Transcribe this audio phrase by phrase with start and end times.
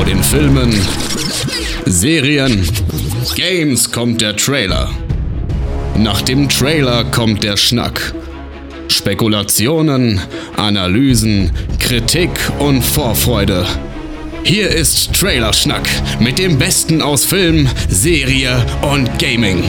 [0.00, 0.72] Vor den Filmen,
[1.84, 2.66] Serien,
[3.36, 4.88] Games kommt der Trailer.
[5.94, 8.14] Nach dem Trailer kommt der Schnack.
[8.88, 10.18] Spekulationen,
[10.56, 12.30] Analysen, Kritik
[12.60, 13.66] und Vorfreude.
[14.42, 15.86] Hier ist Trailerschnack
[16.18, 19.62] mit dem Besten aus Film, Serie und Gaming.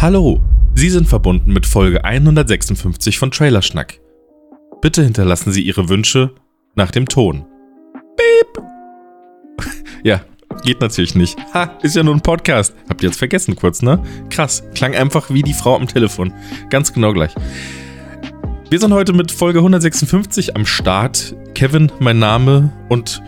[0.00, 0.40] Hallo,
[0.76, 3.98] Sie sind verbunden mit Folge 156 von Trailerschnack.
[4.80, 6.30] Bitte hinterlassen Sie Ihre Wünsche
[6.76, 7.44] nach dem Ton.
[8.16, 8.57] Beep.
[10.02, 10.20] Ja,
[10.64, 11.36] geht natürlich nicht.
[11.54, 12.74] Ha, ist ja nur ein Podcast.
[12.88, 14.02] Habt ihr jetzt vergessen kurz, ne?
[14.30, 16.32] Krass, klang einfach wie die Frau am Telefon.
[16.70, 17.34] Ganz genau gleich.
[18.70, 21.34] Wir sind heute mit Folge 156 am Start.
[21.54, 23.22] Kevin, mein Name und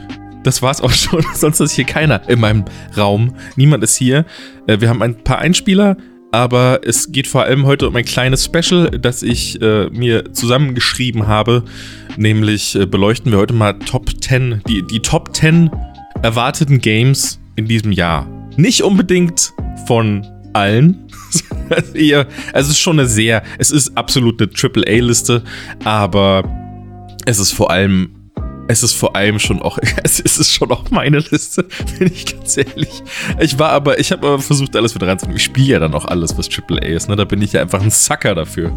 [0.44, 1.24] das war's auch schon.
[1.34, 2.64] Sonst ist hier keiner in meinem
[2.96, 3.34] Raum.
[3.56, 4.26] Niemand ist hier.
[4.66, 5.96] Äh, wir haben ein paar Einspieler,
[6.30, 11.26] aber es geht vor allem heute um ein kleines Special, das ich äh, mir zusammengeschrieben
[11.26, 11.64] habe.
[12.16, 15.70] Nämlich äh, beleuchten wir heute mal Top 10, die, die Top 10
[16.22, 18.26] erwarteten Games in diesem Jahr.
[18.56, 19.52] Nicht unbedingt
[19.86, 21.06] von allen.
[21.72, 21.92] Also
[22.52, 25.44] es ist schon eine sehr, es ist absolut eine AAA-Liste,
[25.84, 26.42] aber
[27.24, 28.16] es ist vor allem
[28.66, 31.66] es ist vor allem schon auch, es ist schon auch meine Liste,
[31.98, 33.02] bin ich ganz ehrlich.
[33.38, 35.36] Ich war aber, ich habe aber versucht, alles wieder reinzunehmen.
[35.36, 37.16] Ich spiele ja dann auch alles, was AAA ist, ne?
[37.16, 38.76] Da bin ich ja einfach ein Sucker dafür.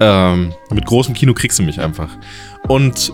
[0.00, 2.10] Ähm, mit großem Kino kriegst du mich einfach.
[2.68, 3.12] Und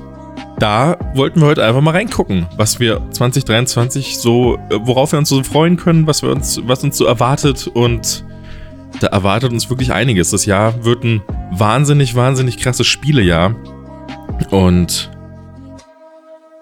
[0.62, 5.28] da wollten wir heute einfach mal reingucken, was wir 2023 so, äh, worauf wir uns
[5.28, 8.24] so freuen können, was wir uns, was uns so erwartet und
[9.00, 10.30] da erwartet uns wirklich einiges.
[10.30, 13.56] Das Jahr wird ein wahnsinnig, wahnsinnig krasses Spielejahr.
[14.50, 15.10] Und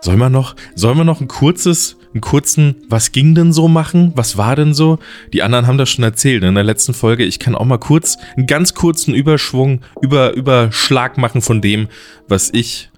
[0.02, 4.12] Sollen wir noch, sollen wir noch ein kurzes, einen kurzen, was ging denn so machen?
[4.14, 4.98] Was war denn so?
[5.34, 7.24] Die anderen haben das schon erzählt in der letzten Folge.
[7.24, 11.88] Ich kann auch mal kurz, einen ganz kurzen Überschwung, über, Überschlag machen von dem,
[12.28, 12.90] was ich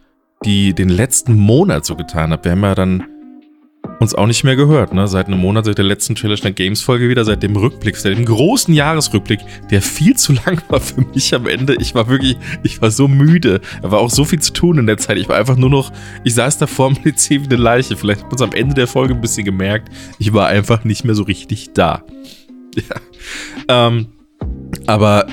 [0.44, 2.44] die, den letzten Monat so getan habe.
[2.44, 3.04] Wir haben ja dann
[4.02, 5.06] uns auch nicht mehr gehört, ne?
[5.06, 8.24] Seit einem Monat, seit der letzten Challenge Games Folge wieder, seit dem Rückblick, seit dem
[8.24, 11.76] großen Jahresrückblick, der viel zu lang war für mich am Ende.
[11.76, 13.60] Ich war wirklich, ich war so müde.
[13.80, 15.18] Da war auch so viel zu tun in der Zeit.
[15.18, 15.92] Ich war einfach nur noch,
[16.24, 17.96] ich saß da vor dem PC wie eine Leiche.
[17.96, 19.88] Vielleicht hat man es am Ende der Folge ein bisschen gemerkt.
[20.18, 22.04] Ich war einfach nicht mehr so richtig da.
[23.68, 23.88] Ja.
[23.88, 24.06] Ähm,
[24.86, 25.26] aber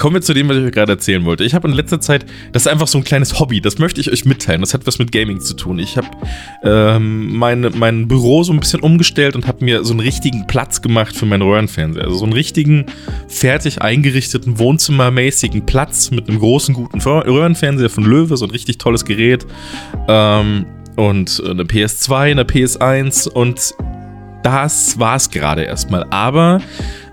[0.00, 1.44] kommen wir zu dem, was ich euch gerade erzählen wollte.
[1.44, 4.10] Ich habe in letzter Zeit, das ist einfach so ein kleines Hobby, das möchte ich
[4.10, 4.62] euch mitteilen.
[4.62, 5.78] Das hat was mit Gaming zu tun.
[5.78, 6.08] Ich habe
[6.64, 10.82] ähm, mein, mein Büro so ein bisschen umgestellt und habe mir so einen richtigen Platz
[10.82, 12.04] gemacht für meinen Röhrenfernseher.
[12.04, 12.86] Also so einen richtigen,
[13.28, 19.04] fertig eingerichteten, wohnzimmermäßigen Platz mit einem großen, guten Röhrenfernseher von Löwe, so ein richtig tolles
[19.04, 19.46] Gerät.
[20.08, 20.64] Ähm,
[20.96, 23.74] und eine PS2, eine PS1 und
[24.42, 26.06] das war es gerade erstmal.
[26.10, 26.60] Aber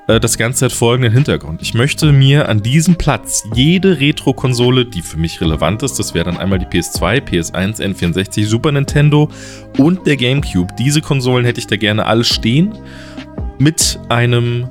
[0.08, 1.62] das Ganze hat folgenden Hintergrund.
[1.62, 6.26] Ich möchte mir an diesem Platz jede Retro-Konsole, die für mich relevant ist, das wäre
[6.26, 9.30] dann einmal die PS2, PS1, N64, Super Nintendo
[9.78, 10.74] und der GameCube.
[10.80, 12.74] Diese Konsolen hätte ich da gerne alle stehen
[13.60, 14.70] mit einem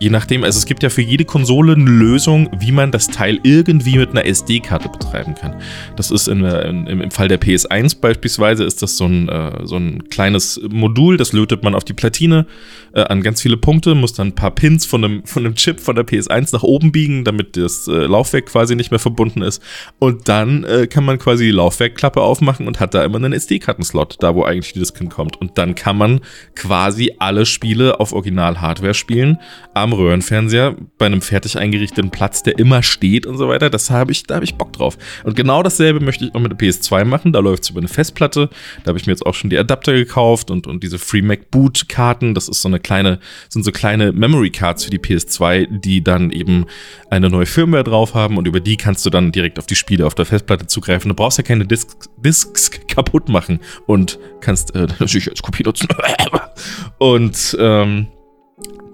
[0.00, 3.38] Je nachdem, also es gibt ja für jede Konsole eine Lösung, wie man das Teil
[3.44, 5.54] irgendwie mit einer SD-Karte betreiben kann.
[5.96, 9.76] Das ist in, in, im Fall der PS1 beispielsweise, ist das so ein, äh, so
[9.76, 12.46] ein kleines Modul, das lötet man auf die Platine
[12.92, 15.78] äh, an ganz viele Punkte, muss dann ein paar Pins von einem, von einem Chip
[15.78, 19.62] von der PS1 nach oben biegen, damit das äh, Laufwerk quasi nicht mehr verbunden ist.
[20.00, 24.16] Und dann äh, kann man quasi die Laufwerkklappe aufmachen und hat da immer einen SD-Kartenslot,
[24.20, 25.40] da wo eigentlich die Disk hinkommt.
[25.40, 26.20] Und dann kann man
[26.56, 29.38] quasi alle Spiele auf Original-Hardware spielen,
[29.84, 33.70] am Röhrenfernseher bei einem fertig eingerichteten Platz, der immer steht und so weiter.
[33.70, 34.98] Das habe ich, da habe ich Bock drauf.
[35.22, 37.32] Und genau dasselbe möchte ich auch mit der PS2 machen.
[37.32, 38.50] Da läuft es über eine Festplatte.
[38.82, 41.88] Da habe ich mir jetzt auch schon die Adapter gekauft und, und diese FreeMac Boot
[41.88, 42.34] Karten.
[42.34, 46.30] Das ist so eine kleine, sind so kleine Memory Cards für die PS2, die dann
[46.30, 46.66] eben
[47.10, 50.06] eine neue Firmware drauf haben und über die kannst du dann direkt auf die Spiele
[50.06, 51.10] auf der Festplatte zugreifen.
[51.10, 55.88] Du brauchst ja keine Discs, Discs kaputt machen und kannst äh, natürlich als Kopie nutzen.
[56.98, 58.08] und ähm,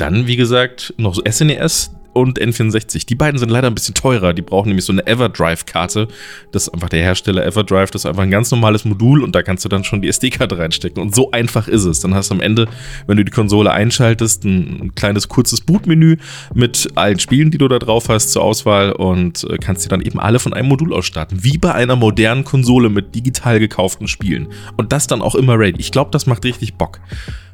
[0.00, 3.06] dann, wie gesagt, noch so SNES und N64.
[3.06, 4.32] Die beiden sind leider ein bisschen teurer.
[4.32, 6.08] Die brauchen nämlich so eine Everdrive-Karte.
[6.52, 7.90] Das ist einfach der Hersteller Everdrive.
[7.90, 10.58] Das ist einfach ein ganz normales Modul und da kannst du dann schon die SD-Karte
[10.58, 11.00] reinstecken.
[11.00, 12.00] Und so einfach ist es.
[12.00, 12.66] Dann hast du am Ende,
[13.06, 16.16] wenn du die Konsole einschaltest, ein kleines kurzes Bootmenü
[16.54, 20.00] mit allen Spielen, die du da drauf hast, zur Auswahl und äh, kannst die dann
[20.00, 21.44] eben alle von einem Modul aus starten.
[21.44, 24.48] Wie bei einer modernen Konsole mit digital gekauften Spielen.
[24.76, 25.80] Und das dann auch immer ready.
[25.80, 27.00] Ich glaube, das macht richtig Bock.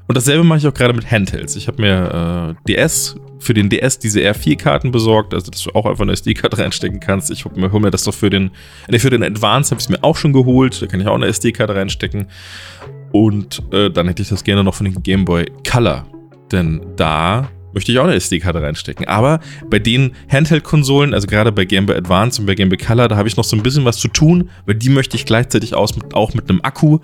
[0.08, 1.56] Und dasselbe mache ich auch gerade mit Handhelds.
[1.56, 5.86] Ich habe mir äh, DS für den DS diese R4-Karten besorgt, also dass du auch
[5.86, 7.30] einfach eine SD-Karte reinstecken kannst.
[7.30, 8.50] Ich hole mir, mir das doch für den,
[8.88, 10.80] nee, für den Advance habe ich es mir auch schon geholt.
[10.80, 12.26] Da kann ich auch eine SD-Karte reinstecken.
[13.12, 16.06] Und äh, dann hätte ich das gerne noch für den Game Boy Color.
[16.52, 19.06] Denn da möchte ich auch eine SD-Karte reinstecken.
[19.06, 19.38] Aber
[19.68, 23.16] bei den Handheld-Konsolen, also gerade bei Game Boy Advance und bei Game Boy Color, da
[23.18, 25.92] habe ich noch so ein bisschen was zu tun, weil die möchte ich gleichzeitig aus,
[26.14, 27.00] auch mit einem Akku,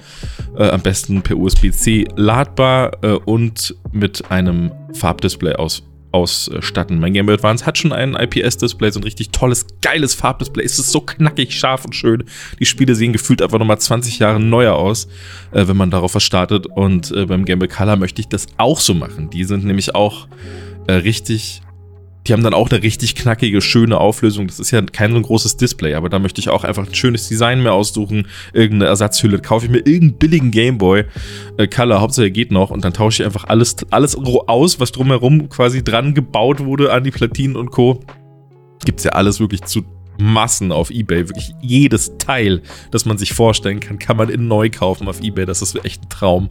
[0.56, 5.82] äh, am besten per USB-C ladbar äh, und mit einem Farbdisplay aus
[6.12, 7.00] ausstatten.
[7.00, 10.64] Mein Game Boy Advance hat schon ein IPS-Display, so ein richtig tolles, geiles Farbdisplay.
[10.64, 12.24] Es ist so knackig, scharf und schön.
[12.58, 15.08] Die Spiele sehen gefühlt einfach nochmal 20 Jahre neuer aus,
[15.52, 16.66] äh, wenn man darauf was startet.
[16.66, 19.30] Und äh, beim Game Boy Color möchte ich das auch so machen.
[19.30, 20.28] Die sind nämlich auch
[20.86, 21.62] äh, richtig
[22.26, 24.46] die haben dann auch eine richtig knackige, schöne Auflösung.
[24.46, 27.28] Das ist ja kein so großes Display, aber da möchte ich auch einfach ein schönes
[27.28, 28.28] Design mehr aussuchen.
[28.52, 29.40] Irgendeine Ersatzhülle.
[29.40, 31.04] Kaufe ich mir irgendeinen billigen Gameboy
[31.56, 35.48] äh, Color, Hauptsache geht noch und dann tausche ich einfach alles, alles aus, was drumherum
[35.48, 38.00] quasi dran gebaut wurde an die Platinen und Co.
[38.84, 39.84] Gibt's ja alles wirklich zu
[40.18, 41.28] Massen auf Ebay.
[41.28, 45.46] Wirklich jedes Teil, das man sich vorstellen kann, kann man in neu kaufen auf Ebay.
[45.46, 46.50] Das ist echt ein Traum.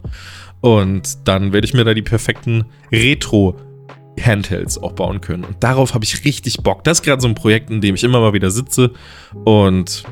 [0.60, 3.56] Und dann werde ich mir da die perfekten Retro-
[4.20, 5.44] Handhelds auch bauen können.
[5.44, 6.84] Und darauf habe ich richtig Bock.
[6.84, 8.92] Das ist gerade so ein Projekt, in dem ich immer mal wieder sitze
[9.44, 10.04] und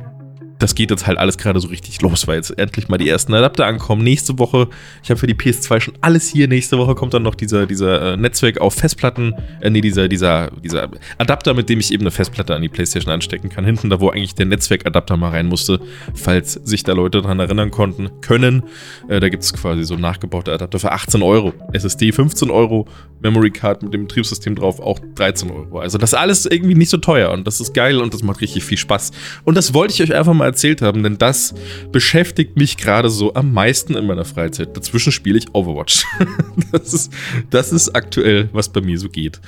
[0.60, 3.32] das geht jetzt halt alles gerade so richtig los, weil jetzt endlich mal die ersten
[3.34, 4.04] Adapter ankommen.
[4.04, 4.68] Nächste Woche,
[5.02, 6.48] ich habe für die PS2 schon alles hier.
[6.48, 10.50] Nächste Woche kommt dann noch dieser, dieser äh, Netzwerk auf Festplatten, äh, nee, dieser, dieser,
[10.62, 13.64] dieser Adapter, mit dem ich eben eine Festplatte an die PlayStation anstecken kann.
[13.64, 15.80] Hinten da, wo eigentlich der Netzwerkadapter mal rein musste,
[16.14, 18.62] falls sich da Leute dran erinnern konnten, können.
[19.08, 21.54] Äh, da gibt es quasi so nachgebaute Adapter für 18 Euro.
[21.72, 22.86] SSD 15 Euro,
[23.20, 25.78] Memory Card mit dem Betriebssystem drauf auch 13 Euro.
[25.78, 28.42] Also das ist alles irgendwie nicht so teuer und das ist geil und das macht
[28.42, 29.12] richtig viel Spaß.
[29.44, 31.54] Und das wollte ich euch einfach mal erzählt haben, denn das
[31.92, 34.76] beschäftigt mich gerade so am meisten in meiner Freizeit.
[34.76, 36.04] Dazwischen spiele ich Overwatch.
[36.72, 37.12] das, ist,
[37.50, 39.40] das ist aktuell, was bei mir so geht.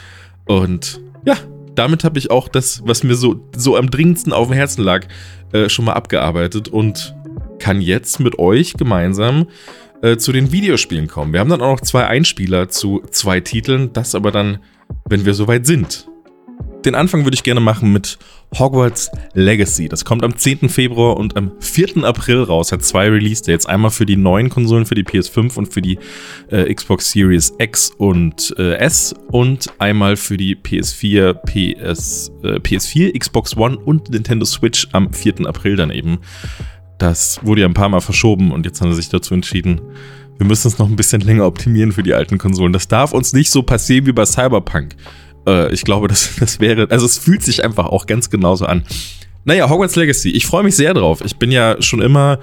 [0.47, 1.37] Und ja,
[1.75, 5.07] damit habe ich auch das, was mir so, so am dringendsten auf dem Herzen lag,
[5.53, 7.15] äh, schon mal abgearbeitet und
[7.59, 9.47] kann jetzt mit euch gemeinsam
[10.03, 11.33] äh, zu den Videospielen kommen.
[11.33, 14.59] Wir haben dann auch noch zwei Einspieler zu zwei Titeln, das aber dann,
[15.09, 16.09] wenn wir soweit sind.
[16.84, 18.19] Den Anfang würde ich gerne machen mit
[18.58, 19.88] Hogwarts Legacy.
[19.88, 20.69] Das kommt am 10.
[20.69, 22.05] Februar und am 4.
[22.05, 22.73] April raus.
[22.73, 23.67] Hat zwei Release-Dates.
[23.67, 25.99] Einmal für die neuen Konsolen, für die PS5 und für die
[26.50, 29.14] äh, Xbox Series X und äh, S.
[29.31, 35.46] Und einmal für die PS4, PS, äh, PS4, Xbox One und Nintendo Switch am 4.
[35.46, 36.19] April dann eben.
[36.99, 39.81] Das wurde ja ein paar Mal verschoben und jetzt haben sie sich dazu entschieden,
[40.38, 42.73] wir müssen es noch ein bisschen länger optimieren für die alten Konsolen.
[42.73, 44.96] Das darf uns nicht so passieren wie bei Cyberpunk.
[45.47, 48.85] Äh, ich glaube, das, das wäre, also es fühlt sich einfach auch ganz genauso an.
[49.44, 50.31] Naja, Hogwarts Legacy.
[50.31, 51.21] Ich freue mich sehr drauf.
[51.25, 52.39] Ich bin ja schon immer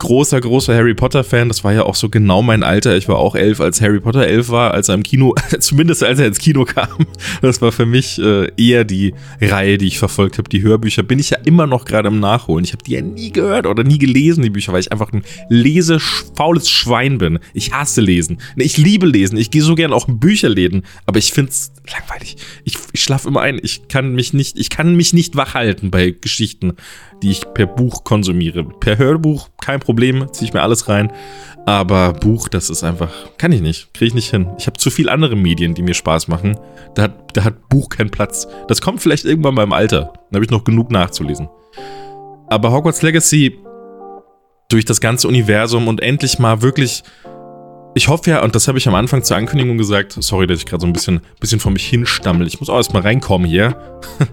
[0.00, 1.48] großer, großer Harry Potter-Fan.
[1.48, 2.96] Das war ja auch so genau mein Alter.
[2.96, 6.18] Ich war auch elf, als Harry Potter elf war, als er im Kino, zumindest als
[6.18, 7.06] er ins Kino kam.
[7.42, 10.48] Das war für mich äh, eher die Reihe, die ich verfolgt habe.
[10.48, 12.64] Die Hörbücher bin ich ja immer noch gerade im Nachholen.
[12.64, 15.22] Ich habe die ja nie gehört oder nie gelesen, die Bücher, weil ich einfach ein
[15.48, 17.38] lesefaules Schwein bin.
[17.54, 18.40] Ich hasse Lesen.
[18.56, 19.36] Ich liebe Lesen.
[19.36, 22.36] Ich gehe so gern auch in Bücherläden, aber ich finde es langweilig.
[22.64, 23.60] Ich, ich schlafe immer ein.
[23.62, 26.39] Ich kann mich nicht, ich kann mich nicht wach halten bei Geschichten,
[27.22, 28.64] die ich per Buch konsumiere.
[28.64, 31.12] Per Hörbuch kein Problem, ziehe ich mir alles rein.
[31.66, 34.48] Aber Buch, das ist einfach, kann ich nicht, kriege ich nicht hin.
[34.58, 36.58] Ich habe zu viele andere Medien, die mir Spaß machen.
[36.94, 38.48] Da hat, da hat Buch keinen Platz.
[38.68, 40.12] Das kommt vielleicht irgendwann beim Alter.
[40.30, 41.48] Da habe ich noch genug nachzulesen.
[42.48, 43.58] Aber Hogwarts Legacy
[44.68, 47.02] durch das ganze Universum und endlich mal wirklich
[47.94, 50.66] ich hoffe ja, und das habe ich am Anfang zur Ankündigung gesagt, sorry, dass ich
[50.66, 52.46] gerade so ein bisschen, bisschen vor mich hinstammel.
[52.46, 53.76] Ich muss auch erstmal reinkommen hier.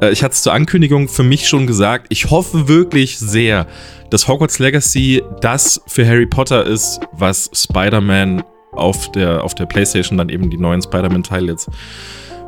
[0.00, 3.68] Äh, ich hatte es zur Ankündigung für mich schon gesagt, ich hoffe wirklich sehr,
[4.10, 8.42] dass Hogwarts Legacy das für Harry Potter ist, was Spider-Man
[8.72, 11.70] auf der, auf der PlayStation dann eben die neuen Spider-Man-Teile jetzt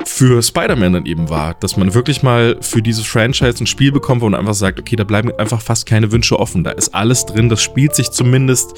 [0.07, 4.21] für Spider-Man dann eben war, dass man wirklich mal für dieses Franchise ein Spiel bekommt,
[4.21, 6.63] man einfach sagt, okay, da bleiben einfach fast keine Wünsche offen.
[6.63, 8.73] Da ist alles drin, das spielt sich zumindest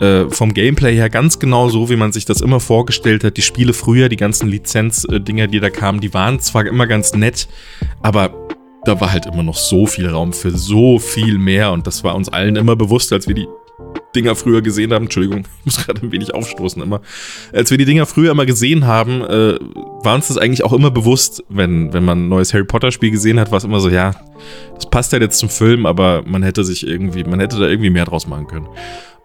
[0.00, 3.36] äh, vom Gameplay her ganz genau so, wie man sich das immer vorgestellt hat.
[3.36, 7.48] Die Spiele früher, die ganzen Lizenz-Dinger, die da kamen, die waren zwar immer ganz nett,
[8.02, 8.34] aber
[8.84, 12.14] da war halt immer noch so viel Raum für so viel mehr und das war
[12.14, 13.48] uns allen immer bewusst, als wir die
[14.14, 17.00] Dinger früher gesehen haben, Entschuldigung, ich muss gerade ein wenig aufstoßen immer.
[17.52, 19.58] Als wir die Dinger früher immer gesehen haben, äh,
[20.02, 23.10] war uns das eigentlich auch immer bewusst, wenn, wenn man ein neues Harry Potter Spiel
[23.10, 24.14] gesehen hat, war es immer so, ja,
[24.74, 27.90] das passt ja jetzt zum Film, aber man hätte sich irgendwie, man hätte da irgendwie
[27.90, 28.68] mehr draus machen können.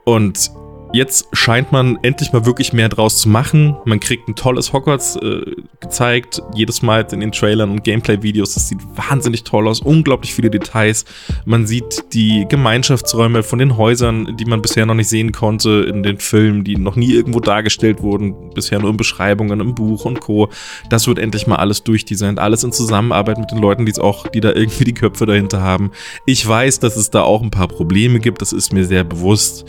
[0.06, 0.52] Und
[0.92, 3.78] Jetzt scheint man endlich mal wirklich mehr draus zu machen.
[3.86, 5.42] Man kriegt ein tolles Hogwarts äh,
[5.80, 8.56] gezeigt, jedes Mal in den Trailern und Gameplay-Videos.
[8.56, 11.06] Das sieht wahnsinnig toll aus, unglaublich viele Details.
[11.46, 16.02] Man sieht die Gemeinschaftsräume von den Häusern, die man bisher noch nicht sehen konnte in
[16.02, 20.20] den Filmen, die noch nie irgendwo dargestellt wurden, bisher nur in Beschreibungen im Buch und
[20.22, 20.50] Co.
[20.90, 24.28] Das wird endlich mal alles durchdesignt, alles in Zusammenarbeit mit den Leuten, die es auch,
[24.28, 25.92] die da irgendwie die Köpfe dahinter haben.
[26.26, 29.66] Ich weiß, dass es da auch ein paar Probleme gibt, das ist mir sehr bewusst.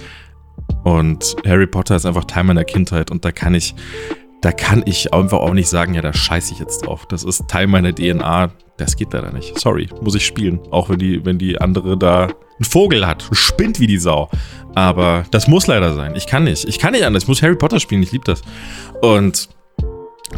[0.85, 3.75] Und Harry Potter ist einfach Teil meiner Kindheit und da kann ich
[4.41, 7.07] da kann ich einfach auch nicht sagen, ja, da scheiße ich jetzt drauf.
[7.07, 8.51] Das ist Teil meiner DNA.
[8.79, 9.59] Das geht leider nicht.
[9.59, 10.61] Sorry, muss ich spielen.
[10.71, 14.31] Auch wenn die, wenn die andere da einen Vogel hat, spinnt wie die Sau.
[14.75, 16.15] Aber das muss leider sein.
[16.17, 16.65] Ich kann nicht.
[16.67, 17.25] Ich kann nicht anders.
[17.25, 18.03] Ich muss Harry Potter spielen.
[18.03, 18.43] Ich liebe das.
[19.03, 19.51] Und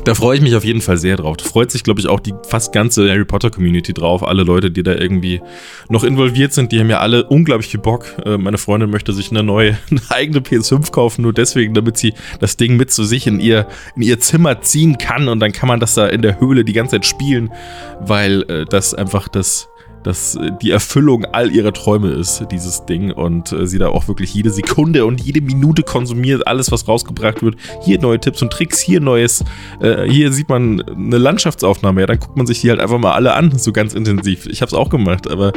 [0.04, 1.36] da freue ich mich auf jeden Fall sehr drauf.
[1.36, 4.26] Da freut sich, glaube ich, auch die fast ganze Harry Potter Community drauf.
[4.26, 5.40] Alle Leute, die da irgendwie
[5.88, 8.06] noch involviert sind, die haben ja alle unglaublich viel Bock.
[8.24, 12.14] Äh, meine Freundin möchte sich eine neue, eine eigene PS5 kaufen, nur deswegen, damit sie
[12.40, 15.68] das Ding mit zu sich in ihr, in ihr Zimmer ziehen kann und dann kann
[15.68, 17.52] man das da in der Höhle die ganze Zeit spielen,
[18.00, 19.68] weil äh, das einfach das
[20.02, 23.12] dass äh, die Erfüllung all ihrer Träume ist, dieses Ding.
[23.12, 27.42] Und äh, sie da auch wirklich jede Sekunde und jede Minute konsumiert, alles, was rausgebracht
[27.42, 27.56] wird.
[27.82, 29.44] Hier neue Tipps und Tricks, hier neues.
[29.80, 32.00] Äh, hier sieht man eine Landschaftsaufnahme.
[32.00, 34.46] Ja, dann guckt man sich die halt einfach mal alle an, so ganz intensiv.
[34.46, 35.52] Ich habe es auch gemacht, aber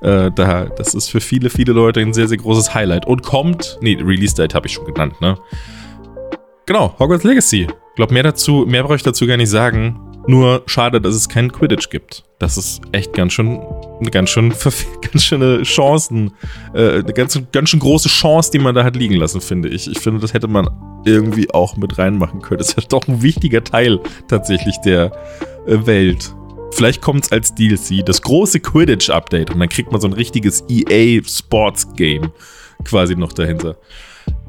[0.00, 3.06] da, das ist für viele, viele Leute ein sehr, sehr großes Highlight.
[3.06, 5.36] Und kommt, nee, Release-Date habe ich schon genannt, ne?
[6.66, 7.62] Genau, Hogwarts Legacy.
[7.62, 10.07] Ich glaube, mehr dazu, mehr brauche ich dazu gar nicht sagen.
[10.28, 12.22] Nur schade, dass es keinen Quidditch gibt.
[12.38, 13.60] Das ist echt ganz schön,
[13.98, 14.52] eine ganz schön,
[15.00, 16.34] ganz schöne Chancen,
[16.74, 19.90] äh, eine ganz, ganz schön große Chance, die man da hat liegen lassen, finde ich.
[19.90, 20.68] Ich finde, das hätte man
[21.06, 22.58] irgendwie auch mit reinmachen können.
[22.58, 25.12] Das ist ja doch ein wichtiger Teil tatsächlich der
[25.66, 26.34] äh, Welt.
[26.72, 30.62] Vielleicht kommt es als DLC, das große Quidditch-Update und dann kriegt man so ein richtiges
[30.68, 32.32] EA Sports Game
[32.84, 33.78] quasi noch dahinter.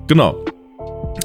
[0.08, 0.44] Genau.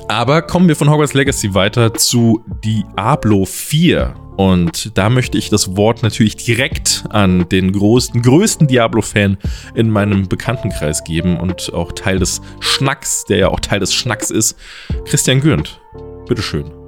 [0.07, 4.15] Aber kommen wir von Hogwarts Legacy weiter zu Diablo 4.
[4.37, 9.38] Und da möchte ich das Wort natürlich direkt an den größten, größten Diablo-Fan
[9.75, 14.31] in meinem Bekanntenkreis geben und auch Teil des Schnacks, der ja auch Teil des Schnacks
[14.31, 14.57] ist,
[15.05, 15.81] Christian Gürnt.
[16.26, 16.84] Bitteschön.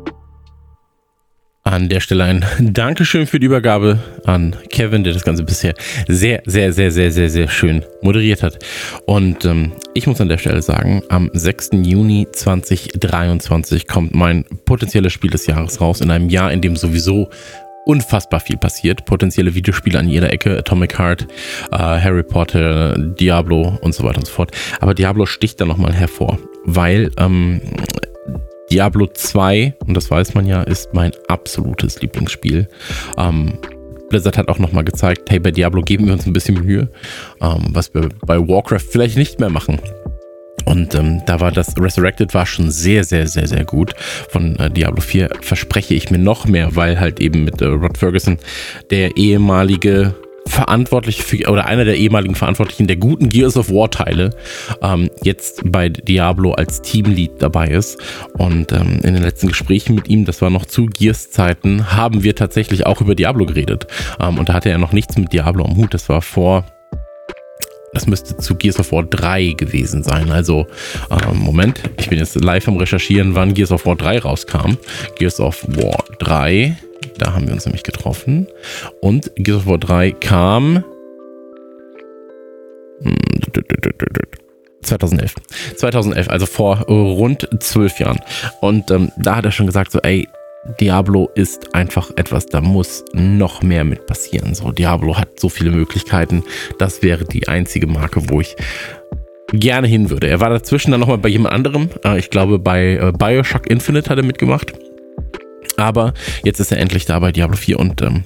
[1.67, 5.75] An der Stelle ein Dankeschön für die Übergabe an Kevin, der das Ganze bisher
[6.07, 8.61] sehr, sehr, sehr, sehr, sehr, sehr schön moderiert hat.
[9.05, 11.71] Und ähm, ich muss an der Stelle sagen, am 6.
[11.83, 17.31] Juni 2023 kommt mein potenzielles Spiel des Jahres raus, in einem Jahr, in dem sowieso
[17.85, 19.05] unfassbar viel passiert.
[19.05, 21.27] Potenzielle Videospiele an jeder Ecke, Atomic Heart,
[21.73, 24.53] äh, Harry Potter, Diablo und so weiter und so fort.
[24.79, 27.61] Aber Diablo sticht da nochmal hervor, weil ähm,
[28.71, 32.69] Diablo 2, und das weiß man ja, ist mein absolutes Lieblingsspiel.
[33.17, 33.59] Ähm,
[34.09, 36.89] Blizzard hat auch nochmal gezeigt, hey, bei Diablo geben wir uns ein bisschen Mühe,
[37.41, 39.81] ähm, was wir bei Warcraft vielleicht nicht mehr machen.
[40.65, 43.95] Und ähm, da war das Resurrected war schon sehr, sehr, sehr, sehr gut.
[44.29, 47.97] Von äh, Diablo 4 verspreche ich mir noch mehr, weil halt eben mit äh, Rod
[47.97, 48.39] Ferguson
[48.91, 50.15] der ehemalige
[50.47, 54.31] verantwortlich für, oder einer der ehemaligen Verantwortlichen der guten Gears of War Teile
[54.83, 57.99] ähm, jetzt bei Diablo als Teamlead dabei ist.
[58.38, 62.23] Und ähm, in den letzten Gesprächen mit ihm, das war noch zu Gears Zeiten, haben
[62.23, 63.87] wir tatsächlich auch über Diablo geredet.
[64.21, 65.93] Ähm, und da hatte er noch nichts mit Diablo am Hut.
[65.95, 66.65] Das war vor
[67.93, 70.31] das müsste zu Gears of War 3 gewesen sein.
[70.31, 70.67] Also,
[71.11, 74.76] ähm, Moment, ich bin jetzt live am Recherchieren, wann Gears of War 3 rauskam.
[75.19, 76.76] Gears of War 3
[77.19, 78.47] da haben wir uns nämlich getroffen.
[79.00, 80.85] Und Gears of War 3 kam
[84.83, 85.35] 2011.
[85.35, 88.21] Hm, 2011, also vor rund zwölf Jahren.
[88.61, 90.29] Und ähm, da hat er schon gesagt, so, ey,
[90.81, 94.55] Diablo ist einfach etwas, da muss noch mehr mit passieren.
[94.55, 96.43] So, Diablo hat so viele Möglichkeiten.
[96.79, 98.57] Das wäre die einzige Marke, wo ich
[99.53, 100.29] gerne hin würde.
[100.29, 101.88] Er war dazwischen dann nochmal bei jemand anderem.
[102.05, 104.73] Äh, ich glaube, bei äh, Bioshock Infinite hat er mitgemacht.
[105.76, 106.14] Aber
[106.45, 108.23] jetzt ist er endlich da bei Diablo 4 und ähm,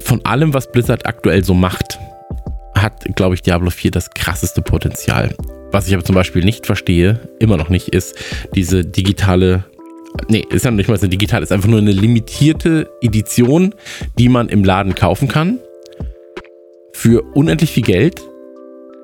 [0.00, 1.98] von allem, was Blizzard aktuell so macht,
[2.74, 5.34] hat, glaube ich, Diablo 4 das krasseste Potenzial.
[5.72, 8.16] Was ich aber zum Beispiel nicht verstehe, immer noch nicht, ist
[8.54, 9.64] diese digitale
[10.28, 13.74] Nee, ist ja nicht mal so digital, ist einfach nur eine limitierte Edition,
[14.18, 15.60] die man im Laden kaufen kann.
[16.92, 18.20] Für unendlich viel Geld.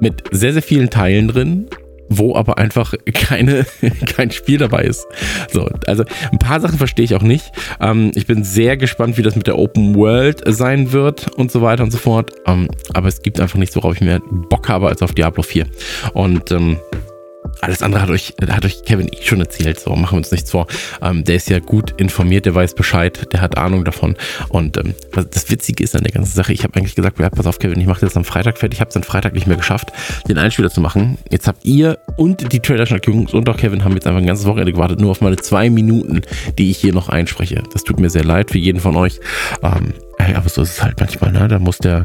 [0.00, 1.68] Mit sehr, sehr vielen Teilen drin
[2.08, 3.66] wo aber einfach keine,
[4.06, 5.06] kein Spiel dabei ist.
[5.52, 7.52] So, also ein paar Sachen verstehe ich auch nicht.
[7.80, 11.62] Ähm, ich bin sehr gespannt, wie das mit der Open World sein wird und so
[11.62, 12.32] weiter und so fort.
[12.46, 15.66] Ähm, aber es gibt einfach nichts, worauf ich mehr Bock habe als auf Diablo 4.
[16.14, 16.78] Und ähm,
[17.60, 20.50] alles andere hat euch, hat euch Kevin eh schon erzählt, so machen wir uns nichts
[20.50, 20.66] vor.
[21.02, 24.16] Ähm, der ist ja gut informiert, der weiß Bescheid, der hat Ahnung davon.
[24.48, 27.46] Und ähm, das Witzige ist an der ganzen Sache, ich habe eigentlich gesagt, ja, pass
[27.46, 28.76] auf, Kevin, ich mache das am Freitag fertig.
[28.76, 29.92] Ich habe es am Freitag nicht mehr geschafft,
[30.28, 31.18] den Einspieler zu machen.
[31.30, 34.46] Jetzt habt ihr und die Trailer Jungs und auch Kevin haben jetzt einfach ein ganzes
[34.46, 36.22] Wochenende gewartet, nur auf meine zwei Minuten,
[36.58, 37.62] die ich hier noch einspreche.
[37.72, 39.20] Das tut mir sehr leid für jeden von euch.
[39.62, 41.46] Ähm, ja, aber so ist es halt manchmal, ne?
[41.48, 42.04] Da muss der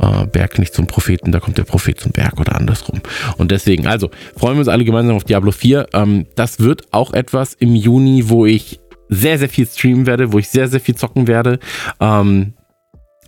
[0.00, 3.00] äh, Berg nicht zum Propheten, da kommt der Prophet zum Berg oder andersrum.
[3.36, 5.88] Und deswegen, also, freuen wir uns alle gemeinsam auf Diablo 4.
[5.92, 10.38] Ähm, das wird auch etwas im Juni, wo ich sehr, sehr viel streamen werde, wo
[10.38, 11.58] ich sehr, sehr viel zocken werde.
[12.00, 12.54] Ähm,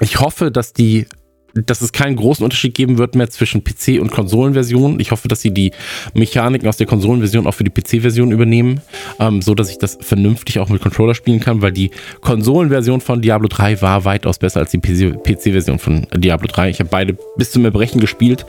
[0.00, 1.06] ich hoffe, dass die
[1.54, 5.00] dass es keinen großen Unterschied geben wird mehr zwischen PC- und Konsolenversion.
[5.00, 5.72] Ich hoffe, dass sie die
[6.14, 8.80] Mechaniken aus der Konsolenversion auch für die PC-Version übernehmen,
[9.18, 11.90] ähm, so dass ich das vernünftig auch mit Controller spielen kann, weil die
[12.20, 16.70] Konsolenversion von Diablo 3 war weitaus besser als die PC-Version von Diablo 3.
[16.70, 18.46] Ich habe beide bis zum Erbrechen gespielt.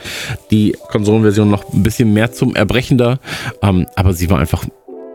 [0.50, 3.18] Die Konsolenversion noch ein bisschen mehr zum Erbrechen da,
[3.62, 4.64] ähm, aber sie war einfach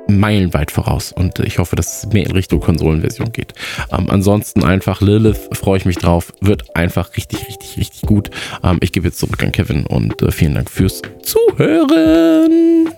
[0.09, 3.53] meilenweit voraus und ich hoffe, dass es mehr in Richtung Konsolenversion geht.
[3.91, 8.29] Ähm, ansonsten einfach Lilith, freue ich mich drauf, wird einfach richtig, richtig, richtig gut.
[8.63, 12.89] Ähm, ich gebe jetzt zurück an Kevin und äh, vielen Dank fürs Zuhören.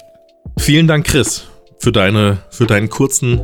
[0.58, 1.48] Vielen Dank, Chris,
[1.80, 3.42] für, deine, für deinen kurzen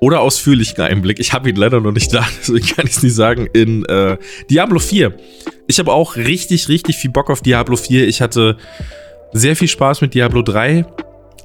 [0.00, 1.18] oder ausführlichen Einblick.
[1.18, 4.16] Ich habe ihn leider noch nicht da, deswegen kann ich es nicht sagen, in äh,
[4.50, 5.14] Diablo 4.
[5.66, 8.06] Ich habe auch richtig, richtig viel Bock auf Diablo 4.
[8.06, 8.56] Ich hatte
[9.32, 10.84] sehr viel Spaß mit Diablo 3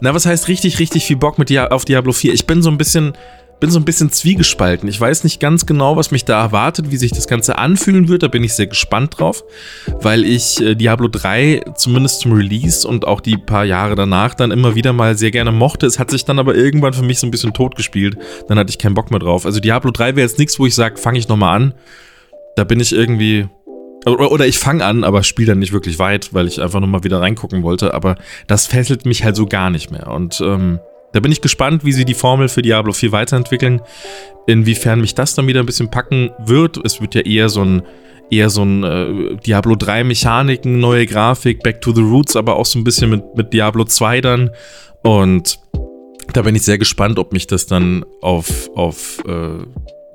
[0.01, 2.33] na, was heißt richtig, richtig viel Bock mit Dia auf Diablo 4?
[2.33, 3.13] Ich bin so ein bisschen,
[3.59, 4.87] bin so ein bisschen zwiegespalten.
[4.87, 8.23] Ich weiß nicht ganz genau, was mich da erwartet, wie sich das Ganze anfühlen wird.
[8.23, 9.43] Da bin ich sehr gespannt drauf,
[10.01, 14.51] weil ich äh, Diablo 3 zumindest zum Release und auch die paar Jahre danach dann
[14.51, 15.85] immer wieder mal sehr gerne mochte.
[15.85, 18.17] Es hat sich dann aber irgendwann für mich so ein bisschen totgespielt.
[18.47, 19.45] Dann hatte ich keinen Bock mehr drauf.
[19.45, 21.73] Also Diablo 3 wäre jetzt nichts, wo ich sage, fange ich nochmal an.
[22.55, 23.47] Da bin ich irgendwie
[24.05, 27.03] oder ich fange an, aber spiele dann nicht wirklich weit, weil ich einfach nur mal
[27.03, 27.93] wieder reingucken wollte.
[27.93, 28.15] Aber
[28.47, 30.07] das fesselt mich halt so gar nicht mehr.
[30.07, 30.79] Und ähm,
[31.11, 33.81] da bin ich gespannt, wie sie die Formel für Diablo 4 weiterentwickeln.
[34.47, 36.77] Inwiefern mich das dann wieder ein bisschen packen wird.
[36.83, 37.83] Es wird ja eher so ein
[38.31, 42.65] eher so ein äh, Diablo 3 Mechaniken, neue Grafik, Back to the Roots, aber auch
[42.65, 44.51] so ein bisschen mit, mit Diablo 2 dann.
[45.01, 45.59] Und
[46.33, 49.63] da bin ich sehr gespannt, ob mich das dann auf, auf äh,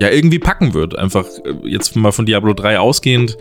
[0.01, 0.97] ja, irgendwie packen wird.
[0.97, 3.37] Einfach äh, jetzt mal von Diablo 3 ausgehend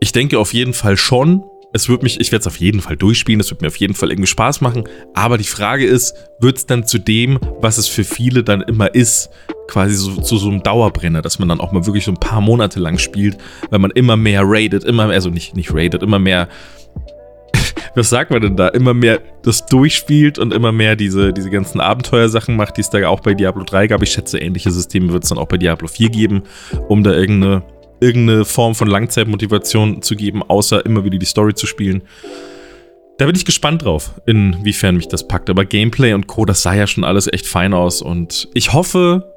[0.00, 1.44] ich denke auf jeden Fall schon.
[1.74, 3.94] Es wird mich, ich werde es auf jeden Fall durchspielen, es wird mir auf jeden
[3.94, 4.84] Fall irgendwie Spaß machen.
[5.14, 8.94] Aber die Frage ist, wird es dann zu dem, was es für viele dann immer
[8.94, 9.30] ist,
[9.68, 12.40] quasi so, zu so einem Dauerbrenner, dass man dann auch mal wirklich so ein paar
[12.42, 13.38] Monate lang spielt,
[13.70, 16.48] weil man immer mehr raidet, immer mehr, also nicht, nicht raidet, immer mehr,
[17.94, 21.80] was sagt man denn da, immer mehr das durchspielt und immer mehr diese, diese ganzen
[21.80, 24.02] Abenteuersachen macht, die es da auch bei Diablo 3 gab.
[24.02, 26.42] Ich schätze, ähnliche Systeme wird es dann auch bei Diablo 4 geben,
[26.88, 27.62] um da irgendeine
[28.02, 32.02] irgendeine Form von Langzeitmotivation zu geben, außer immer wieder die Story zu spielen.
[33.18, 35.48] Da bin ich gespannt drauf, inwiefern mich das packt.
[35.48, 38.02] Aber Gameplay und Co., das sah ja schon alles echt fein aus.
[38.02, 39.32] Und ich hoffe,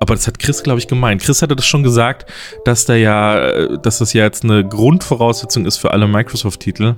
[0.00, 1.22] aber das hat Chris, glaube ich, gemeint.
[1.22, 2.30] Chris hatte das schon gesagt,
[2.64, 6.96] dass da ja, dass das ja jetzt eine Grundvoraussetzung ist für alle Microsoft-Titel.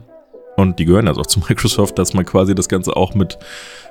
[0.56, 3.38] Und die gehören also auch zu Microsoft, dass man quasi das Ganze auch mit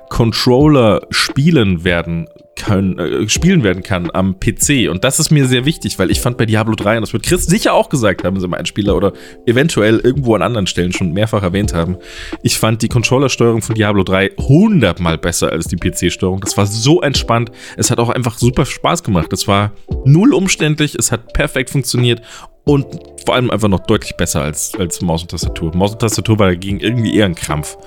[0.08, 4.88] Controller spielen werden können, äh, spielen werden kann am PC.
[4.90, 7.24] Und das ist mir sehr wichtig, weil ich fand bei Diablo 3, und das wird
[7.24, 9.12] Chris sicher auch gesagt haben, sie ein Spieler oder
[9.44, 11.96] eventuell irgendwo an anderen Stellen schon mehrfach erwähnt haben,
[12.42, 16.40] ich fand die Controllersteuerung von Diablo 3 hundertmal besser als die PC-Steuerung.
[16.40, 17.50] Das war so entspannt.
[17.76, 19.32] Es hat auch einfach super Spaß gemacht.
[19.32, 19.72] Es war
[20.04, 22.22] null umständlich, es hat perfekt funktioniert
[22.66, 22.86] und
[23.24, 25.74] vor allem einfach noch deutlich besser als, als Maus und Tastatur.
[25.74, 27.78] Maus und Tastatur war dagegen irgendwie eher ein Krampf.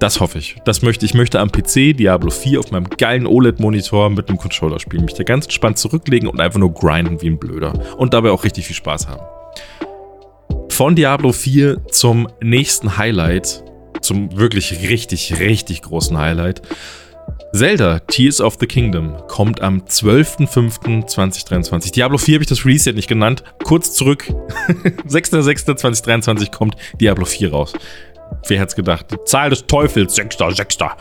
[0.00, 0.56] Das hoffe ich.
[0.64, 1.14] Das möchte ich.
[1.14, 5.04] möchte am PC Diablo 4 auf meinem geilen OLED-Monitor mit einem Controller spielen.
[5.04, 7.72] Mich da ganz entspannt zurücklegen und einfach nur grinden wie ein Blöder.
[7.96, 9.22] Und dabei auch richtig viel Spaß haben.
[10.70, 13.62] Von Diablo 4 zum nächsten Highlight.
[14.00, 16.62] Zum wirklich richtig, richtig großen Highlight.
[17.54, 21.92] Zelda Tears of the Kingdom kommt am 12.05.2023.
[21.92, 23.44] Diablo 4 habe ich das Release nicht genannt.
[23.62, 24.24] Kurz zurück.
[25.06, 27.72] 6.06.2023 kommt Diablo 4 raus.
[28.48, 29.06] Wer hätte es gedacht?
[29.12, 30.96] Die Zahl des Teufels, Sechster, Sechster.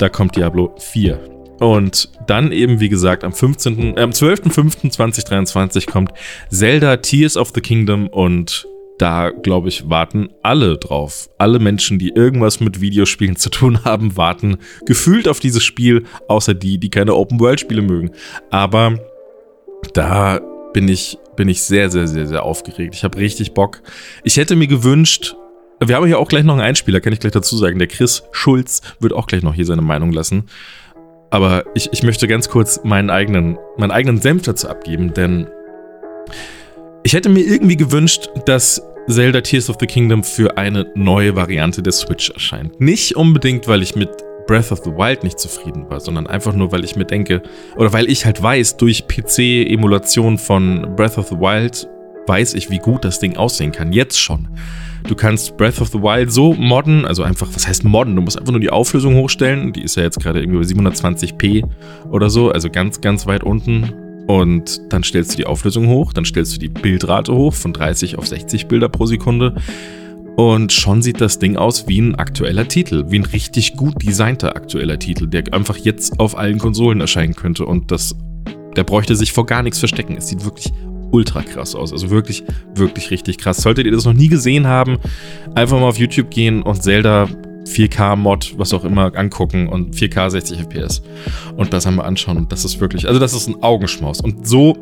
[0.00, 1.20] Da kommt Diablo 4.
[1.60, 6.12] Und dann eben, wie gesagt, am 15., äh, am 12.05.2023 kommt
[6.50, 8.66] Zelda Tears of the Kingdom und
[9.02, 11.28] da, glaube ich, warten alle drauf.
[11.36, 16.54] Alle Menschen, die irgendwas mit Videospielen zu tun haben, warten gefühlt auf dieses Spiel, außer
[16.54, 18.12] die, die keine Open-World-Spiele mögen.
[18.50, 19.00] Aber
[19.92, 20.40] da
[20.72, 22.94] bin ich, bin ich sehr, sehr, sehr, sehr aufgeregt.
[22.94, 23.82] Ich habe richtig Bock.
[24.22, 25.34] Ich hätte mir gewünscht,
[25.84, 27.80] wir haben hier auch gleich noch einen Einspieler, kann ich gleich dazu sagen.
[27.80, 30.44] Der Chris Schulz wird auch gleich noch hier seine Meinung lassen.
[31.30, 35.48] Aber ich, ich möchte ganz kurz meinen eigenen, meinen eigenen Senf dazu abgeben, denn
[37.02, 41.82] ich hätte mir irgendwie gewünscht, dass Zelda Tears of the Kingdom für eine neue Variante
[41.82, 42.80] der Switch erscheint.
[42.80, 44.08] Nicht unbedingt, weil ich mit
[44.46, 47.42] Breath of the Wild nicht zufrieden war, sondern einfach nur, weil ich mir denke,
[47.76, 51.88] oder weil ich halt weiß, durch PC-Emulation von Breath of the Wild
[52.26, 53.92] weiß ich, wie gut das Ding aussehen kann.
[53.92, 54.48] Jetzt schon.
[55.08, 58.14] Du kannst Breath of the Wild so modden, also einfach, was heißt modden?
[58.14, 59.72] Du musst einfach nur die Auflösung hochstellen.
[59.72, 61.64] Die ist ja jetzt gerade irgendwie bei 720p
[62.08, 63.92] oder so, also ganz, ganz weit unten.
[64.32, 68.16] Und dann stellst du die Auflösung hoch, dann stellst du die Bildrate hoch von 30
[68.16, 69.56] auf 60 Bilder pro Sekunde.
[70.38, 74.56] Und schon sieht das Ding aus wie ein aktueller Titel, wie ein richtig gut designter
[74.56, 77.66] aktueller Titel, der einfach jetzt auf allen Konsolen erscheinen könnte.
[77.66, 78.16] Und das,
[78.74, 80.16] der bräuchte sich vor gar nichts verstecken.
[80.16, 80.72] Es sieht wirklich
[81.10, 81.92] ultra krass aus.
[81.92, 82.42] Also wirklich,
[82.74, 83.58] wirklich richtig krass.
[83.58, 84.96] Solltet ihr das noch nie gesehen haben,
[85.54, 87.28] einfach mal auf YouTube gehen und Zelda
[87.66, 91.02] 4K-Mod, was auch immer, angucken und 4K 60 FPS
[91.56, 92.36] und das einmal anschauen.
[92.36, 94.20] Und das ist wirklich, also das ist ein Augenschmaus.
[94.20, 94.76] Und so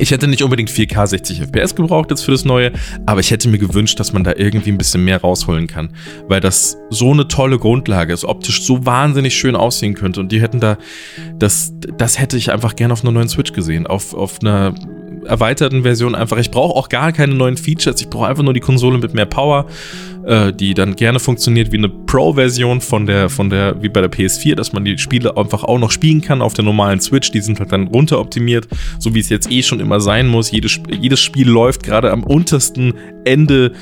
[0.00, 2.72] ich hätte nicht unbedingt 4K 60 FPS gebraucht jetzt für das neue,
[3.06, 5.90] aber ich hätte mir gewünscht, dass man da irgendwie ein bisschen mehr rausholen kann,
[6.28, 10.40] weil das so eine tolle Grundlage ist, optisch so wahnsinnig schön aussehen könnte und die
[10.40, 10.78] hätten da,
[11.38, 14.74] das, das hätte ich einfach gerne auf einer neuen Switch gesehen, auf, auf einer
[15.24, 16.38] erweiterten Version einfach.
[16.38, 19.26] Ich brauche auch gar keine neuen Features, ich brauche einfach nur die Konsole mit mehr
[19.26, 19.66] Power
[20.28, 24.10] äh, die dann gerne funktioniert wie eine Pro-Version von der, von der, wie bei der
[24.10, 27.30] PS4, dass man die Spiele einfach auch noch spielen kann auf der normalen Switch.
[27.30, 30.50] Die sind halt dann runteroptimiert, so wie es jetzt eh schon immer sein muss.
[30.50, 33.72] Jedes, jedes Spiel läuft gerade am untersten Ende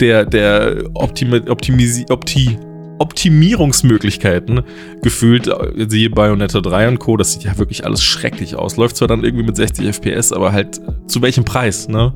[0.00, 2.56] der, der Optimi Optimisi Opti
[2.98, 4.62] Optimierungsmöglichkeiten
[5.02, 5.50] gefühlt,
[5.88, 8.76] siehe Bayonetta 3 und Co., das sieht ja wirklich alles schrecklich aus.
[8.76, 12.12] Läuft zwar dann irgendwie mit 60 FPS, aber halt zu welchem Preis, ne?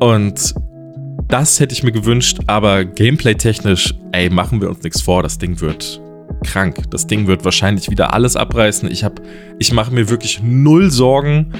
[0.00, 0.54] Und
[1.28, 5.60] das hätte ich mir gewünscht, aber gameplay-technisch, ey, machen wir uns nichts vor, das Ding
[5.60, 6.00] wird
[6.44, 6.90] krank.
[6.90, 8.90] Das Ding wird wahrscheinlich wieder alles abreißen.
[8.90, 9.22] Ich habe,
[9.58, 11.52] ich mache mir wirklich null Sorgen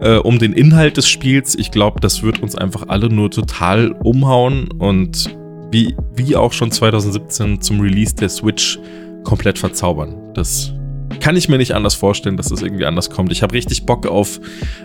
[0.00, 1.54] äh, um den Inhalt des Spiels.
[1.54, 5.36] Ich glaube, das wird uns einfach alle nur total umhauen und
[5.70, 8.78] wie, wie auch schon 2017 zum Release der Switch
[9.24, 10.14] komplett verzaubern.
[10.34, 10.72] Das
[11.20, 13.32] kann ich mir nicht anders vorstellen, dass es das irgendwie anders kommt.
[13.32, 14.40] Ich habe richtig Bock auf,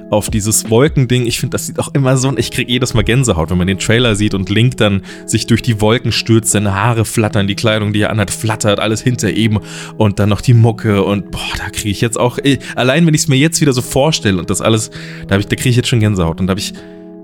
[0.10, 1.26] auf dieses Wolkending.
[1.26, 2.36] Ich finde, das sieht auch immer so.
[2.38, 5.62] Ich kriege jedes Mal Gänsehaut, wenn man den Trailer sieht und Link dann sich durch
[5.62, 9.60] die Wolken stürzt, seine Haare flattern, die Kleidung, die er anhat, flattert, alles hinter ihm
[9.98, 12.38] und dann noch die Mucke und boah, da kriege ich jetzt auch.
[12.42, 14.92] Ey, allein wenn ich es mir jetzt wieder so vorstelle und das alles,
[15.28, 16.74] da, da kriege ich jetzt schon Gänsehaut und da habe ich,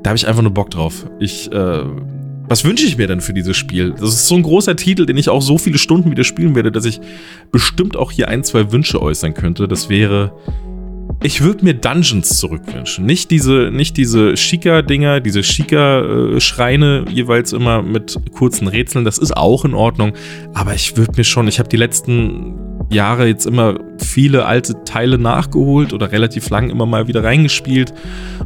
[0.04, 1.06] da habe ich einfach nur Bock drauf.
[1.20, 1.84] Ich äh,
[2.50, 3.92] was wünsche ich mir denn für dieses Spiel?
[3.92, 6.72] Das ist so ein großer Titel, den ich auch so viele Stunden wieder spielen werde,
[6.72, 7.02] dass ich
[7.52, 9.68] bestimmt auch hier ein, zwei Wünsche äußern könnte.
[9.68, 10.34] Das wäre,
[11.24, 13.06] ich würde mir Dungeons zurückwünschen.
[13.06, 19.04] Nicht diese, nicht diese Shika-Dinger, diese Shika-Schreine jeweils immer mit kurzen Rätseln.
[19.04, 20.14] Das ist auch in Ordnung.
[20.54, 22.56] Aber ich würde mir schon, ich habe die letzten
[22.90, 27.94] Jahre jetzt immer viele alte Teile nachgeholt oder relativ lang immer mal wieder reingespielt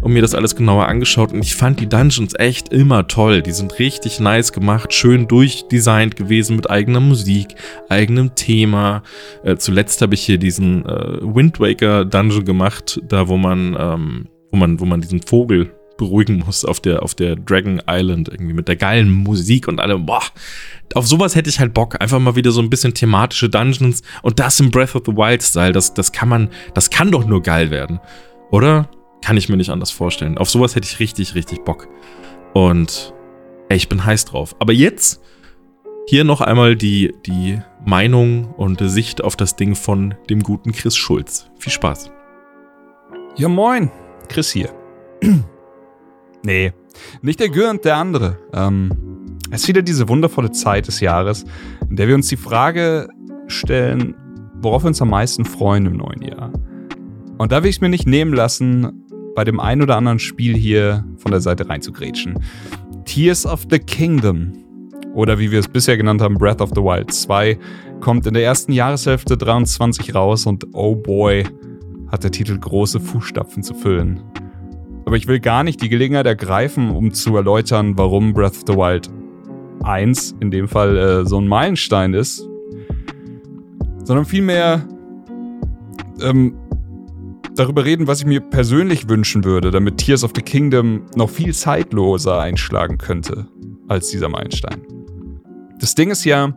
[0.01, 1.31] und mir das alles genauer angeschaut.
[1.31, 3.41] Und ich fand die Dungeons echt immer toll.
[3.41, 7.55] Die sind richtig nice gemacht, schön durchdesignt gewesen mit eigener Musik,
[7.89, 9.03] eigenem Thema.
[9.43, 12.60] Äh, zuletzt habe ich hier diesen äh, Wind Waker Dungeon gemacht,
[13.07, 17.13] da wo man, ähm, wo man, wo man diesen Vogel beruhigen muss auf der, auf
[17.13, 20.05] der Dragon Island, irgendwie mit der geilen Musik und allem.
[20.05, 20.23] Boah,
[20.95, 22.01] auf sowas hätte ich halt Bock.
[22.01, 25.43] Einfach mal wieder so ein bisschen thematische Dungeons und das im Breath of the Wild
[25.43, 25.73] Style.
[25.73, 27.99] Das, das kann man, das kann doch nur geil werden.
[28.49, 28.89] Oder?
[29.23, 30.39] Kann ich mir nicht anders vorstellen.
[30.39, 31.87] Auf sowas hätte ich richtig, richtig Bock.
[32.55, 33.13] Und
[33.69, 34.55] ey, ich bin heiß drauf.
[34.57, 35.21] Aber jetzt
[36.07, 40.97] hier noch einmal die, die Meinung und Sicht auf das Ding von dem guten Chris
[40.97, 41.51] Schulz.
[41.59, 42.11] Viel Spaß.
[43.37, 43.89] Ja, moin.
[44.27, 44.69] Chris hier.
[46.43, 46.73] nee,
[47.21, 48.37] nicht der Gürnt, der andere.
[48.53, 51.45] Ähm, es ist wieder diese wundervolle Zeit des Jahres,
[51.89, 53.07] in der wir uns die Frage
[53.47, 54.15] stellen,
[54.61, 56.51] worauf wir uns am meisten freuen im neuen Jahr.
[57.37, 60.55] Und da will ich es mir nicht nehmen lassen, bei dem ein oder anderen Spiel
[60.55, 62.37] hier von der Seite reinzugrätschen.
[63.05, 64.53] Tears of the Kingdom
[65.13, 67.57] oder wie wir es bisher genannt haben, Breath of the Wild 2
[68.01, 71.45] kommt in der ersten Jahreshälfte 23 raus und oh boy,
[72.11, 74.21] hat der Titel große Fußstapfen zu füllen.
[75.05, 78.73] Aber ich will gar nicht die Gelegenheit ergreifen, um zu erläutern, warum Breath of the
[78.73, 79.09] Wild
[79.83, 82.47] 1 in dem Fall äh, so ein Meilenstein ist,
[84.03, 84.87] sondern vielmehr
[86.21, 86.55] ähm,
[87.55, 91.53] darüber reden, was ich mir persönlich wünschen würde, damit Tears of the Kingdom noch viel
[91.53, 93.47] zeitloser einschlagen könnte
[93.87, 94.81] als dieser Meilenstein.
[95.79, 96.53] Das Ding ist ja,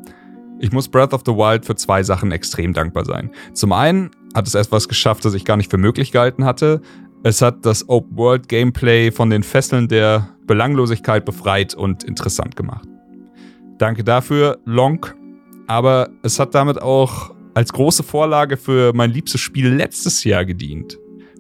[0.61, 3.31] ich muss Breath of the Wild für zwei Sachen extrem dankbar sein.
[3.53, 6.81] Zum einen hat es etwas geschafft, das ich gar nicht für möglich gehalten hatte.
[7.23, 12.87] Es hat das Open-World-Gameplay von den Fesseln der Belanglosigkeit befreit und interessant gemacht.
[13.79, 15.07] Danke dafür, Long.
[15.66, 20.99] Aber es hat damit auch als große Vorlage für mein liebstes Spiel letztes Jahr gedient.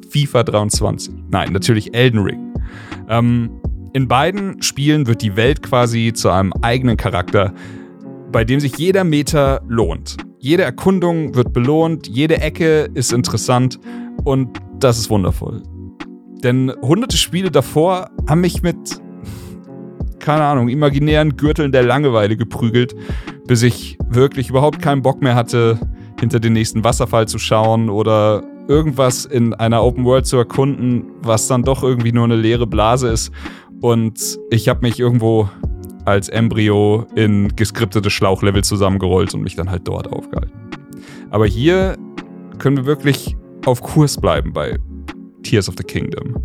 [0.08, 1.14] FIFA 23.
[1.28, 2.54] Nein, natürlich Elden Ring.
[3.08, 3.60] Ähm,
[3.92, 7.52] in beiden Spielen wird die Welt quasi zu einem eigenen Charakter,
[8.32, 10.16] bei dem sich jeder Meter lohnt.
[10.44, 13.80] Jede Erkundung wird belohnt, jede Ecke ist interessant
[14.24, 15.62] und das ist wundervoll.
[16.42, 18.76] Denn hunderte Spiele davor haben mich mit
[20.18, 22.94] keine Ahnung, imaginären Gürteln der Langeweile geprügelt,
[23.46, 25.78] bis ich wirklich überhaupt keinen Bock mehr hatte,
[26.20, 31.48] hinter den nächsten Wasserfall zu schauen oder irgendwas in einer Open World zu erkunden, was
[31.48, 33.32] dann doch irgendwie nur eine leere Blase ist.
[33.80, 35.48] Und ich habe mich irgendwo
[36.04, 40.52] als Embryo in geskriptete Schlauchlevel zusammengerollt und mich dann halt dort aufgehalten.
[41.30, 41.96] Aber hier
[42.58, 43.36] können wir wirklich
[43.66, 44.78] auf Kurs bleiben bei
[45.42, 46.44] Tears of the Kingdom.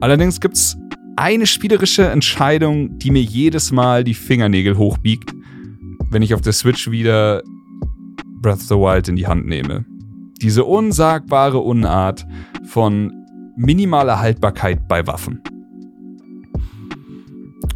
[0.00, 0.76] Allerdings gibt es
[1.16, 5.32] eine spielerische Entscheidung, die mir jedes Mal die Fingernägel hochbiegt,
[6.10, 7.42] wenn ich auf der Switch wieder
[8.42, 9.84] Breath of the Wild in die Hand nehme.
[10.42, 12.26] Diese unsagbare Unart
[12.66, 13.12] von
[13.56, 15.42] minimaler Haltbarkeit bei Waffen.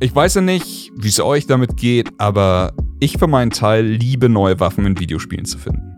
[0.02, 4.30] Ich weiß ja nicht, wie es euch damit geht, aber ich für meinen Teil liebe
[4.30, 5.94] neue Waffen in Videospielen zu finden.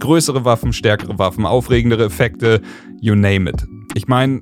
[0.00, 2.62] Größere Waffen, stärkere Waffen, aufregendere Effekte,
[3.02, 3.66] you name it.
[3.94, 4.40] Ich meine,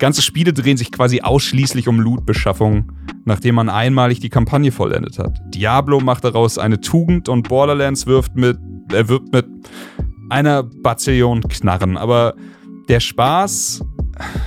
[0.00, 2.90] ganze Spiele drehen sich quasi ausschließlich um Lootbeschaffung,
[3.24, 5.40] nachdem man einmalig die Kampagne vollendet hat.
[5.54, 8.58] Diablo macht daraus eine Tugend und Borderlands wirft mit,
[8.92, 9.46] er wirbt mit
[10.30, 11.96] einer Bazillion Knarren.
[11.96, 12.34] Aber
[12.88, 13.84] der Spaß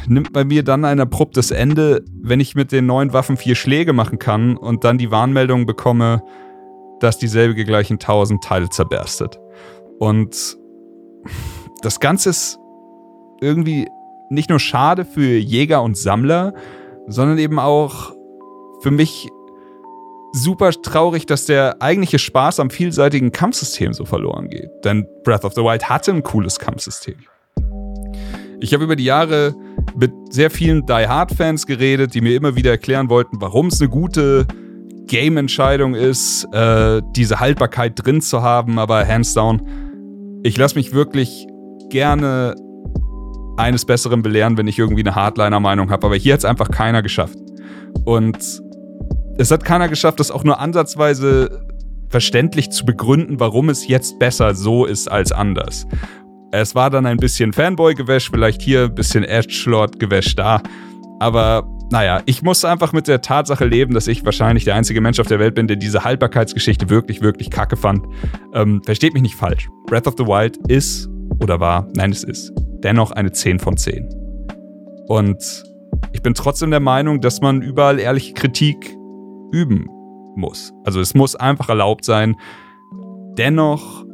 [0.07, 3.93] nimmt bei mir dann ein abruptes Ende, wenn ich mit den neuen Waffen vier Schläge
[3.93, 6.23] machen kann und dann die Warnmeldung bekomme,
[6.99, 9.39] dass dieselbe gleich in tausend Teile zerberstet.
[9.99, 10.57] Und
[11.81, 12.59] das Ganze ist
[13.41, 13.87] irgendwie
[14.29, 16.53] nicht nur schade für Jäger und Sammler,
[17.07, 18.13] sondern eben auch
[18.81, 19.29] für mich
[20.33, 24.69] super traurig, dass der eigentliche Spaß am vielseitigen Kampfsystem so verloren geht.
[24.83, 27.15] Denn Breath of the Wild hatte ein cooles Kampfsystem.
[28.59, 29.55] Ich habe über die Jahre
[29.95, 33.89] mit sehr vielen Die Hard-Fans geredet, die mir immer wieder erklären wollten, warum es eine
[33.89, 34.47] gute
[35.05, 39.61] Game-Entscheidung ist, äh, diese Haltbarkeit drin zu haben, aber hands down,
[40.43, 41.47] ich lasse mich wirklich
[41.89, 42.55] gerne
[43.57, 46.07] eines Besseren belehren, wenn ich irgendwie eine Hardliner-Meinung habe.
[46.07, 47.37] Aber hier hat es einfach keiner geschafft.
[48.05, 48.37] Und
[49.37, 51.65] es hat keiner geschafft, das auch nur ansatzweise
[52.09, 55.85] verständlich zu begründen, warum es jetzt besser so ist als anders.
[56.51, 60.61] Es war dann ein bisschen Fanboy-Gewäsch, vielleicht hier ein bisschen Edgelord-Gewäsch da.
[61.19, 65.19] Aber naja, ich muss einfach mit der Tatsache leben, dass ich wahrscheinlich der einzige Mensch
[65.19, 68.05] auf der Welt bin, der diese Haltbarkeitsgeschichte wirklich, wirklich kacke fand.
[68.53, 69.69] Ähm, versteht mich nicht falsch.
[69.87, 72.51] Breath of the Wild ist oder war, nein, es ist
[72.83, 74.07] dennoch eine 10 von 10.
[75.07, 75.63] Und
[76.11, 78.95] ich bin trotzdem der Meinung, dass man überall ehrliche Kritik
[79.51, 79.87] üben
[80.35, 80.73] muss.
[80.83, 82.35] Also es muss einfach erlaubt sein,
[83.37, 84.05] dennoch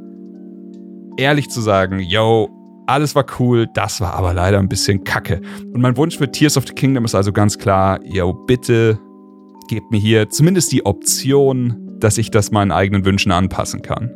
[1.18, 2.50] ehrlich zu sagen, yo,
[2.88, 5.42] alles war cool, das war aber leider ein bisschen kacke.
[5.74, 9.00] Und mein Wunsch für Tears of the Kingdom ist also ganz klar, yo, bitte
[9.70, 14.12] gebt mir hier zumindest die Option, dass ich das meinen eigenen Wünschen anpassen kann.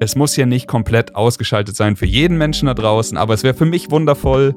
[0.00, 3.54] Es muss ja nicht komplett ausgeschaltet sein für jeden Menschen da draußen, aber es wäre
[3.54, 4.54] für mich wundervoll,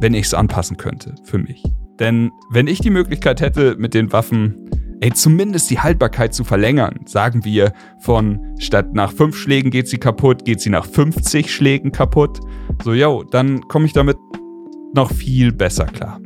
[0.00, 1.14] wenn ich es anpassen könnte.
[1.24, 1.62] Für mich.
[1.98, 7.00] Denn wenn ich die Möglichkeit hätte, mit den Waffen, ey, zumindest die Haltbarkeit zu verlängern,
[7.06, 11.92] sagen wir von statt nach fünf Schlägen geht sie kaputt, geht sie nach 50 Schlägen
[11.92, 12.40] kaputt.
[12.82, 14.16] So, yo, dann komme ich damit
[14.94, 16.20] noch viel besser klar.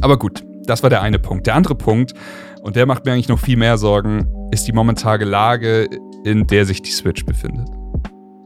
[0.00, 1.46] Aber gut, das war der eine Punkt.
[1.46, 2.14] Der andere Punkt,
[2.62, 5.88] und der macht mir eigentlich noch viel mehr Sorgen, ist die momentane Lage
[6.24, 7.68] in der sich die Switch befindet.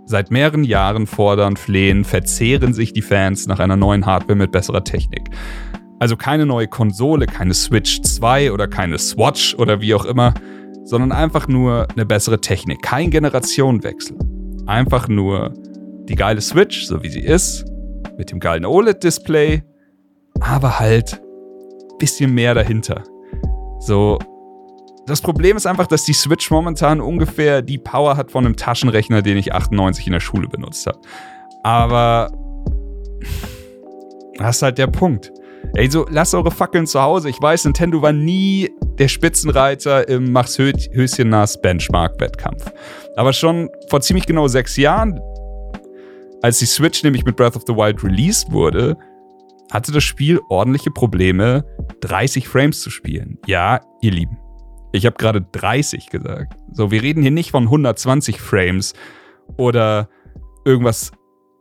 [0.05, 4.83] Seit mehreren Jahren fordern, flehen, verzehren sich die Fans nach einer neuen Hardware mit besserer
[4.83, 5.31] Technik.
[5.99, 10.35] Also keine neue Konsole, keine Switch 2 oder keine Swatch oder wie auch immer,
[10.85, 12.83] sondern einfach nur eine bessere Technik.
[12.83, 14.17] Kein Generationenwechsel.
[14.67, 15.55] Einfach nur
[16.09, 17.65] die geile Switch, so wie sie ist,
[18.17, 19.63] mit dem geilen OLED-Display,
[20.41, 21.21] aber halt
[21.99, 23.03] bisschen mehr dahinter.
[23.81, 24.19] So
[25.09, 29.23] das Problem ist einfach, dass die Switch momentan ungefähr die Power hat von einem Taschenrechner,
[29.23, 31.01] den ich 98 in der Schule benutzt habe.
[31.63, 32.31] Aber
[34.37, 35.33] das ist halt der Punkt.
[35.75, 37.29] Ey, so lasst eure Fackeln zu Hause.
[37.29, 42.73] Ich weiß, Nintendo war nie der Spitzenreiter im Mach's Höschen nass Benchmark-Wettkampf.
[43.17, 45.21] Aber schon vor ziemlich genau sechs Jahren,
[46.43, 48.97] als die Switch nämlich mit Breath of the Wild released wurde,
[49.71, 51.65] hatte das Spiel ordentliche Probleme,
[52.01, 53.39] 30 Frames zu spielen.
[53.47, 54.39] Ja, ihr Lieben.
[54.93, 56.55] Ich habe gerade 30 gesagt.
[56.73, 58.95] So, wir reden hier nicht von 120 Frames
[59.57, 60.09] oder
[60.65, 61.13] irgendwas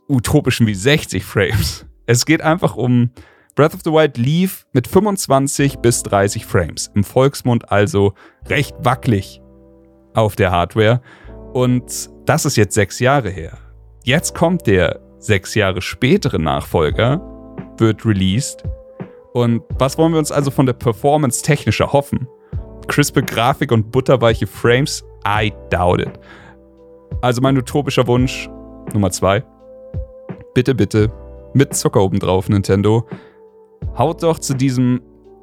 [0.08, 1.86] utopischen wie 60 Frames.
[2.06, 3.12] Es geht einfach um
[3.58, 6.92] Breath of the Wild lief mit 25 bis 30 Frames.
[6.94, 8.14] Im Volksmund also
[8.46, 9.42] recht wackelig
[10.14, 11.02] auf der Hardware.
[11.54, 13.58] Und das ist jetzt sechs Jahre her.
[14.04, 17.20] Jetzt kommt der sechs Jahre spätere Nachfolger,
[17.80, 18.64] wird released.
[19.34, 22.28] Und was wollen wir uns also von der Performance technisch erhoffen?
[22.88, 25.04] crispe Grafik und butterweiche Frames?
[25.28, 26.20] I doubt it.
[27.22, 28.48] Also mein utopischer Wunsch
[28.94, 29.44] Nummer zwei.
[30.54, 31.12] Bitte, bitte,
[31.56, 33.08] mit Zucker obendrauf, Nintendo.
[33.98, 35.02] Haut doch zu diesem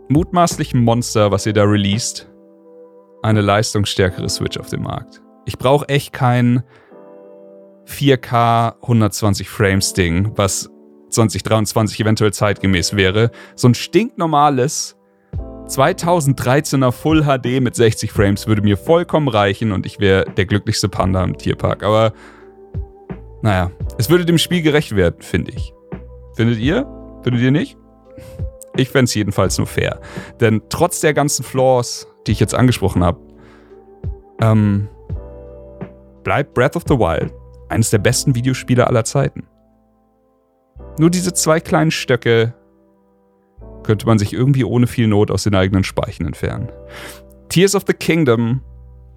[0.09, 2.31] mutmaßlichen Monster, was ihr da released,
[3.23, 5.21] eine leistungsstärkere Switch auf den Markt.
[5.45, 6.63] Ich brauche echt kein
[7.87, 10.71] 4K 120 Frames Ding, was
[11.11, 13.31] 2023 eventuell zeitgemäß wäre.
[13.57, 14.97] So ein stinknormales
[15.67, 20.89] 2013er Full HD mit 60 Frames würde mir vollkommen reichen und ich wäre der glücklichste
[20.89, 21.83] Panda im Tierpark.
[21.83, 22.13] Aber
[23.43, 25.73] naja, es würde dem Spiel gerecht werden, finde ich.
[26.37, 26.87] Findet ihr?
[27.23, 27.79] Findet ihr nicht?
[28.77, 30.01] Ich fände es jedenfalls nur fair.
[30.41, 33.21] Denn trotz der ganzen Flaws, die ich jetzt angesprochen habe,
[34.41, 34.89] ähm,
[36.25, 37.33] bleibt Breath of the Wild
[37.69, 39.47] eines der besten Videospiele aller Zeiten.
[40.99, 42.55] Nur diese zwei kleinen Stöcke
[43.83, 46.69] könnte man sich irgendwie ohne viel Not aus den eigenen Speichen entfernen.
[47.49, 48.63] Tears of the Kingdom,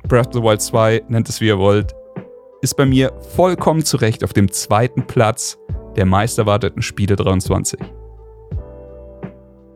[0.07, 1.95] Breath of the Wild 2, nennt es wie ihr wollt,
[2.61, 5.57] ist bei mir vollkommen zurecht auf dem zweiten Platz
[5.95, 7.79] der meisterwarteten Spiele 23.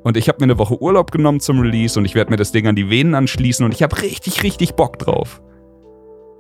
[0.04, 2.52] Und ich habe mir eine Woche Urlaub genommen zum Release und ich werde mir das
[2.52, 5.42] Ding an die Venen anschließen und ich habe richtig, richtig Bock drauf.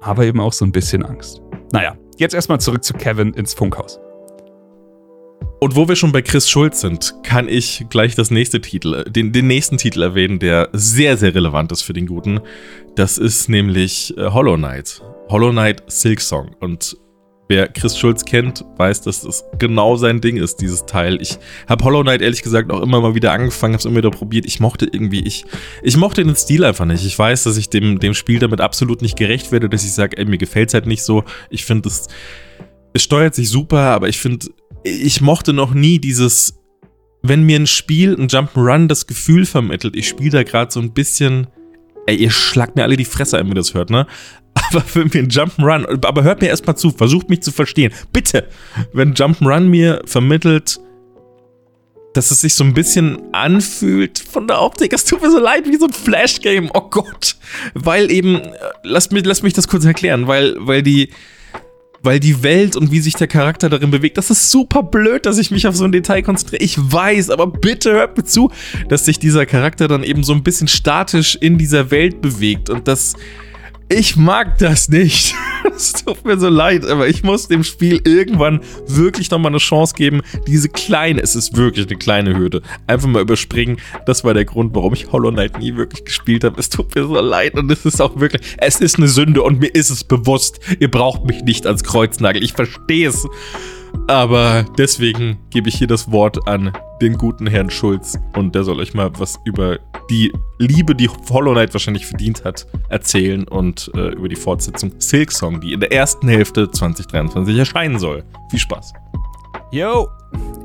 [0.01, 1.41] Aber eben auch so ein bisschen Angst.
[1.71, 3.99] Naja, jetzt erstmal zurück zu Kevin ins Funkhaus.
[5.63, 9.31] Und wo wir schon bei Chris Schulz sind, kann ich gleich das nächste Titel, den,
[9.31, 12.39] den nächsten Titel erwähnen, der sehr, sehr relevant ist für den Guten.
[12.95, 15.03] Das ist nämlich äh, Hollow Knight.
[15.29, 16.55] Hollow Knight Silk Song.
[16.59, 16.97] Und
[17.51, 21.21] wer Chris Schulz kennt, weiß, dass das genau sein Ding ist, dieses Teil.
[21.21, 21.37] Ich
[21.67, 24.45] habe Hollow Knight ehrlich gesagt auch immer mal wieder angefangen, habe es immer wieder probiert.
[24.45, 25.43] Ich mochte irgendwie, ich,
[25.83, 27.05] ich mochte den Stil einfach nicht.
[27.05, 30.17] Ich weiß, dass ich dem, dem Spiel damit absolut nicht gerecht werde, dass ich sage,
[30.17, 31.25] ey, mir gefällt es halt nicht so.
[31.49, 32.07] Ich finde es,
[32.93, 34.47] es steuert sich super, aber ich finde,
[34.85, 36.57] ich mochte noch nie dieses,
[37.21, 40.93] wenn mir ein Spiel, ein Jump'n'Run das Gefühl vermittelt, ich spiele da gerade so ein
[40.93, 41.47] bisschen,
[42.07, 44.07] ey, ihr schlagt mir alle die Fresse wenn ihr das hört, ne?
[44.53, 47.93] Aber wenn mir ein Jump'n'Run, aber hört mir erstmal zu, versucht mich zu verstehen.
[48.13, 48.47] Bitte,
[48.93, 50.79] wenn Jump'n'Run mir vermittelt,
[52.13, 54.93] dass es sich so ein bisschen anfühlt von der Optik.
[54.93, 56.69] Es tut mir so leid, wie so ein Flash-Game.
[56.73, 57.35] Oh Gott.
[57.73, 58.41] Weil eben,
[58.83, 61.09] lass mich, lass mich das kurz erklären, weil, weil die,
[62.03, 65.37] weil die Welt und wie sich der Charakter darin bewegt, das ist super blöd, dass
[65.37, 66.63] ich mich auf so ein Detail konzentriere.
[66.63, 68.51] Ich weiß, aber bitte hört mir zu,
[68.89, 72.87] dass sich dieser Charakter dann eben so ein bisschen statisch in dieser Welt bewegt und
[72.87, 73.15] das
[73.91, 75.35] ich mag das nicht.
[75.73, 79.95] Es tut mir so leid, aber ich muss dem Spiel irgendwann wirklich nochmal eine Chance
[79.95, 80.21] geben.
[80.47, 83.77] Diese kleine, es ist wirklich eine kleine Hürde, einfach mal überspringen.
[84.05, 86.59] Das war der Grund, warum ich Hollow Knight nie wirklich gespielt habe.
[86.59, 89.59] Es tut mir so leid und es ist auch wirklich, es ist eine Sünde und
[89.59, 90.59] mir ist es bewusst.
[90.79, 92.43] Ihr braucht mich nicht ans Kreuznagel.
[92.43, 93.27] Ich verstehe es.
[94.07, 98.79] Aber deswegen gebe ich hier das Wort an den guten Herrn Schulz und der soll
[98.79, 104.09] euch mal was über die Liebe, die Hollow Knight wahrscheinlich verdient hat, erzählen und äh,
[104.09, 108.23] über die Fortsetzung Silk Song, die in der ersten Hälfte 2023 erscheinen soll.
[108.49, 108.93] Viel Spaß.
[109.71, 110.09] Yo,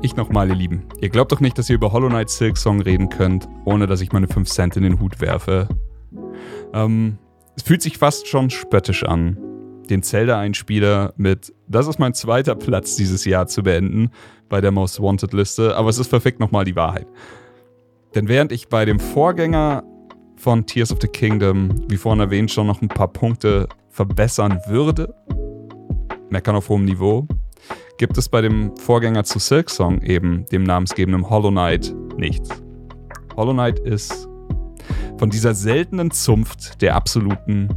[0.01, 0.83] ich nochmal, ihr Lieben.
[0.99, 4.01] Ihr glaubt doch nicht, dass ihr über Hollow Knight Silk Song reden könnt, ohne dass
[4.01, 5.67] ich meine 5 Cent in den Hut werfe.
[6.73, 7.17] Ähm,
[7.55, 9.37] es fühlt sich fast schon spöttisch an,
[9.89, 14.11] den Zelda-Einspieler mit Das ist mein zweiter Platz dieses Jahr zu beenden
[14.49, 17.07] bei der Most Wanted-Liste, aber es ist verfickt nochmal die Wahrheit.
[18.15, 19.83] Denn während ich bei dem Vorgänger
[20.37, 25.13] von Tears of the Kingdom, wie vorhin erwähnt, schon noch ein paar Punkte verbessern würde,
[26.29, 27.27] meckern auf hohem Niveau,
[27.97, 32.49] gibt es bei dem Vorgänger zu Silk Song eben, dem namensgebenden Hollow Knight, nichts.
[33.35, 34.27] Hollow Knight ist
[35.17, 37.69] von dieser seltenen Zunft der absoluten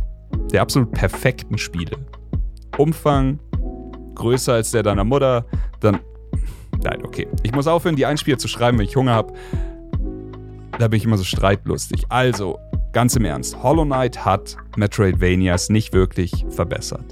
[0.53, 1.97] der absolut perfekten Spiele.
[2.77, 3.38] Umfang
[4.14, 5.47] größer als der deiner Mutter,
[5.81, 5.99] dann.
[6.83, 7.27] Nein, okay.
[7.43, 9.33] Ich muss aufhören, die Einspieler zu schreiben, wenn ich Hunger habe.
[10.79, 12.05] Da bin ich immer so streitlustig.
[12.09, 12.59] Also,
[12.93, 17.05] ganz im Ernst, Hollow Knight hat Metroidvanias nicht wirklich verbessert.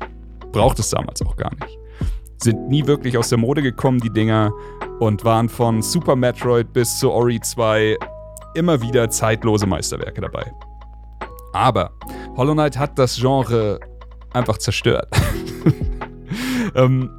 [0.53, 1.79] Braucht es damals auch gar nicht.
[2.39, 4.53] Sind nie wirklich aus der Mode gekommen, die Dinger,
[5.01, 7.97] und waren von Super Metroid bis zu Ori 2
[8.55, 10.51] immer wieder zeitlose Meisterwerke dabei.
[11.53, 11.91] Aber
[12.39, 13.81] Hollow Knight hat das Genre
[14.33, 15.09] einfach zerstört.
[16.77, 17.11] ähm,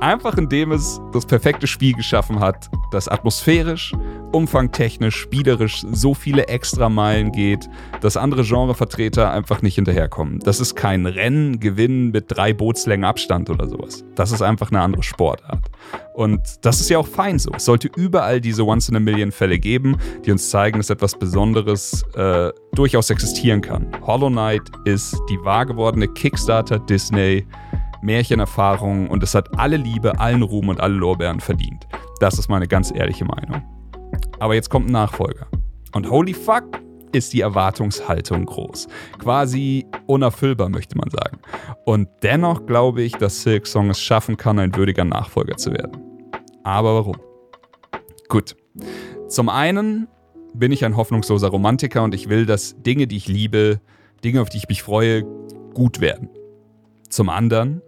[0.00, 3.92] einfach indem es das perfekte Spiel geschaffen hat, das atmosphärisch,
[4.32, 7.68] umfangtechnisch, spielerisch so viele Extrameilen geht,
[8.00, 10.40] dass andere Genrevertreter einfach nicht hinterherkommen.
[10.40, 14.04] Das ist kein Rennen, Gewinnen mit drei Bootslängen Abstand oder sowas.
[14.14, 15.70] Das ist einfach eine andere Sportart.
[16.14, 17.50] Und das ist ja auch fein so.
[17.54, 23.60] Es sollte überall diese Once-in-a-Million-Fälle geben, die uns zeigen, dass etwas Besonderes äh, durchaus existieren
[23.60, 23.86] kann.
[24.02, 27.46] Hollow Knight ist die wahr gewordene Kickstarter-Disney-
[28.02, 31.86] Märchenerfahrung und es hat alle Liebe, allen Ruhm und alle Lorbeeren verdient.
[32.18, 33.62] Das ist meine ganz ehrliche Meinung.
[34.38, 35.46] Aber jetzt kommt ein Nachfolger.
[35.92, 36.64] Und holy fuck,
[37.12, 38.88] ist die Erwartungshaltung groß.
[39.18, 41.38] Quasi unerfüllbar, möchte man sagen.
[41.84, 45.92] Und dennoch glaube ich, dass Silk Song es schaffen kann, ein würdiger Nachfolger zu werden.
[46.62, 47.16] Aber warum?
[48.28, 48.56] Gut.
[49.28, 50.08] Zum einen
[50.54, 53.80] bin ich ein hoffnungsloser Romantiker und ich will, dass Dinge, die ich liebe,
[54.24, 55.24] Dinge, auf die ich mich freue,
[55.74, 56.28] gut werden.
[57.08, 57.82] Zum anderen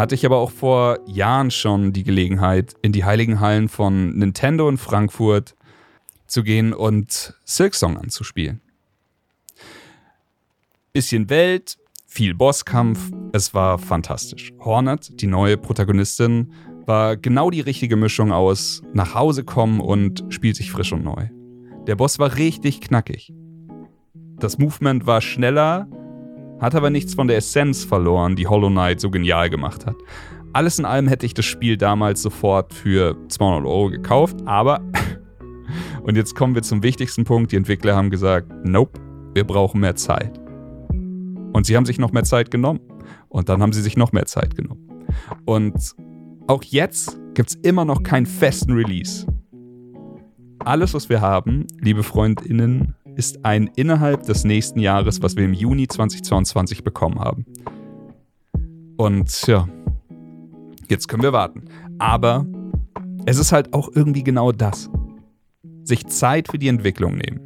[0.00, 4.68] hatte ich aber auch vor Jahren schon die Gelegenheit, in die heiligen Hallen von Nintendo
[4.68, 5.54] in Frankfurt
[6.26, 8.62] zu gehen und Silksong anzuspielen.
[10.94, 11.76] Bisschen Welt,
[12.06, 14.52] viel Bosskampf, es war fantastisch.
[14.58, 16.52] Hornet, die neue Protagonistin,
[16.86, 21.28] war genau die richtige Mischung aus nach Hause kommen und spielt sich frisch und neu.
[21.86, 23.34] Der Boss war richtig knackig.
[24.38, 25.88] Das Movement war schneller,
[26.60, 29.96] hat aber nichts von der Essenz verloren, die Hollow Knight so genial gemacht hat.
[30.52, 34.80] Alles in allem hätte ich das Spiel damals sofort für 200 Euro gekauft, aber
[36.02, 37.52] und jetzt kommen wir zum wichtigsten Punkt.
[37.52, 39.00] Die Entwickler haben gesagt, nope,
[39.34, 40.38] wir brauchen mehr Zeit.
[41.52, 42.80] Und sie haben sich noch mehr Zeit genommen.
[43.28, 45.06] Und dann haben sie sich noch mehr Zeit genommen.
[45.44, 45.94] Und
[46.48, 49.26] auch jetzt gibt es immer noch keinen festen Release.
[50.58, 55.54] Alles, was wir haben, liebe Freundinnen, ist ein innerhalb des nächsten Jahres, was wir im
[55.54, 57.44] Juni 2022 bekommen haben.
[58.96, 59.68] Und ja,
[60.88, 61.64] jetzt können wir warten.
[61.98, 62.46] Aber
[63.26, 64.90] es ist halt auch irgendwie genau das.
[65.84, 67.40] Sich Zeit für die Entwicklung nehmen.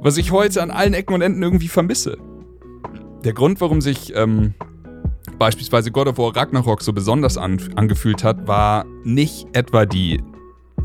[0.00, 2.16] Was ich heute an allen Ecken und Enden irgendwie vermisse.
[3.24, 4.54] Der Grund, warum sich ähm,
[5.38, 10.20] beispielsweise God of War Ragnarok so besonders an, angefühlt hat, war nicht etwa die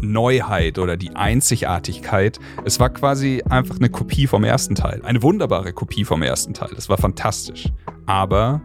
[0.01, 2.39] Neuheit oder die Einzigartigkeit.
[2.65, 5.01] Es war quasi einfach eine Kopie vom ersten Teil.
[5.03, 6.71] Eine wunderbare Kopie vom ersten Teil.
[6.77, 7.69] Es war fantastisch.
[8.05, 8.61] Aber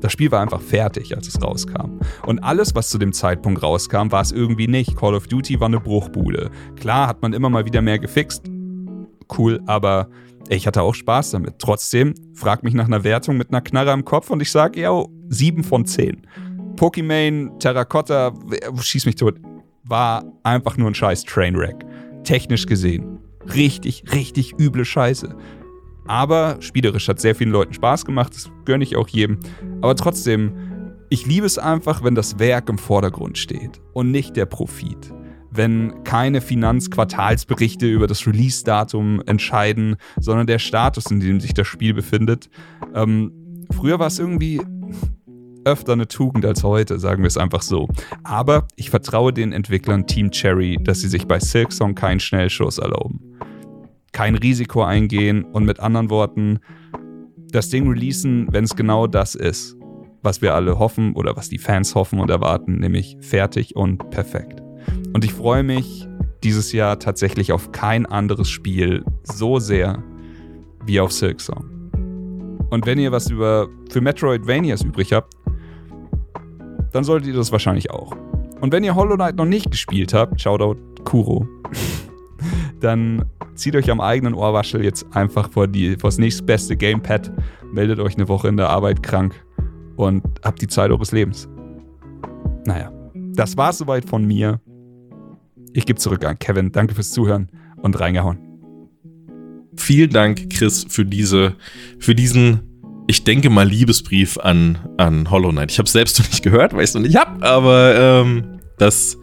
[0.00, 1.98] das Spiel war einfach fertig, als es rauskam.
[2.26, 4.96] Und alles, was zu dem Zeitpunkt rauskam, war es irgendwie nicht.
[4.96, 6.50] Call of Duty war eine Bruchbude.
[6.76, 8.44] Klar hat man immer mal wieder mehr gefixt.
[9.38, 10.08] Cool, aber
[10.48, 11.58] ich hatte auch Spaß damit.
[11.58, 15.04] Trotzdem, frag mich nach einer Wertung mit einer Knarre am Kopf und ich sage, ja,
[15.28, 16.26] 7 von 10.
[16.76, 18.34] Pokimane, Terracotta,
[18.78, 19.36] schieß mich tot,
[19.84, 21.84] war einfach nur ein scheiß Trainwreck.
[22.24, 23.18] Technisch gesehen.
[23.54, 25.36] Richtig, richtig üble Scheiße.
[26.06, 29.40] Aber spielerisch hat sehr vielen Leuten Spaß gemacht, das gönne ich auch jedem.
[29.80, 30.52] Aber trotzdem,
[31.10, 35.12] ich liebe es einfach, wenn das Werk im Vordergrund steht und nicht der Profit
[35.56, 41.94] wenn keine Finanzquartalsberichte über das Release-Datum entscheiden, sondern der Status, in dem sich das Spiel
[41.94, 42.50] befindet.
[42.92, 44.60] Ähm, früher war es irgendwie
[45.64, 47.88] öfter eine Tugend als heute, sagen wir es einfach so.
[48.22, 53.20] Aber ich vertraue den Entwicklern Team Cherry, dass sie sich bei Silksong keinen Schnellschuss erlauben.
[54.12, 56.60] Kein Risiko eingehen und mit anderen Worten,
[57.50, 59.76] das Ding releasen, wenn es genau das ist,
[60.22, 64.62] was wir alle hoffen oder was die Fans hoffen und erwarten, nämlich fertig und perfekt.
[65.12, 66.08] Und ich freue mich
[66.42, 70.02] dieses Jahr tatsächlich auf kein anderes Spiel so sehr
[70.86, 71.90] wie auf Silksong.
[72.70, 75.34] Und wenn ihr was über für Metroidvanias übrig habt,
[76.94, 78.16] dann solltet ihr das wahrscheinlich auch.
[78.60, 81.48] Und wenn ihr Hollow Knight noch nicht gespielt habt, Shoutout Kuro,
[82.80, 83.24] dann
[83.56, 87.32] zieht euch am eigenen Ohrwaschel jetzt einfach vor, das nächstbeste Gamepad,
[87.72, 89.34] meldet euch eine Woche in der Arbeit krank
[89.96, 91.48] und habt die Zeit eures Lebens.
[92.64, 92.92] Naja,
[93.34, 94.60] das war's soweit von mir.
[95.72, 96.70] Ich gebe zurück an Kevin.
[96.70, 98.38] Danke fürs Zuhören und reingehauen.
[99.76, 101.56] Vielen Dank, Chris, für diese,
[101.98, 102.73] für diesen,
[103.06, 105.70] ich denke mal, Liebesbrief an, an Hollow Knight.
[105.70, 108.60] Ich habe es selbst noch nicht gehört, weil ich es noch nicht habe, aber ähm,
[108.78, 109.18] das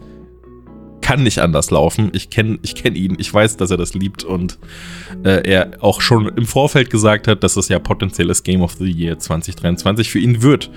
[1.00, 2.10] kann nicht anders laufen.
[2.14, 4.58] Ich kenne ich kenn ihn, ich weiß, dass er das liebt und
[5.24, 8.90] äh, er auch schon im Vorfeld gesagt hat, dass es ja potenzielles Game of the
[8.90, 10.70] Year 2023 für ihn wird.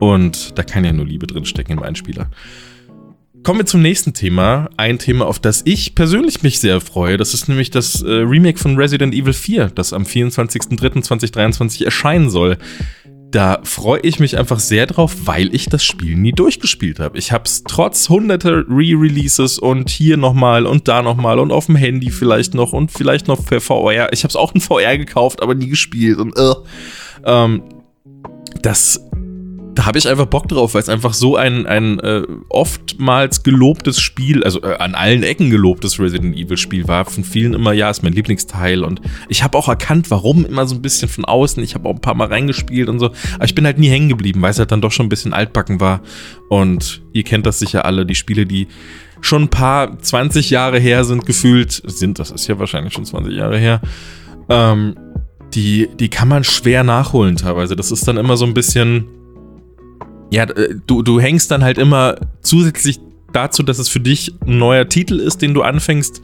[0.00, 2.30] Und da kann ja nur Liebe drinstecken im Einspieler.
[3.42, 4.68] Kommen wir zum nächsten Thema.
[4.76, 7.16] Ein Thema, auf das ich persönlich mich sehr freue.
[7.16, 12.58] Das ist nämlich das äh, Remake von Resident Evil 4, das am 24.03.2023 erscheinen soll.
[13.30, 17.18] Da freue ich mich einfach sehr drauf, weil ich das Spiel nie durchgespielt habe.
[17.18, 21.76] Ich habe es trotz hunderte Re-Releases und hier nochmal und da nochmal und auf dem
[21.76, 24.12] Handy vielleicht noch und vielleicht noch für VR.
[24.12, 26.54] Ich habe es auch in VR gekauft, aber nie gespielt und äh,
[27.24, 27.62] ähm,
[28.62, 29.07] das
[29.78, 34.00] da habe ich einfach Bock drauf, weil es einfach so ein, ein äh, oftmals gelobtes
[34.00, 37.04] Spiel, also äh, an allen Ecken gelobtes Resident Evil Spiel war.
[37.04, 38.82] Von vielen immer, ja, ist mein Lieblingsteil.
[38.82, 41.62] Und ich habe auch erkannt, warum immer so ein bisschen von außen.
[41.62, 43.12] Ich habe auch ein paar Mal reingespielt und so.
[43.36, 45.32] Aber ich bin halt nie hängen geblieben, weil es halt dann doch schon ein bisschen
[45.32, 46.00] altbacken war.
[46.48, 48.66] Und ihr kennt das sicher alle, die Spiele, die
[49.20, 53.32] schon ein paar 20 Jahre her sind, gefühlt, sind, das ist ja wahrscheinlich schon 20
[53.32, 53.80] Jahre her,
[54.48, 54.96] ähm,
[55.54, 57.76] die, die kann man schwer nachholen teilweise.
[57.76, 59.06] Das ist dann immer so ein bisschen
[60.30, 63.00] ja, äh, du, du hängst dann halt immer zusätzlich
[63.32, 66.22] dazu, dass es für dich ein neuer Titel ist, den du anfängst,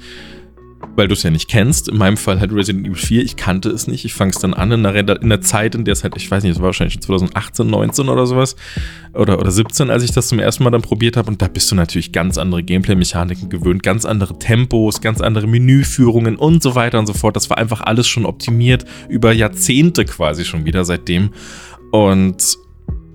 [0.97, 1.89] weil du es ja nicht kennst.
[1.89, 4.05] In meinem Fall halt Resident Evil 4, ich kannte es nicht.
[4.05, 6.31] Ich fange es dann an in der, in der Zeit, in der es halt, ich
[6.31, 8.57] weiß nicht, es war wahrscheinlich 2018, 19 oder sowas.
[9.13, 11.31] Oder, oder 17, als ich das zum ersten Mal dann probiert habe.
[11.31, 16.37] Und da bist du natürlich ganz andere Gameplay-Mechaniken gewöhnt, ganz andere Tempos, ganz andere Menüführungen
[16.37, 17.37] und so weiter und so fort.
[17.37, 21.31] Das war einfach alles schon optimiert über Jahrzehnte quasi schon wieder seitdem.
[21.91, 22.59] Und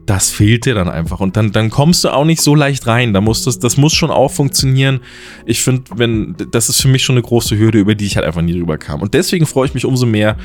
[0.10, 1.20] das fehlt dir dann einfach.
[1.20, 3.14] Und dann, dann kommst du auch nicht so leicht rein.
[3.14, 5.02] Da muss das, das muss schon auch funktionieren.
[5.46, 8.26] Ich finde, wenn, das ist für mich schon eine große Hürde, über die ich halt
[8.26, 9.04] einfach nie drüber kam.
[9.04, 10.36] Und deswegen freue ich mich umso mehr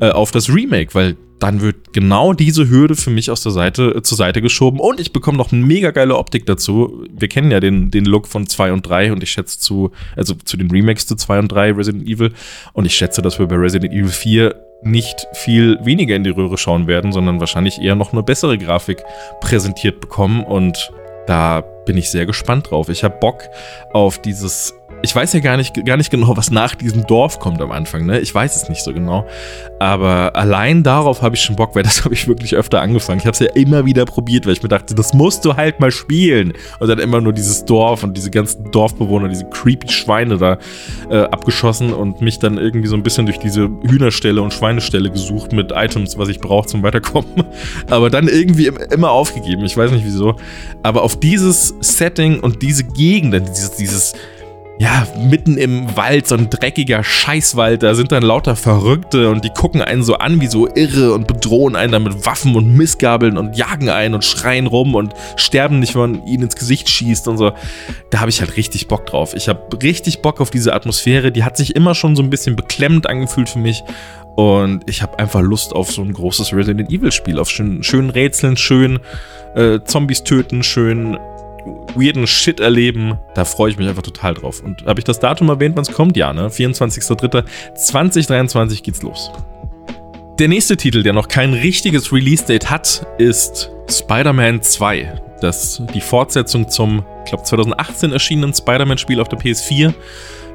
[0.00, 3.94] äh, auf das Remake, weil dann wird genau diese Hürde für mich aus der Seite
[3.96, 7.04] äh, zur Seite geschoben und ich bekomme noch eine mega geile Optik dazu.
[7.12, 10.34] Wir kennen ja den, den Look von 2 und 3 und ich schätze zu, also
[10.34, 12.32] zu den Remakes zu 2 und 3 Resident Evil
[12.72, 16.58] und ich schätze, dass wir bei Resident Evil 4 nicht viel weniger in die Röhre
[16.58, 19.02] schauen werden, sondern wahrscheinlich eher noch eine bessere Grafik
[19.40, 20.90] präsentiert bekommen und
[21.26, 22.88] da bin ich sehr gespannt drauf.
[22.88, 23.44] Ich habe Bock
[23.92, 27.60] auf dieses ich weiß ja gar nicht, gar nicht genau, was nach diesem Dorf kommt
[27.60, 28.20] am Anfang, ne?
[28.20, 29.26] Ich weiß es nicht so genau.
[29.80, 33.18] Aber allein darauf habe ich schon Bock, weil das habe ich wirklich öfter angefangen.
[33.18, 35.80] Ich habe es ja immer wieder probiert, weil ich mir dachte, das musst du halt
[35.80, 36.52] mal spielen.
[36.78, 40.58] Und dann immer nur dieses Dorf und diese ganzen Dorfbewohner, diese creepy Schweine da
[41.10, 45.52] äh, abgeschossen und mich dann irgendwie so ein bisschen durch diese Hühnerstelle und Schweinestelle gesucht
[45.52, 47.44] mit Items, was ich brauche zum Weiterkommen.
[47.90, 49.64] Aber dann irgendwie immer aufgegeben.
[49.64, 50.36] Ich weiß nicht wieso.
[50.84, 54.12] Aber auf dieses Setting und diese Gegend, dieses, dieses
[54.82, 59.50] ja, mitten im Wald, so ein dreckiger Scheißwald, da sind dann lauter Verrückte und die
[59.50, 63.38] gucken einen so an wie so irre und bedrohen einen dann mit Waffen und Missgabeln
[63.38, 67.28] und jagen einen und schreien rum und sterben nicht, wenn man ihnen ins Gesicht schießt
[67.28, 67.52] und so.
[68.10, 69.34] Da habe ich halt richtig Bock drauf.
[69.34, 72.56] Ich habe richtig Bock auf diese Atmosphäre, die hat sich immer schon so ein bisschen
[72.56, 73.84] beklemmend angefühlt für mich
[74.34, 78.10] und ich habe einfach Lust auf so ein großes Resident Evil Spiel, auf schön, schönen
[78.10, 78.98] Rätseln, schön
[79.54, 81.18] äh, Zombies töten, schön
[81.94, 83.18] weirden Shit erleben.
[83.34, 84.62] Da freue ich mich einfach total drauf.
[84.62, 86.16] Und habe ich das Datum erwähnt, wann es kommt?
[86.16, 86.48] Ja, ne?
[86.48, 89.30] 24.03.2023 geht's los.
[90.38, 95.20] Der nächste Titel, der noch kein richtiges Release-Date hat, ist Spider-Man 2.
[95.40, 99.94] Das die Fortsetzung zum, ich glaube, 2018 erschienenen Spider-Man-Spiel auf der PS4.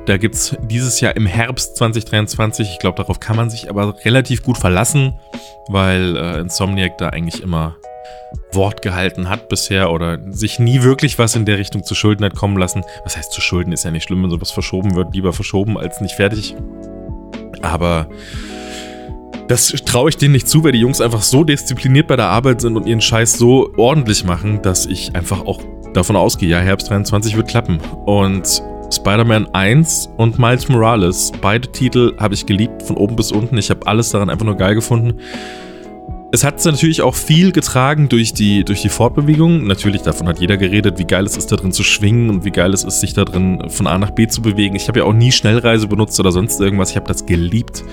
[0.08, 2.70] Da gibt es dieses Jahr im Herbst 2023.
[2.72, 5.20] Ich glaube, darauf kann man sich aber relativ gut verlassen,
[5.68, 7.76] weil äh, Insomniac da eigentlich immer
[8.52, 12.36] Wort gehalten hat bisher oder sich nie wirklich was in der Richtung zu Schulden hat
[12.36, 12.84] kommen lassen.
[13.04, 15.14] Was heißt zu Schulden ist ja nicht schlimm, wenn sowas verschoben wird.
[15.14, 16.56] Lieber verschoben als nicht fertig.
[17.62, 18.08] Aber
[19.48, 22.62] das traue ich denen nicht zu, weil die Jungs einfach so diszipliniert bei der Arbeit
[22.62, 25.62] sind und ihren Scheiß so ordentlich machen, dass ich einfach auch
[25.94, 27.80] davon ausgehe, ja, Herbst 23 wird klappen.
[28.06, 33.58] Und Spider-Man 1 und Miles Morales, beide Titel habe ich geliebt, von oben bis unten.
[33.58, 35.20] Ich habe alles daran einfach nur geil gefunden.
[36.30, 39.66] Es hat natürlich auch viel getragen durch die, durch die Fortbewegung.
[39.66, 42.52] Natürlich, davon hat jeder geredet, wie geil es ist, da drin zu schwingen und wie
[42.52, 44.76] geil es ist, sich da drin von A nach B zu bewegen.
[44.76, 46.90] Ich habe ja auch nie Schnellreise benutzt oder sonst irgendwas.
[46.90, 47.86] Ich habe das geliebt,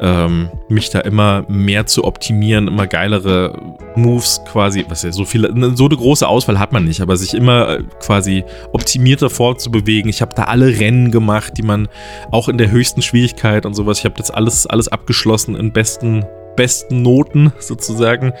[0.00, 5.48] ähm, mich da immer mehr zu optimieren, immer geilere Moves quasi, was ja so viele,
[5.74, 8.44] so eine große Auswahl hat man nicht, aber sich immer äh, quasi
[8.74, 10.10] optimierter fortzubewegen.
[10.10, 11.88] Ich habe da alle Rennen gemacht, die man
[12.32, 14.00] auch in der höchsten Schwierigkeit und sowas.
[14.00, 16.26] Ich habe das alles, alles abgeschlossen in besten
[16.56, 18.32] besten Noten sozusagen.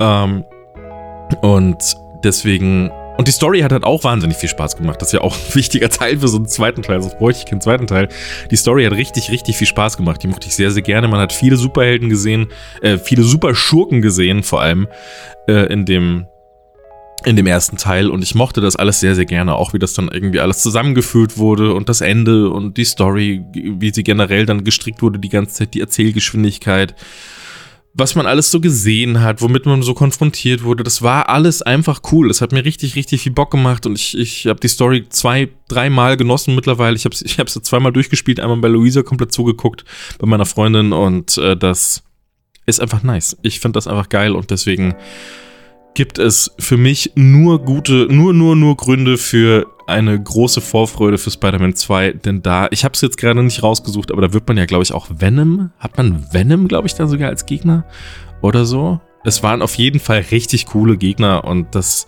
[0.00, 0.44] Ähm,
[1.42, 1.78] und
[2.24, 2.90] deswegen.
[3.16, 5.02] Und die Story hat halt auch wahnsinnig viel Spaß gemacht.
[5.02, 7.02] Das ist ja auch ein wichtiger Teil für so einen zweiten Teil.
[7.02, 8.08] Sonst bräuchte ich keinen zweiten Teil.
[8.50, 10.22] Die Story hat richtig, richtig viel Spaß gemacht.
[10.22, 11.08] Die mochte ich sehr, sehr gerne.
[11.08, 12.48] Man hat viele Superhelden gesehen,
[12.80, 14.86] äh, viele Superschurken gesehen, vor allem
[15.48, 16.26] äh, in dem
[17.24, 19.92] in dem ersten Teil und ich mochte das alles sehr, sehr gerne, auch wie das
[19.92, 24.62] dann irgendwie alles zusammengeführt wurde und das Ende und die Story, wie sie generell dann
[24.62, 26.94] gestrickt wurde, die ganze Zeit, die Erzählgeschwindigkeit
[27.94, 32.00] was man alles so gesehen hat, womit man so konfrontiert wurde, das war alles einfach
[32.12, 32.30] cool.
[32.30, 35.48] Es hat mir richtig, richtig viel Bock gemacht und ich, ich habe die Story zwei,
[35.68, 36.96] dreimal genossen mittlerweile.
[36.96, 39.84] Ich habe ich hab sie zweimal durchgespielt, einmal bei Luisa komplett zugeguckt,
[40.18, 42.04] bei meiner Freundin und äh, das
[42.66, 43.36] ist einfach nice.
[43.42, 44.94] Ich finde das einfach geil und deswegen
[45.94, 51.30] gibt es für mich nur gute, nur, nur, nur Gründe für eine große Vorfreude für
[51.30, 54.56] Spider-Man 2, denn da, ich habe es jetzt gerade nicht rausgesucht, aber da wird man
[54.56, 57.84] ja, glaube ich, auch Venom, hat man Venom, glaube ich, da sogar als Gegner
[58.42, 59.00] oder so?
[59.24, 62.06] Es waren auf jeden Fall richtig coole Gegner und das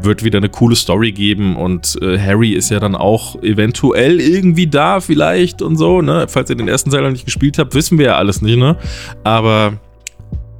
[0.00, 4.66] wird wieder eine coole Story geben und äh, Harry ist ja dann auch eventuell irgendwie
[4.66, 6.26] da vielleicht und so, ne?
[6.28, 8.76] Falls ihr den ersten Teil noch nicht gespielt habt, wissen wir ja alles nicht, ne?
[9.24, 9.78] Aber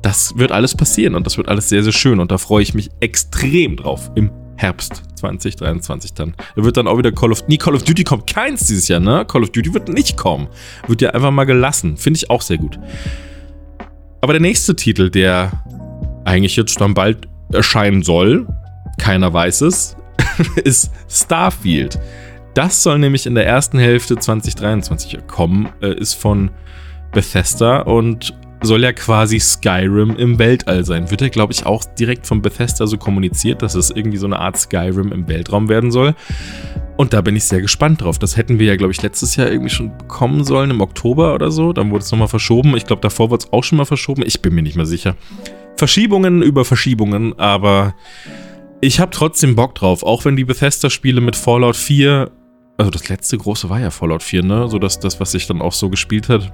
[0.03, 2.75] das wird alles passieren und das wird alles sehr, sehr schön und da freue ich
[2.75, 6.35] mich extrem drauf im Herbst 2023 dann.
[6.55, 7.47] Da wird dann auch wieder Call of...
[7.49, 9.25] Nee, Call of Duty kommt keins dieses Jahr, ne?
[9.27, 10.49] Call of Duty wird nicht kommen.
[10.87, 11.97] Wird ja einfach mal gelassen.
[11.97, 12.79] Finde ich auch sehr gut.
[14.21, 15.53] Aber der nächste Titel, der
[16.25, 18.47] eigentlich jetzt dann bald erscheinen soll,
[18.99, 19.97] keiner weiß es,
[20.65, 21.99] ist Starfield.
[22.55, 26.51] Das soll nämlich in der ersten Hälfte 2023 kommen, äh, ist von
[27.13, 31.11] Bethesda und soll ja quasi Skyrim im Weltall sein.
[31.11, 34.39] Wird ja, glaube ich, auch direkt von Bethesda so kommuniziert, dass es irgendwie so eine
[34.39, 36.15] Art Skyrim im Weltraum werden soll.
[36.97, 38.19] Und da bin ich sehr gespannt drauf.
[38.19, 41.51] Das hätten wir ja, glaube ich, letztes Jahr irgendwie schon bekommen sollen, im Oktober oder
[41.51, 41.73] so.
[41.73, 42.77] Dann wurde es nochmal verschoben.
[42.77, 44.23] Ich glaube, davor wurde es auch schon mal verschoben.
[44.25, 45.15] Ich bin mir nicht mehr sicher.
[45.77, 47.95] Verschiebungen über Verschiebungen, aber
[48.81, 52.31] ich habe trotzdem Bock drauf, auch wenn die Bethesda-Spiele mit Fallout 4,
[52.79, 54.69] also das letzte große war ja Fallout 4, ne?
[54.69, 56.53] So das, das was sich dann auch so gespielt hat.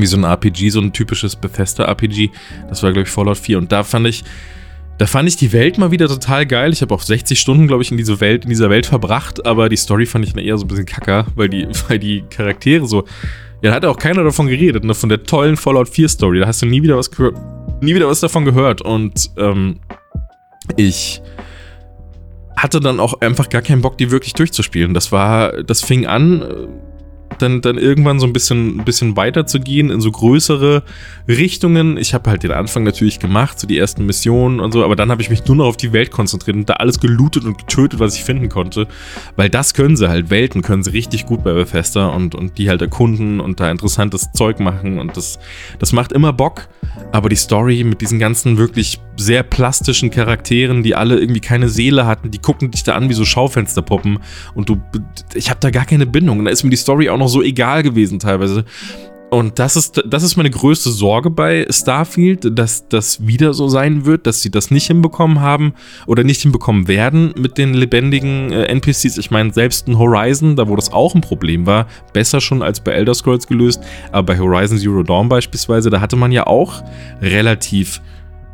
[0.00, 2.30] Wie so ein RPG, so ein typisches Bethesda-RPG.
[2.68, 3.58] Das war, glaube ich, Fallout 4.
[3.58, 4.24] Und da fand ich,
[4.98, 6.72] da fand ich die Welt mal wieder total geil.
[6.72, 9.68] Ich habe auch 60 Stunden, glaube ich, in diese Welt, in dieser Welt verbracht, aber
[9.68, 12.86] die Story fand ich dann eher so ein bisschen kacker, weil die, weil die Charaktere
[12.86, 13.04] so.
[13.62, 14.94] Ja, da hat auch keiner davon geredet, ne?
[14.94, 16.40] Von der tollen Fallout 4 Story.
[16.40, 17.10] Da hast du nie wieder was
[17.80, 18.82] nie wieder was davon gehört.
[18.82, 19.80] Und ähm,
[20.76, 21.22] ich
[22.56, 24.94] hatte dann auch einfach gar keinen Bock, die wirklich durchzuspielen.
[24.94, 26.68] Das war, das fing an,
[27.38, 30.82] dann, dann irgendwann so ein bisschen, bisschen weiter zu gehen in so größere
[31.28, 31.96] Richtungen.
[31.96, 35.10] Ich habe halt den Anfang natürlich gemacht, so die ersten Missionen und so, aber dann
[35.10, 38.00] habe ich mich nur noch auf die Welt konzentriert und da alles gelootet und getötet,
[38.00, 38.86] was ich finden konnte.
[39.36, 42.68] Weil das können sie halt, Welten können sie richtig gut bei Bethesda und, und die
[42.68, 45.38] halt erkunden und da interessantes Zeug machen und das,
[45.78, 46.68] das macht immer Bock.
[47.12, 52.06] Aber die Story mit diesen ganzen wirklich sehr plastischen Charakteren, die alle irgendwie keine Seele
[52.06, 54.18] hatten, die gucken dich da an wie so Schaufensterpuppen
[54.54, 54.80] und du,
[55.34, 56.38] ich habe da gar keine Bindung.
[56.38, 58.64] Und da ist mir die Story auch noch so egal gewesen teilweise.
[59.28, 64.06] Und das ist, das ist meine größte Sorge bei Starfield, dass das wieder so sein
[64.06, 65.74] wird, dass sie das nicht hinbekommen haben
[66.06, 69.18] oder nicht hinbekommen werden mit den lebendigen äh, NPCs.
[69.18, 72.78] Ich meine, selbst in Horizon, da wo das auch ein Problem war, besser schon als
[72.78, 73.80] bei Elder Scrolls gelöst,
[74.12, 76.84] aber bei Horizon Zero Dawn beispielsweise, da hatte man ja auch
[77.20, 78.00] relativ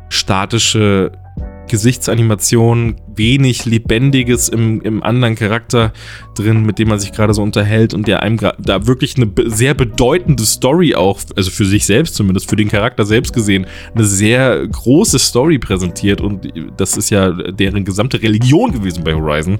[0.09, 1.11] statische
[1.69, 5.93] Gesichtsanimation, wenig Lebendiges im, im anderen Charakter
[6.35, 9.73] drin, mit dem man sich gerade so unterhält und der einem da wirklich eine sehr
[9.73, 14.67] bedeutende Story auch, also für sich selbst zumindest, für den Charakter selbst gesehen, eine sehr
[14.67, 16.47] große Story präsentiert und
[16.77, 19.59] das ist ja deren gesamte Religion gewesen bei Horizon.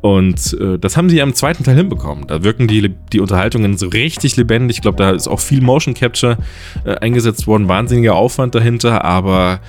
[0.00, 2.26] Und äh, das haben sie ja im zweiten Teil hinbekommen.
[2.28, 4.76] Da wirken die, die Unterhaltungen so richtig lebendig.
[4.76, 6.38] Ich glaube, da ist auch viel Motion Capture
[6.84, 9.60] äh, eingesetzt worden, wahnsinniger Aufwand dahinter, aber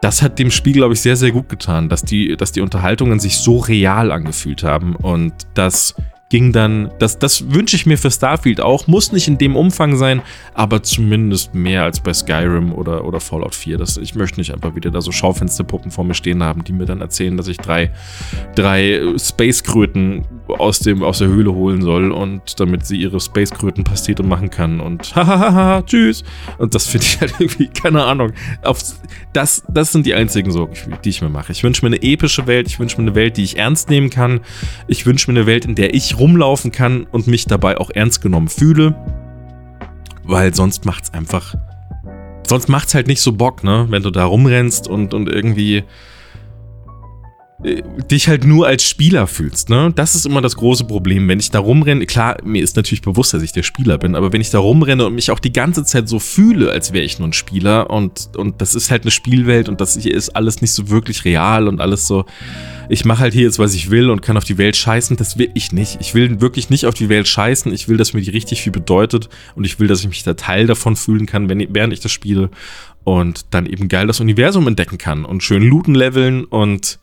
[0.00, 3.18] das hat dem Spiel, glaube ich, sehr, sehr gut getan, dass die, dass die Unterhaltungen
[3.18, 5.94] sich so real angefühlt haben und dass
[6.30, 9.96] ging dann, das, das wünsche ich mir für Starfield auch, muss nicht in dem Umfang
[9.96, 10.20] sein,
[10.54, 13.78] aber zumindest mehr als bei Skyrim oder, oder Fallout 4.
[13.78, 16.84] Das, ich möchte nicht einfach wieder da so Schaufensterpuppen vor mir stehen haben, die mir
[16.84, 17.90] dann erzählen, dass ich drei,
[18.54, 24.80] drei Space-Kröten aus, aus der Höhle holen soll und damit sie ihre Space-Kröten-Pastete machen kann
[24.80, 26.24] und hahaha, tschüss.
[26.58, 28.32] Und das finde ich halt irgendwie, keine Ahnung.
[28.62, 28.80] Auf,
[29.32, 30.74] das, das sind die einzigen Sorgen,
[31.04, 31.52] die ich mir mache.
[31.52, 34.10] Ich wünsche mir eine epische Welt, ich wünsche mir eine Welt, die ich ernst nehmen
[34.10, 34.40] kann.
[34.86, 38.22] Ich wünsche mir eine Welt, in der ich rumlaufen kann und mich dabei auch ernst
[38.22, 38.96] genommen fühle.
[40.24, 41.54] Weil sonst macht's einfach.
[42.46, 43.86] Sonst macht's halt nicht so Bock, ne?
[43.90, 45.84] Wenn du da rumrennst und, und irgendwie
[47.60, 49.92] dich halt nur als Spieler fühlst, ne?
[49.92, 51.26] Das ist immer das große Problem.
[51.28, 54.32] Wenn ich da rumrenne, klar, mir ist natürlich bewusst, dass ich der Spieler bin, aber
[54.32, 57.18] wenn ich da rumrenne und mich auch die ganze Zeit so fühle, als wäre ich
[57.18, 60.60] nur ein Spieler und, und das ist halt eine Spielwelt und das hier ist alles
[60.60, 62.26] nicht so wirklich real und alles so,
[62.88, 65.36] ich mache halt hier jetzt, was ich will und kann auf die Welt scheißen, das
[65.36, 65.98] will ich nicht.
[66.00, 68.72] Ich will wirklich nicht auf die Welt scheißen, ich will, dass mir die richtig viel
[68.72, 72.00] bedeutet und ich will, dass ich mich da Teil davon fühlen kann, wenn, während ich
[72.00, 72.50] das spiele
[73.02, 77.00] und dann eben geil das Universum entdecken kann und schön looten leveln und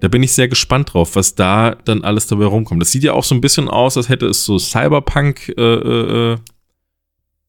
[0.00, 2.80] da bin ich sehr gespannt drauf, was da dann alles dabei rumkommt.
[2.80, 6.32] Das sieht ja auch so ein bisschen aus, als hätte es so Cyberpunk, äh, äh,
[6.32, 6.36] äh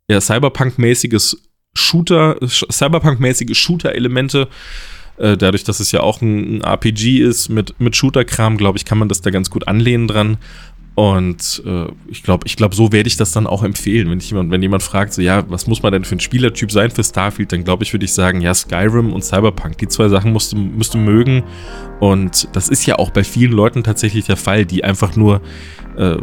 [0.09, 1.37] ja, Cyberpunk-mäßiges
[1.73, 4.49] Shooter, Cyberpunk-mäßige Shooter-Elemente.
[5.17, 8.85] Äh, dadurch, dass es ja auch ein, ein RPG ist mit, mit Shooter-Kram, glaube ich,
[8.85, 10.37] kann man das da ganz gut anlehnen dran.
[10.93, 14.09] Und äh, ich glaube, ich glaube, so werde ich das dann auch empfehlen.
[14.09, 16.91] Wenn, jemand, wenn jemand fragt, so, ja, was muss man denn für ein Spielertyp sein
[16.91, 19.77] für Starfield, dann glaube ich, würde ich sagen, ja, Skyrim und Cyberpunk.
[19.77, 21.43] Die zwei Sachen musst du, musst du mögen.
[22.01, 25.41] Und das ist ja auch bei vielen Leuten tatsächlich der Fall, die einfach nur
[25.95, 26.17] äh,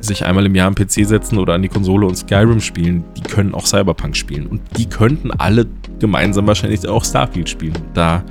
[0.00, 3.04] sich einmal im Jahr am PC setzen oder an die Konsole und Skyrim spielen.
[3.16, 4.46] Die können auch Cyberpunk spielen.
[4.46, 5.66] Und die könnten alle
[5.98, 7.76] gemeinsam wahrscheinlich auch Starfield spielen.
[7.92, 8.24] Da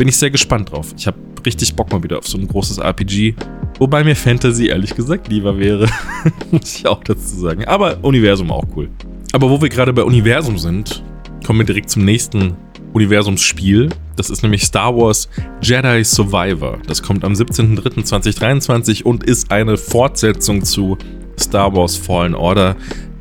[0.00, 0.94] bin ich sehr gespannt drauf.
[0.96, 3.34] Ich habe richtig Bock mal wieder auf so ein großes RPG.
[3.78, 5.90] Wobei mir Fantasy ehrlich gesagt lieber wäre.
[6.50, 7.66] Muss ich auch dazu sagen.
[7.66, 8.88] Aber Universum auch cool.
[9.34, 11.04] Aber wo wir gerade bei Universum sind,
[11.46, 12.56] kommen wir direkt zum nächsten
[12.94, 13.90] Universumsspiel.
[14.16, 15.28] Das ist nämlich Star Wars
[15.60, 16.78] Jedi Survivor.
[16.86, 20.96] Das kommt am 17.03.2023 und ist eine Fortsetzung zu
[21.38, 22.74] Star Wars Fallen Order,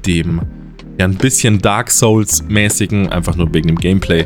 [0.05, 0.39] dem
[0.97, 4.25] ja ein bisschen Dark Souls-mäßigen, einfach nur wegen dem Gameplay.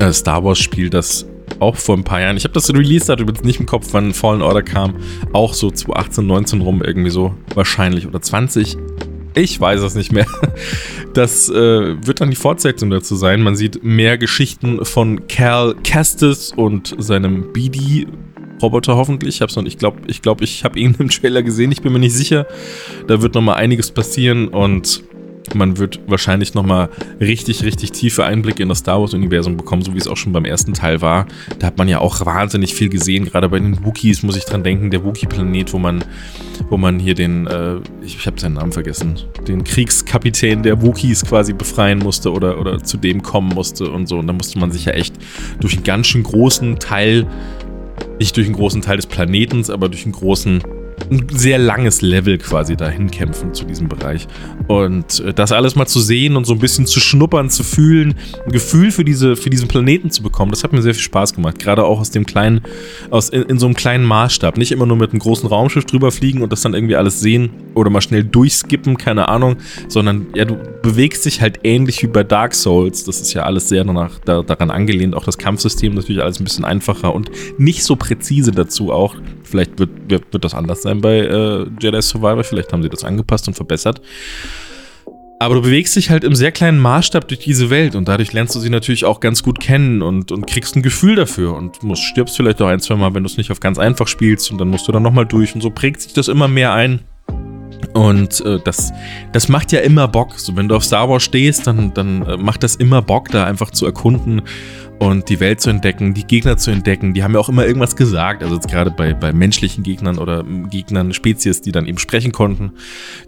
[0.00, 1.26] Äh, Star Wars Spiel, das
[1.58, 2.36] auch vor ein paar Jahren.
[2.38, 4.94] Ich habe das Release-Datum jetzt nicht im Kopf, wann Fallen Order kam.
[5.34, 8.06] Auch so 2018, 19 rum irgendwie so wahrscheinlich.
[8.06, 8.78] Oder 20.
[9.34, 10.26] Ich weiß es nicht mehr.
[11.12, 13.42] Das äh, wird dann die Fortsetzung dazu sein.
[13.42, 18.06] Man sieht mehr Geschichten von Cal Kestis und seinem BD.
[18.62, 19.34] Roboter hoffentlich.
[19.34, 21.72] Ich, hab's noch, ich glaube, ich, glaub, ich habe ihn im Trailer gesehen.
[21.72, 22.46] Ich bin mir nicht sicher.
[23.08, 25.02] Da wird noch mal einiges passieren und
[25.54, 26.88] Man wird wahrscheinlich nochmal
[27.20, 30.44] richtig, richtig tiefe Einblicke in das Star Wars-Universum bekommen, so wie es auch schon beim
[30.44, 31.26] ersten Teil war.
[31.58, 34.62] Da hat man ja auch wahnsinnig viel gesehen, gerade bei den Wookiees muss ich dran
[34.62, 36.04] denken, der Wookie-Planet, wo man,
[36.68, 39.16] wo man hier den, äh, ich, ich habe seinen Namen vergessen,
[39.48, 44.18] den Kriegskapitän der Wookiees quasi befreien musste oder, oder zu dem kommen musste und so.
[44.18, 45.14] Und da musste man sich ja echt
[45.60, 47.26] durch einen ganz schön großen Teil,
[48.18, 50.62] nicht durch einen großen Teil des Planetens, aber durch einen großen
[51.10, 54.26] ein sehr langes Level quasi dahin kämpfen zu diesem Bereich.
[54.68, 58.14] Und äh, das alles mal zu sehen und so ein bisschen zu schnuppern, zu fühlen,
[58.44, 61.34] ein Gefühl für, diese, für diesen Planeten zu bekommen, das hat mir sehr viel Spaß
[61.34, 61.58] gemacht.
[61.58, 62.62] Gerade auch aus dem kleinen,
[63.10, 64.56] aus, in, in so einem kleinen Maßstab.
[64.56, 67.50] Nicht immer nur mit einem großen Raumschiff drüber fliegen und das dann irgendwie alles sehen
[67.74, 69.56] oder mal schnell durchskippen, keine Ahnung,
[69.88, 73.04] sondern ja, du bewegst dich halt ähnlich wie bei Dark Souls.
[73.04, 75.14] Das ist ja alles sehr danach, da, daran angelehnt.
[75.14, 79.16] Auch das Kampfsystem natürlich alles ein bisschen einfacher und nicht so präzise dazu auch.
[79.50, 82.44] Vielleicht wird, wird, wird das anders sein bei äh, Jedi Survivor.
[82.44, 84.00] Vielleicht haben sie das angepasst und verbessert.
[85.42, 88.54] Aber du bewegst dich halt im sehr kleinen Maßstab durch diese Welt und dadurch lernst
[88.54, 92.02] du sie natürlich auch ganz gut kennen und, und kriegst ein Gefühl dafür und musst,
[92.02, 94.58] stirbst vielleicht auch ein, zwei Mal, wenn du es nicht auf ganz einfach spielst und
[94.58, 97.00] dann musst du dann nochmal durch und so prägt sich das immer mehr ein.
[97.94, 98.92] Und äh, das,
[99.32, 100.38] das macht ja immer Bock.
[100.38, 103.44] So, wenn du auf Star Wars stehst, dann, dann äh, macht das immer Bock, da
[103.44, 104.42] einfach zu erkunden
[105.00, 107.14] und die Welt zu entdecken, die Gegner zu entdecken.
[107.14, 108.42] Die haben ja auch immer irgendwas gesagt.
[108.42, 112.72] Also jetzt gerade bei, bei menschlichen Gegnern oder Gegnern, Spezies, die dann eben sprechen konnten,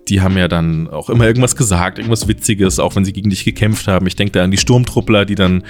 [0.06, 3.46] die haben ja dann auch immer irgendwas gesagt, irgendwas Witziges, auch wenn sie gegen dich
[3.46, 4.06] gekämpft haben.
[4.06, 5.64] Ich denke da an die Sturmtruppler, die dann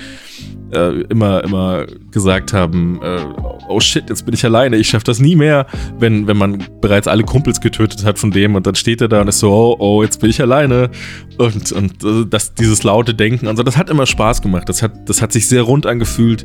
[0.75, 3.21] äh, immer, immer gesagt haben, äh,
[3.69, 5.67] oh shit, jetzt bin ich alleine, ich schaffe das nie mehr,
[6.01, 9.21] wenn, wenn man bereits alle Kumpels getötet hat von dem und dann steht er da
[9.21, 10.91] und ist so, oh, oh, jetzt bin ich alleine.
[11.39, 15.09] Und, und äh, das, dieses laute Denken, also das hat immer Spaß gemacht, das hat,
[15.09, 16.45] das hat sich sehr rund angefühlt.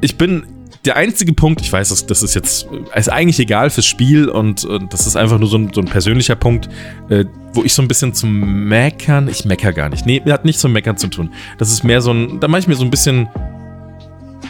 [0.00, 0.46] Ich bin
[0.84, 4.92] der einzige Punkt, ich weiß, das, ist jetzt ist eigentlich egal fürs Spiel und, und
[4.92, 6.68] das ist einfach nur so ein, so ein persönlicher Punkt,
[7.08, 7.24] äh,
[7.54, 10.72] wo ich so ein bisschen zum Meckern, ich mecker gar nicht, nee, hat nichts zum
[10.72, 11.32] Meckern zu tun.
[11.58, 13.28] Das ist mehr so ein, da mache ich mir so ein bisschen,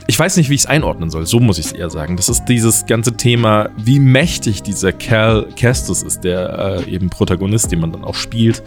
[0.09, 2.17] ich weiß nicht, wie ich es einordnen soll, so muss ich es eher sagen.
[2.17, 7.71] Das ist dieses ganze Thema, wie mächtig dieser Cal Kestis ist, der äh, eben Protagonist,
[7.71, 8.63] den man dann auch spielt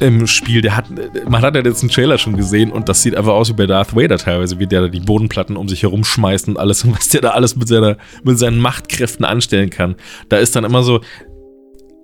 [0.00, 0.86] im Spiel, der hat,
[1.28, 3.66] man hat ja jetzt einen Trailer schon gesehen und das sieht einfach aus wie bei
[3.66, 6.92] Darth Vader teilweise, wie der da die Bodenplatten um sich herum schmeißt und alles und
[6.98, 9.94] was der da alles mit, seiner, mit seinen Machtkräften anstellen kann.
[10.28, 11.00] Da ist dann immer so,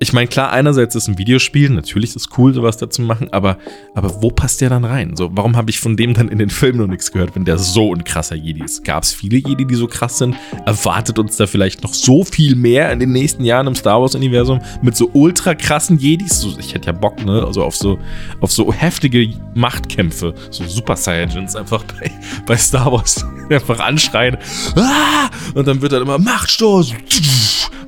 [0.03, 3.29] ich meine, klar, einerseits ist ein Videospiel, natürlich ist es cool, sowas da zu machen,
[3.33, 3.59] aber,
[3.95, 5.15] aber wo passt der dann rein?
[5.15, 7.59] So, warum habe ich von dem dann in den Filmen noch nichts gehört, wenn der
[7.59, 8.83] so ein krasser Jedi ist?
[8.83, 10.37] Gab es viele Jedi, die so krass sind?
[10.65, 14.61] Erwartet uns da vielleicht noch so viel mehr in den nächsten Jahren im Star Wars-Universum
[14.81, 16.41] mit so ultra krassen Jedis?
[16.41, 17.45] So, ich hätte ja Bock, ne?
[17.45, 17.99] Also auf so,
[18.41, 22.11] auf so heftige Machtkämpfe, so Super Saiyajins einfach bei,
[22.47, 24.39] bei Star Wars einfach anschreien.
[24.77, 25.29] Ah!
[25.55, 26.95] Und dann wird dann immer Machtstoß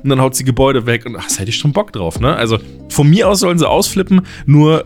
[0.03, 2.35] und dann haut sie Gebäude weg und ach, das hätte ich schon Bock drauf, ne?
[2.35, 4.85] Also von mir aus sollen sie ausflippen, nur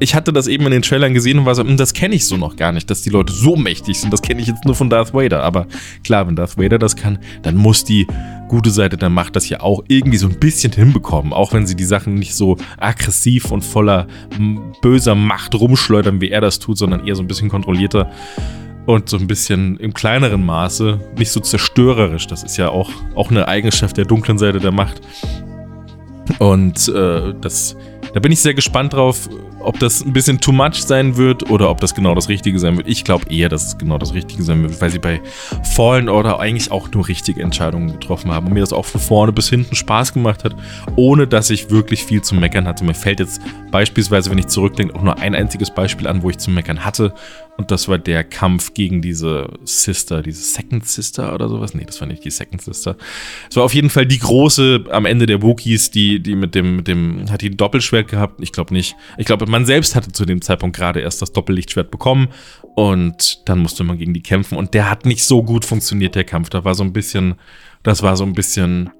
[0.00, 2.26] ich hatte das eben in den Trailern gesehen und war so, hm, das kenne ich
[2.26, 4.12] so noch gar nicht, dass die Leute so mächtig sind.
[4.12, 5.42] Das kenne ich jetzt nur von Darth Vader.
[5.42, 5.66] Aber
[6.04, 8.06] klar, wenn Darth Vader das kann, dann muss die
[8.48, 11.32] gute Seite der Macht das ja auch irgendwie so ein bisschen hinbekommen.
[11.32, 14.06] Auch wenn sie die Sachen nicht so aggressiv und voller
[14.82, 18.10] böser Macht rumschleudern, wie er das tut, sondern eher so ein bisschen kontrollierter
[18.86, 22.26] und so ein bisschen im kleineren Maße, nicht so zerstörerisch.
[22.26, 25.02] Das ist ja auch, auch eine Eigenschaft der dunklen Seite der Macht.
[26.38, 27.76] Und äh, das,
[28.14, 29.28] da bin ich sehr gespannt drauf,
[29.60, 32.76] ob das ein bisschen too much sein wird oder ob das genau das Richtige sein
[32.76, 32.86] wird.
[32.86, 35.20] Ich glaube eher, dass es genau das Richtige sein wird, weil sie bei
[35.74, 39.32] Fallen Order eigentlich auch nur richtige Entscheidungen getroffen haben und mir das auch von vorne
[39.32, 40.54] bis hinten Spaß gemacht hat,
[40.96, 42.84] ohne dass ich wirklich viel zu meckern hatte.
[42.84, 46.38] Mir fällt jetzt beispielsweise, wenn ich zurückdenke, auch nur ein einziges Beispiel an, wo ich
[46.38, 47.12] zu meckern hatte
[47.58, 51.74] und das war der Kampf gegen diese Sister, diese Second Sister oder sowas.
[51.74, 52.96] Nee, das war nicht die Second Sister.
[53.50, 56.76] Es war auf jeden Fall die große am Ende der Wookiees, die, die mit dem,
[56.76, 58.40] mit dem, hat die ein Doppelschwert gehabt?
[58.40, 58.94] Ich glaube nicht.
[59.18, 62.28] Ich glaube, man selbst hatte zu dem Zeitpunkt gerade erst das Doppellichtschwert bekommen
[62.76, 66.24] und dann musste man gegen die kämpfen und der hat nicht so gut funktioniert, der
[66.24, 66.50] Kampf.
[66.50, 67.34] Da war so ein bisschen,
[67.82, 68.90] das war so ein bisschen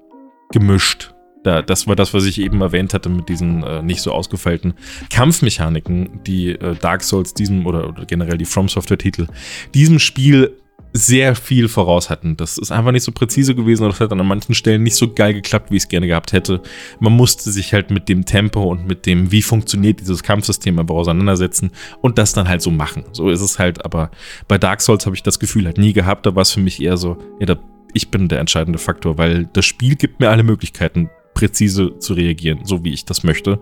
[0.51, 1.13] gemischt.
[1.43, 4.73] Da, das war das, was ich eben erwähnt hatte mit diesen äh, nicht so ausgefeilten
[5.09, 9.27] Kampfmechaniken, die äh, Dark Souls diesem oder, oder generell die From Software Titel
[9.73, 10.57] diesem Spiel
[10.93, 12.35] sehr viel voraus hatten.
[12.35, 14.95] Das ist einfach nicht so präzise gewesen und das hat dann an manchen Stellen nicht
[14.95, 16.61] so geil geklappt, wie ich es gerne gehabt hätte.
[16.99, 20.95] Man musste sich halt mit dem Tempo und mit dem, wie funktioniert dieses Kampfsystem einfach
[20.95, 21.71] auseinandersetzen
[22.01, 23.03] und das dann halt so machen.
[23.13, 24.09] So ist es halt, aber
[24.47, 26.25] bei Dark Souls habe ich das Gefühl halt nie gehabt.
[26.25, 27.57] Da war es für mich eher so, ja, da,
[27.93, 31.09] ich bin der entscheidende Faktor, weil das Spiel gibt mir alle Möglichkeiten,
[31.39, 33.59] präzise zu reagieren, so wie ich das möchte.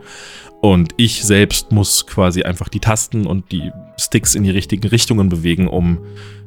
[0.61, 5.29] Und ich selbst muss quasi einfach die Tasten und die Sticks in die richtigen Richtungen
[5.29, 5.99] bewegen, um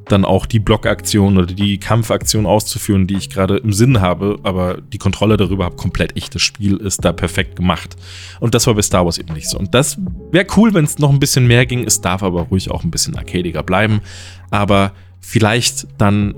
[0.07, 4.81] dann auch die Blockaktion oder die Kampfaktion auszuführen, die ich gerade im Sinn habe, aber
[4.81, 6.31] die Kontrolle darüber habe komplett ich.
[6.31, 7.97] Das Spiel ist da perfekt gemacht.
[8.41, 9.57] Und das war bei Star Wars eben nicht so.
[9.57, 9.99] Und das
[10.33, 11.85] wäre cool, wenn es noch ein bisschen mehr ging.
[11.85, 14.01] Es darf aber ruhig auch ein bisschen arcadiger bleiben.
[14.51, 16.35] Aber vielleicht dann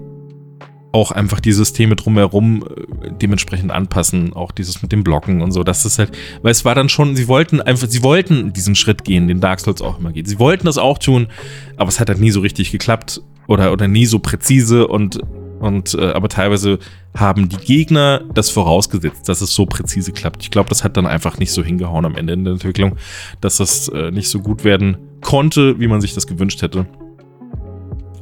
[0.93, 5.64] auch einfach die Systeme drumherum äh, dementsprechend anpassen, auch dieses mit dem Blocken und so.
[5.64, 6.12] Das ist halt,
[6.43, 9.61] weil es war dann schon, sie wollten einfach, sie wollten diesen Schritt gehen, den Dark
[9.61, 10.28] Souls auch immer geht.
[10.28, 11.28] Sie wollten das auch tun,
[11.76, 15.18] aber es hat halt nie so richtig geklappt oder, oder nie so präzise und,
[15.61, 16.78] und äh, aber teilweise
[17.16, 20.43] haben die Gegner das vorausgesetzt, dass es so präzise klappt.
[20.43, 22.97] Ich glaube, das hat dann einfach nicht so hingehauen am Ende in der Entwicklung,
[23.40, 26.86] dass das äh, nicht so gut werden konnte, wie man sich das gewünscht hätte.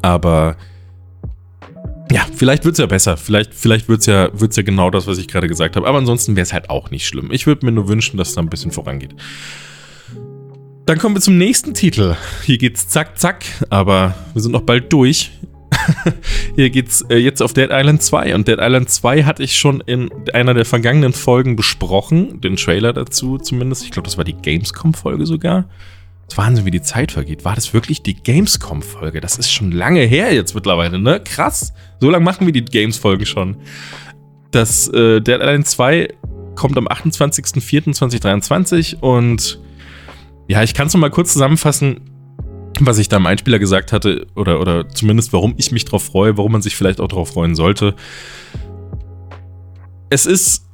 [0.03, 0.57] Aber
[2.11, 3.17] ja, vielleicht wird es ja besser.
[3.17, 5.87] Vielleicht, vielleicht wird es ja, wird's ja genau das, was ich gerade gesagt habe.
[5.87, 7.31] Aber ansonsten wäre es halt auch nicht schlimm.
[7.33, 9.15] Ich würde mir nur wünschen, dass es da ein bisschen vorangeht.
[10.87, 12.17] Dann kommen wir zum nächsten Titel.
[12.45, 15.31] Hier geht's zack, zack, aber wir sind noch bald durch.
[16.57, 19.81] Hier geht's äh, jetzt auf Dead Island 2 und Dead Island 2 hatte ich schon
[19.87, 23.85] in einer der vergangenen Folgen besprochen, den Trailer dazu zumindest.
[23.85, 25.69] Ich glaube, das war die Gamescom-Folge sogar.
[26.31, 27.45] Das Wahnsinn, wie die Zeit vergeht.
[27.45, 29.21] War das wirklich die Gamescom-Folge?
[29.21, 31.19] Das ist schon lange her jetzt mittlerweile, ne?
[31.19, 31.73] Krass.
[31.99, 33.57] So lange machen wir die Games-Folgen schon.
[34.53, 36.15] Das äh, Dead Island 2
[36.55, 39.59] kommt am 28.04.2023 und
[40.47, 42.09] ja, ich kann es noch mal kurz zusammenfassen,
[42.79, 46.37] was ich da im Einspieler gesagt hatte, oder, oder zumindest warum ich mich drauf freue,
[46.37, 47.97] warum man sich vielleicht auch drauf freuen sollte.
[50.11, 50.70] Es ist,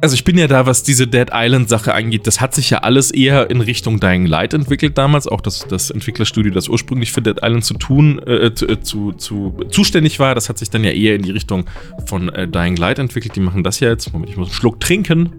[0.00, 2.78] also ich bin ja da, was diese Dead Island Sache angeht, das hat sich ja
[2.78, 7.20] alles eher in Richtung Dying Light entwickelt damals, auch das, das Entwicklerstudio, das ursprünglich für
[7.20, 10.90] Dead Island zu tun, äh, äh, zu, zu, zuständig war, das hat sich dann ja
[10.90, 11.66] eher in die Richtung
[12.06, 13.36] von äh, Dying Light entwickelt.
[13.36, 14.12] Die machen das ja jetzt.
[14.12, 15.30] Moment, ich muss einen Schluck trinken.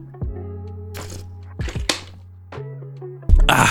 [3.48, 3.70] Ah.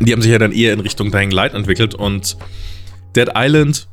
[0.00, 2.36] Die haben sich ja dann eher in Richtung Dying Light entwickelt und
[3.16, 3.88] Dead Island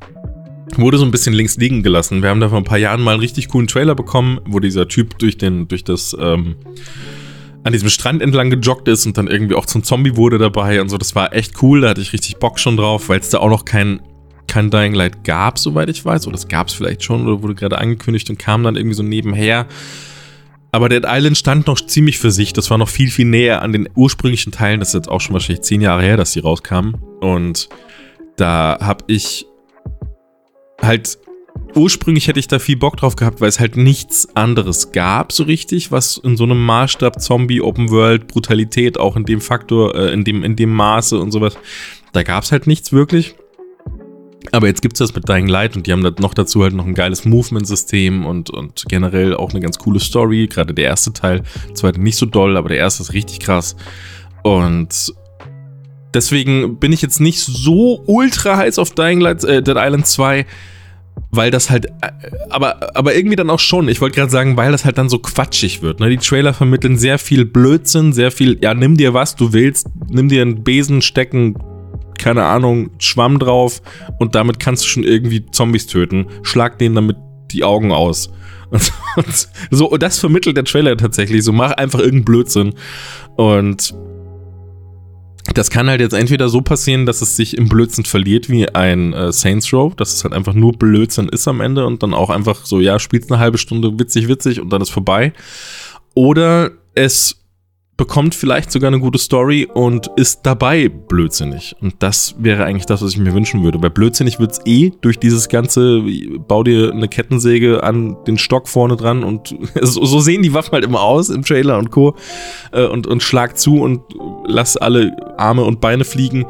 [0.77, 2.21] wurde so ein bisschen links liegen gelassen.
[2.21, 4.87] Wir haben da vor ein paar Jahren mal einen richtig coolen Trailer bekommen, wo dieser
[4.87, 6.55] Typ durch den, durch das, ähm,
[7.63, 10.89] an diesem Strand entlang gejoggt ist und dann irgendwie auch zum Zombie wurde dabei und
[10.89, 10.97] so.
[10.97, 13.49] Das war echt cool, da hatte ich richtig Bock schon drauf, weil es da auch
[13.49, 14.01] noch kein,
[14.47, 16.27] kein Dying Light gab, soweit ich weiß.
[16.27, 19.03] Oder das gab es vielleicht schon oder wurde gerade angekündigt und kam dann irgendwie so
[19.03, 19.65] nebenher.
[20.71, 22.51] Aber Dead Island stand noch ziemlich für sich.
[22.51, 24.81] Das war noch viel, viel näher an den ursprünglichen Teilen.
[24.81, 26.95] Das ist jetzt auch schon wahrscheinlich zehn Jahre her, dass die rauskamen.
[27.21, 27.69] Und
[28.35, 29.47] da habe ich
[30.81, 31.17] halt
[31.73, 35.43] ursprünglich hätte ich da viel Bock drauf gehabt, weil es halt nichts anderes gab so
[35.43, 40.13] richtig, was in so einem Maßstab Zombie Open World Brutalität auch in dem Faktor, äh,
[40.13, 41.57] in dem in dem Maße und sowas,
[42.13, 43.35] da gab es halt nichts wirklich.
[44.51, 46.73] Aber jetzt gibt es das mit Dying Light und die haben da noch dazu halt
[46.73, 50.47] noch ein geiles Movement-System und, und generell auch eine ganz coole Story.
[50.47, 51.41] Gerade der erste Teil,
[51.73, 53.75] zweite nicht so doll, aber der erste ist richtig krass.
[54.43, 55.15] Und
[56.15, 60.45] deswegen bin ich jetzt nicht so ultra heiß auf Dying Light, äh, Dead Island 2,
[61.31, 62.11] weil das halt, äh,
[62.49, 63.87] aber, aber irgendwie dann auch schon.
[63.89, 65.99] Ich wollte gerade sagen, weil das halt dann so quatschig wird.
[65.99, 66.09] Ne?
[66.09, 70.29] Die Trailer vermitteln sehr viel Blödsinn, sehr viel, ja, nimm dir was du willst, nimm
[70.29, 71.55] dir einen Besen, stecken,
[72.17, 73.81] keine Ahnung, Schwamm drauf
[74.19, 76.27] und damit kannst du schon irgendwie Zombies töten.
[76.43, 77.17] Schlag denen damit
[77.51, 78.31] die Augen aus.
[79.15, 81.43] Und, so, und das vermittelt der Trailer tatsächlich.
[81.43, 82.73] So, mach einfach irgendeinen Blödsinn.
[83.37, 83.93] Und
[85.57, 89.13] das kann halt jetzt entweder so passieren, dass es sich im Blödsinn verliert wie ein
[89.13, 92.29] äh, Saints Row, dass es halt einfach nur Blödsinn ist am Ende und dann auch
[92.29, 95.33] einfach so, ja, spielst eine halbe Stunde witzig, witzig und dann ist vorbei.
[96.13, 97.44] Oder es
[97.97, 101.75] bekommt vielleicht sogar eine gute Story und ist dabei blödsinnig.
[101.79, 103.81] Und das wäre eigentlich das, was ich mir wünschen würde.
[103.81, 106.03] Weil blödsinnig wird es eh durch dieses ganze,
[106.47, 110.83] bau dir eine Kettensäge an den Stock vorne dran und so, sehen die Waffen halt
[110.83, 112.15] immer aus im Trailer und Co.
[112.71, 114.01] Äh, und, und schlag zu und
[114.45, 116.45] lass alle Arme und Beine fliegen.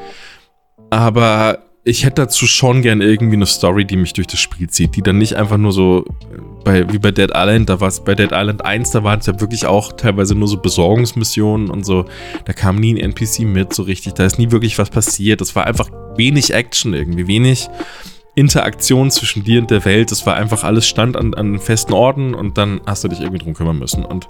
[0.90, 4.96] Aber ich hätte dazu schon gern irgendwie eine Story, die mich durch das Spiel zieht,
[4.96, 6.04] die dann nicht einfach nur so
[6.64, 9.28] bei, wie bei Dead Island, da war es bei Dead Island 1, da waren es
[9.28, 12.06] ja wirklich auch teilweise nur so Besorgungsmissionen und so.
[12.46, 15.42] Da kam nie ein NPC mit so richtig, da ist nie wirklich was passiert.
[15.42, 17.70] Das war einfach wenig Action irgendwie, wenig
[18.34, 20.10] Interaktion zwischen dir und der Welt.
[20.10, 23.44] Das war einfach alles Stand an, an festen Orten und dann hast du dich irgendwie
[23.44, 24.04] drum kümmern müssen.
[24.04, 24.28] Und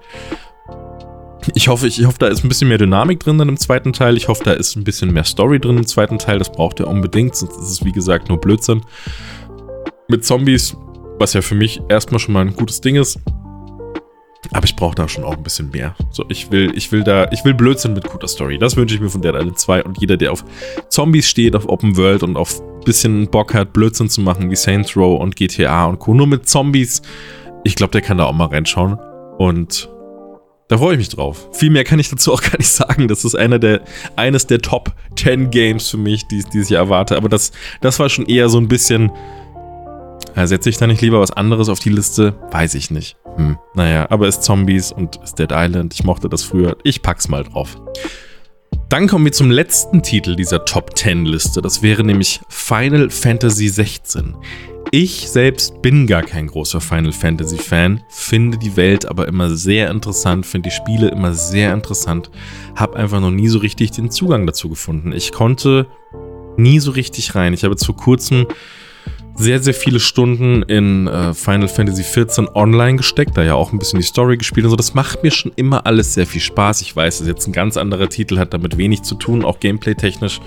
[1.54, 4.18] ich hoffe, ich, hoffe, da ist ein bisschen mehr Dynamik drin dann im zweiten Teil.
[4.18, 6.40] Ich hoffe, da ist ein bisschen mehr Story drin im zweiten Teil.
[6.40, 8.82] Das braucht ihr unbedingt, sonst ist es wie gesagt nur Blödsinn.
[10.08, 10.76] Mit Zombies,
[11.20, 13.20] was ja für mich erstmal schon mal ein gutes Ding ist.
[14.52, 15.96] Aber ich brauche da schon auch ein bisschen mehr.
[16.12, 18.58] So, ich will, ich will da, ich will Blödsinn mit guter Story.
[18.58, 19.84] Das wünsche ich mir von Dead Island 2.
[19.84, 20.46] Und jeder, der auf
[20.90, 24.96] Zombies steht, auf Open World und auf bisschen Bock hat, Blödsinn zu machen, wie Saints
[24.96, 26.14] Row und GTA und Co.
[26.14, 27.02] Nur mit Zombies.
[27.64, 29.00] Ich glaube, der kann da auch mal reinschauen.
[29.38, 29.90] Und
[30.68, 31.48] Da freue ich mich drauf.
[31.52, 33.08] Viel mehr kann ich dazu auch gar nicht sagen.
[33.08, 33.82] Das ist einer der,
[34.16, 37.18] eines der Top 10 Games für mich, die ich dieses Jahr erwarte.
[37.18, 37.52] Aber das,
[37.82, 39.12] das war schon eher so ein bisschen.
[40.36, 42.36] Ja, setze ich da nicht lieber was anderes auf die Liste?
[42.52, 43.16] Weiß ich nicht.
[43.38, 43.58] Hm.
[43.74, 45.94] Naja, aber ist Zombies und ist Dead Island.
[45.94, 46.76] Ich mochte das früher.
[46.84, 47.78] Ich pack's mal drauf.
[48.90, 51.62] Dann kommen wir zum letzten Titel dieser Top 10 Liste.
[51.62, 54.36] Das wäre nämlich Final Fantasy 16.
[54.98, 59.92] Ich selbst bin gar kein großer Final Fantasy Fan, finde die Welt aber immer sehr
[59.92, 62.32] interessant, finde die Spiele immer sehr interessant,
[62.78, 65.12] habe einfach noch nie so richtig den Zugang dazu gefunden.
[65.12, 65.88] Ich konnte
[66.56, 67.54] nie so richtig rein.
[67.54, 68.48] Ich habe zu kurzem
[69.38, 73.80] sehr, sehr viele Stunden in äh, Final Fantasy XIV online gesteckt, da ja auch ein
[73.80, 74.76] bisschen die Story gespielt und so.
[74.76, 76.82] Das macht mir schon immer alles sehr viel Spaß.
[76.82, 80.40] Ich weiß, ist jetzt ein ganz anderer Titel, hat damit wenig zu tun, auch gameplay-technisch.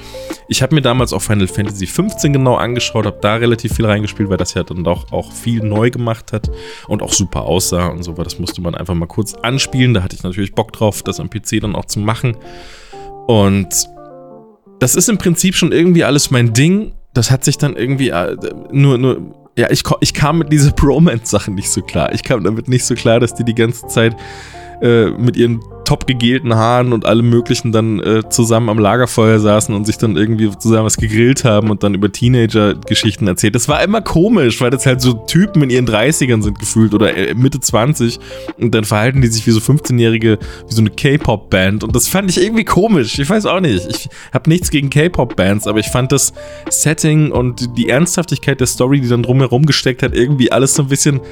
[0.49, 4.31] Ich habe mir damals auch Final Fantasy XV genau angeschaut, habe da relativ viel reingespielt,
[4.31, 6.51] weil das ja dann doch auch viel neu gemacht hat
[6.87, 9.93] und auch super aussah und so, weil das musste man einfach mal kurz anspielen.
[9.93, 12.37] Da hatte ich natürlich Bock drauf, das am PC dann auch zu machen.
[13.27, 13.69] Und
[14.79, 18.37] das ist im Prinzip schon irgendwie alles mein Ding das hat sich dann irgendwie äh,
[18.71, 22.13] nur, nur, ja, ich, ich kam mit dieser Bromance-Sache nicht so klar.
[22.13, 24.17] Ich kam damit nicht so klar, dass die die ganze Zeit
[24.83, 29.75] äh, mit ihren top gegelten Haaren und allem möglichen dann äh, zusammen am Lagerfeuer saßen
[29.75, 33.55] und sich dann irgendwie zusammen was gegrillt haben und dann über Teenager-Geschichten erzählt.
[33.55, 37.17] Das war immer komisch, weil das halt so Typen in ihren 30ern sind gefühlt oder
[37.17, 38.21] äh, Mitte 20
[38.59, 42.29] und dann verhalten die sich wie so 15-Jährige, wie so eine K-Pop-Band und das fand
[42.29, 43.19] ich irgendwie komisch.
[43.19, 43.87] Ich weiß auch nicht.
[43.89, 46.35] Ich habe nichts gegen K-Pop-Bands, aber ich fand das
[46.69, 50.89] Setting und die Ernsthaftigkeit der Story, die dann drumherum gesteckt hat, irgendwie alles so ein
[50.89, 51.23] bisschen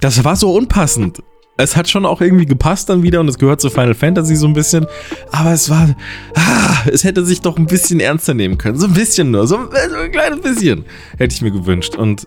[0.00, 1.22] das war so unpassend
[1.56, 4.46] es hat schon auch irgendwie gepasst dann wieder und es gehört zu Final Fantasy so
[4.46, 4.86] ein bisschen.
[5.30, 5.94] Aber es war,
[6.34, 8.78] ah, es hätte sich doch ein bisschen ernster nehmen können.
[8.78, 10.84] So ein bisschen nur, so, so ein kleines bisschen
[11.18, 11.94] hätte ich mir gewünscht.
[11.94, 12.26] Und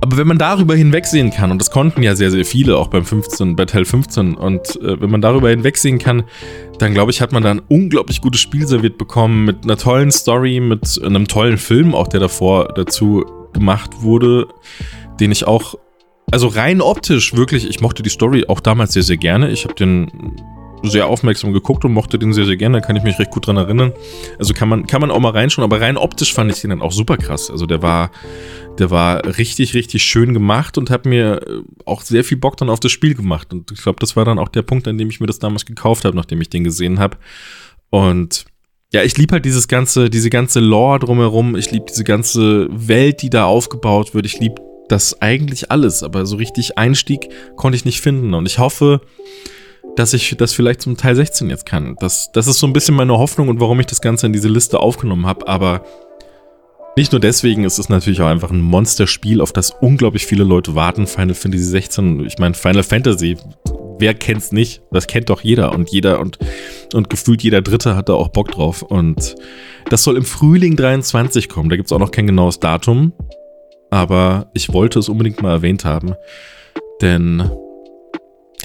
[0.00, 3.04] aber wenn man darüber hinwegsehen kann, und das konnten ja sehr, sehr viele, auch beim
[3.04, 6.24] 15, bei Teil 15, und äh, wenn man darüber hinwegsehen kann,
[6.78, 10.10] dann glaube ich, hat man da ein unglaublich gutes Spiel serviert bekommen, mit einer tollen
[10.10, 13.24] Story, mit einem tollen Film, auch der davor dazu
[13.54, 14.48] gemacht wurde,
[15.18, 15.76] den ich auch
[16.30, 19.50] also rein optisch wirklich, ich mochte die Story auch damals sehr, sehr gerne.
[19.50, 20.10] Ich habe den
[20.82, 22.80] sehr aufmerksam geguckt und mochte den sehr, sehr gerne.
[22.80, 23.92] Da kann ich mich recht gut dran erinnern.
[24.38, 26.82] Also kann man, kann man auch mal reinschauen, aber rein optisch fand ich den dann
[26.82, 27.50] auch super krass.
[27.50, 28.10] Also der war,
[28.78, 32.70] der war richtig, richtig schön gemacht und hat mir äh, auch sehr viel Bock dann
[32.70, 33.52] auf das Spiel gemacht.
[33.52, 35.64] Und ich glaube, das war dann auch der Punkt, an dem ich mir das damals
[35.64, 37.16] gekauft habe, nachdem ich den gesehen habe.
[37.90, 38.46] Und
[38.92, 41.56] ja, ich liebe halt dieses ganze, diese ganze Lore drumherum.
[41.56, 44.26] Ich liebe diese ganze Welt, die da aufgebaut wird.
[44.26, 48.34] Ich liebe das eigentlich alles, aber so richtig Einstieg konnte ich nicht finden.
[48.34, 49.00] Und ich hoffe,
[49.96, 51.96] dass ich das vielleicht zum Teil 16 jetzt kann.
[52.00, 54.48] Das, das ist so ein bisschen meine Hoffnung und warum ich das Ganze in diese
[54.48, 55.48] Liste aufgenommen habe.
[55.48, 55.82] Aber
[56.96, 60.74] nicht nur deswegen ist es natürlich auch einfach ein Monsterspiel, auf das unglaublich viele Leute
[60.74, 61.06] warten.
[61.06, 63.36] Final Fantasy 16, ich meine, Final Fantasy,
[63.98, 64.82] wer kennt's nicht?
[64.90, 66.38] Das kennt doch jeder und jeder und,
[66.94, 68.82] und gefühlt jeder Dritte hat da auch Bock drauf.
[68.82, 69.34] Und
[69.88, 71.68] das soll im Frühling 23 kommen.
[71.68, 73.12] Da gibt's auch noch kein genaues Datum
[73.90, 76.14] aber ich wollte es unbedingt mal erwähnt haben,
[77.00, 77.50] denn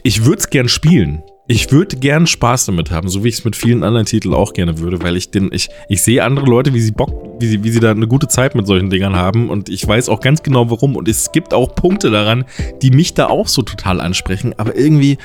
[0.03, 1.23] ich würde es gern spielen.
[1.47, 4.53] Ich würde gern Spaß damit haben, so wie ich es mit vielen anderen Titeln auch
[4.53, 7.11] gerne würde, weil ich den, ich, ich sehe andere Leute, wie sie Bock,
[7.41, 10.07] wie sie, wie sie da eine gute Zeit mit solchen Dingern haben und ich weiß
[10.07, 12.45] auch ganz genau warum und es gibt auch Punkte daran,
[12.81, 15.17] die mich da auch so total ansprechen, aber irgendwie,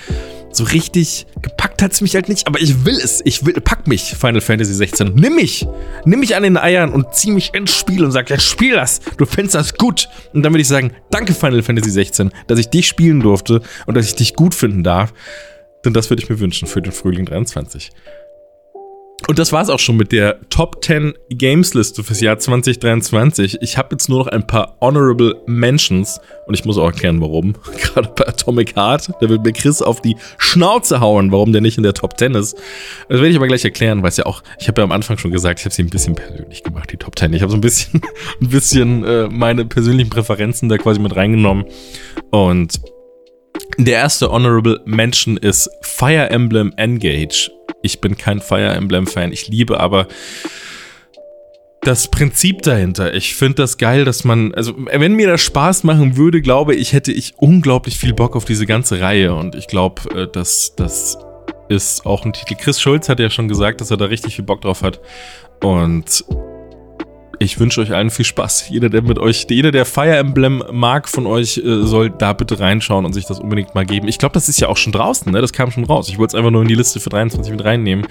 [0.56, 3.20] so richtig gepackt hat es mich halt nicht, aber ich will es.
[3.24, 5.14] Ich will, pack mich, Final Fantasy 16.
[5.14, 5.66] Nimm mich.
[6.04, 9.00] Nimm mich an den Eiern und zieh mich ins Spiel und sag, ja, spiel das.
[9.16, 10.08] Du findest das gut.
[10.32, 13.96] Und dann würde ich sagen, danke Final Fantasy 16, dass ich dich spielen durfte und
[13.96, 15.12] dass ich dich gut finden darf.
[15.84, 17.90] Denn das würde ich mir wünschen für den Frühling 23.
[19.28, 23.58] Und das war's auch schon mit der Top 10 Games Liste fürs Jahr 2023.
[23.60, 27.54] Ich habe jetzt nur noch ein paar Honorable Mentions und ich muss auch erklären, warum.
[27.82, 31.78] Gerade bei Atomic Heart, da wird mir Chris auf die Schnauze hauen, warum der nicht
[31.78, 32.56] in der Top 10 ist.
[33.08, 35.18] Das werde ich aber gleich erklären, weil es ja auch, ich habe ja am Anfang
[35.18, 37.32] schon gesagt, ich habe sie ein bisschen persönlich gemacht, die Top 10.
[37.32, 38.02] Ich habe so ein bisschen,
[38.40, 41.64] ein bisschen äh, meine persönlichen Präferenzen da quasi mit reingenommen
[42.30, 42.80] und
[43.78, 47.50] der erste Honorable Mention ist Fire Emblem Engage.
[47.86, 49.32] Ich bin kein Fire Emblem-Fan.
[49.32, 50.08] Ich liebe aber
[51.80, 53.14] das Prinzip dahinter.
[53.14, 56.92] Ich finde das geil, dass man, also wenn mir das Spaß machen würde, glaube ich,
[56.92, 59.34] hätte ich unglaublich viel Bock auf diese ganze Reihe.
[59.34, 61.16] Und ich glaube, äh, dass das
[61.68, 62.56] ist auch ein Titel.
[62.56, 65.00] Chris Schulz hat ja schon gesagt, dass er da richtig viel Bock drauf hat.
[65.62, 66.24] Und
[67.38, 68.68] ich wünsche euch allen viel Spaß.
[68.68, 72.58] Jeder, der mit euch, jeder, der Fire Emblem mag von euch, äh, soll da bitte
[72.58, 74.08] reinschauen und sich das unbedingt mal geben.
[74.08, 75.40] Ich glaube, das ist ja auch schon draußen, ne?
[75.40, 76.08] Das kam schon raus.
[76.08, 78.06] Ich wollte es einfach nur in die Liste für 23 mit reinnehmen.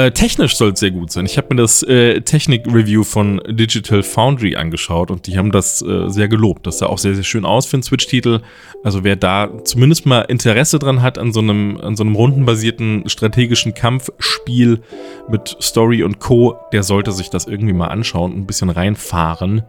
[0.00, 1.26] Äh, technisch soll es sehr gut sein.
[1.26, 6.08] Ich habe mir das äh, Technik-Review von Digital Foundry angeschaut und die haben das äh,
[6.08, 6.66] sehr gelobt.
[6.66, 8.40] Das sah auch sehr, sehr schön aus für einen Switch-Titel.
[8.82, 13.10] Also wer da zumindest mal Interesse dran hat an so einem, an so einem rundenbasierten
[13.10, 14.80] strategischen Kampfspiel
[15.28, 19.64] mit Story und Co., der sollte sich das irgendwie mal anschauen und ein bisschen reinfahren.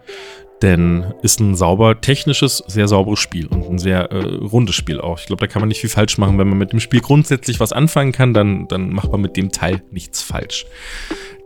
[0.62, 5.20] Denn ist ein sauber technisches, sehr sauberes Spiel und ein sehr äh, rundes Spiel auch.
[5.20, 6.38] Ich glaube, da kann man nicht viel falsch machen.
[6.38, 9.52] Wenn man mit dem Spiel grundsätzlich was anfangen kann, dann, dann macht man mit dem
[9.52, 10.66] Teil nichts falsch.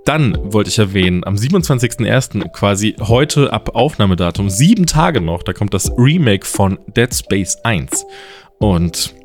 [0.06, 2.50] Dann wollte ich erwähnen, am 27.01.
[2.50, 8.06] quasi heute ab Aufnahmedatum, sieben Tage noch, da kommt das Remake von Dead Space 1.
[8.60, 9.16] Und,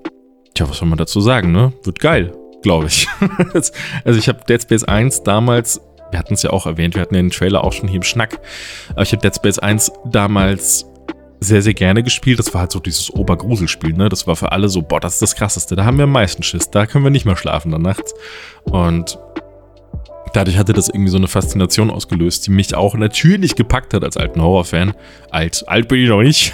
[0.55, 1.75] tja, was soll man dazu sagen, ne?
[1.83, 2.33] Wird geil,
[2.63, 3.09] glaube ich.
[4.05, 7.15] also ich habe Dead Space 1 damals wir hatten es ja auch erwähnt, wir hatten
[7.15, 8.41] den Trailer auch schon hier im Schnack.
[8.91, 10.87] Aber ich habe Dead Space 1 damals
[11.41, 12.39] sehr, sehr gerne gespielt.
[12.39, 14.09] Das war halt so dieses Obergruselspiel, ne?
[14.09, 15.75] Das war für alle so, boah, das ist das Krasseste.
[15.75, 16.71] Da haben wir am meisten Schiss.
[16.71, 18.15] Da können wir nicht mehr schlafen dann nachts.
[18.65, 19.19] Und
[20.35, 24.17] dadurch hatte das irgendwie so eine Faszination ausgelöst, die mich auch natürlich gepackt hat als
[24.17, 24.93] alten Horrorfan.
[25.31, 26.53] Alt, alt bin ich noch nicht,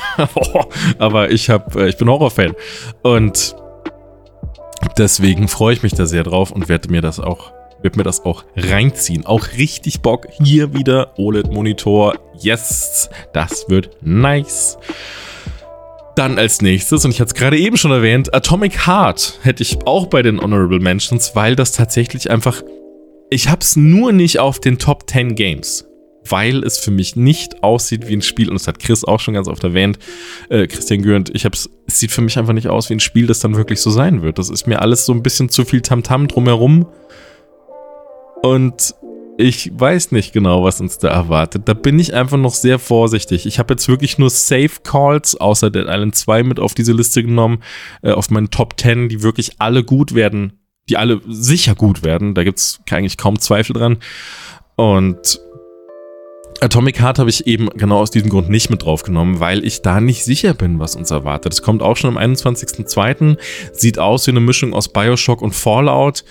[0.98, 2.54] aber ich, hab, äh, ich bin Horrorfan.
[3.02, 3.57] Und
[4.98, 8.24] deswegen freue ich mich da sehr drauf und werde mir das auch wird mir das
[8.24, 9.26] auch reinziehen.
[9.26, 10.26] Auch richtig Bock.
[10.42, 12.14] Hier wieder OLED-Monitor.
[12.38, 14.78] Yes, das wird nice.
[16.16, 19.86] Dann als nächstes, und ich hatte es gerade eben schon erwähnt, Atomic Heart hätte ich
[19.86, 22.62] auch bei den Honorable Mentions, weil das tatsächlich einfach.
[23.28, 25.84] Ich habe es nur nicht auf den Top 10 Games,
[26.24, 29.34] weil es für mich nicht aussieht wie ein Spiel, und das hat Chris auch schon
[29.34, 29.98] ganz oft erwähnt,
[30.48, 33.26] äh, Christian Gürnt, ich hab's, es sieht für mich einfach nicht aus wie ein Spiel,
[33.26, 34.38] das dann wirklich so sein wird.
[34.38, 36.86] Das ist mir alles so ein bisschen zu viel Tamtam -Tam drumherum.
[38.43, 38.95] Und
[39.39, 41.62] ich weiß nicht genau, was uns da erwartet.
[41.66, 43.47] Da bin ich einfach noch sehr vorsichtig.
[43.47, 47.22] Ich habe jetzt wirklich nur Safe Calls außer Dead Island 2 mit auf diese Liste
[47.22, 47.62] genommen,
[48.03, 52.34] äh, auf meinen Top 10, die wirklich alle gut werden, die alle sicher gut werden.
[52.34, 53.99] Da gibt es eigentlich kaum Zweifel dran.
[54.76, 55.41] Und
[56.61, 60.01] Atomic Heart habe ich eben genau aus diesem Grund nicht mit draufgenommen, weil ich da
[60.01, 61.53] nicht sicher bin, was uns erwartet.
[61.53, 63.37] Es kommt auch schon am 21.02.
[63.72, 66.24] Sieht aus wie eine Mischung aus Bioshock und Fallout.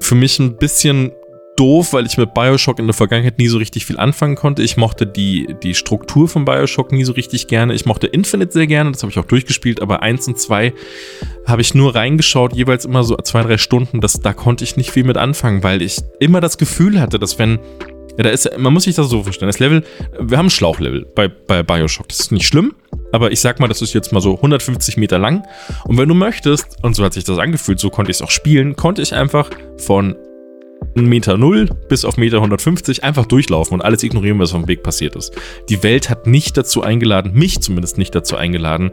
[0.00, 1.10] Für mich ein bisschen
[1.58, 4.62] doof, weil ich mit Bioshock in der Vergangenheit nie so richtig viel anfangen konnte.
[4.62, 7.74] Ich mochte die, die Struktur von Bioshock nie so richtig gerne.
[7.74, 10.72] Ich mochte Infinite sehr gerne, das habe ich auch durchgespielt, aber eins und zwei
[11.46, 14.00] habe ich nur reingeschaut, jeweils immer so zwei, drei Stunden.
[14.00, 17.38] Das, da konnte ich nicht viel mit anfangen, weil ich immer das Gefühl hatte, dass
[17.38, 17.58] wenn
[18.16, 19.48] ja, da ist, man muss sich das so vorstellen.
[19.48, 19.84] Das Level,
[20.18, 22.08] wir haben Schlauchlevel bei, bei Bioshock.
[22.08, 22.74] Das ist nicht schlimm,
[23.12, 25.44] aber ich sag mal, das ist jetzt mal so 150 Meter lang.
[25.84, 28.32] Und wenn du möchtest, und so hat sich das angefühlt, so konnte ich es auch
[28.32, 30.16] spielen, konnte ich einfach von
[30.94, 34.82] Meter 0 bis auf Meter 150 einfach durchlaufen und alles ignorieren, was auf dem Weg
[34.82, 35.32] passiert ist.
[35.68, 38.90] Die Welt hat nicht dazu eingeladen, mich zumindest nicht dazu eingeladen,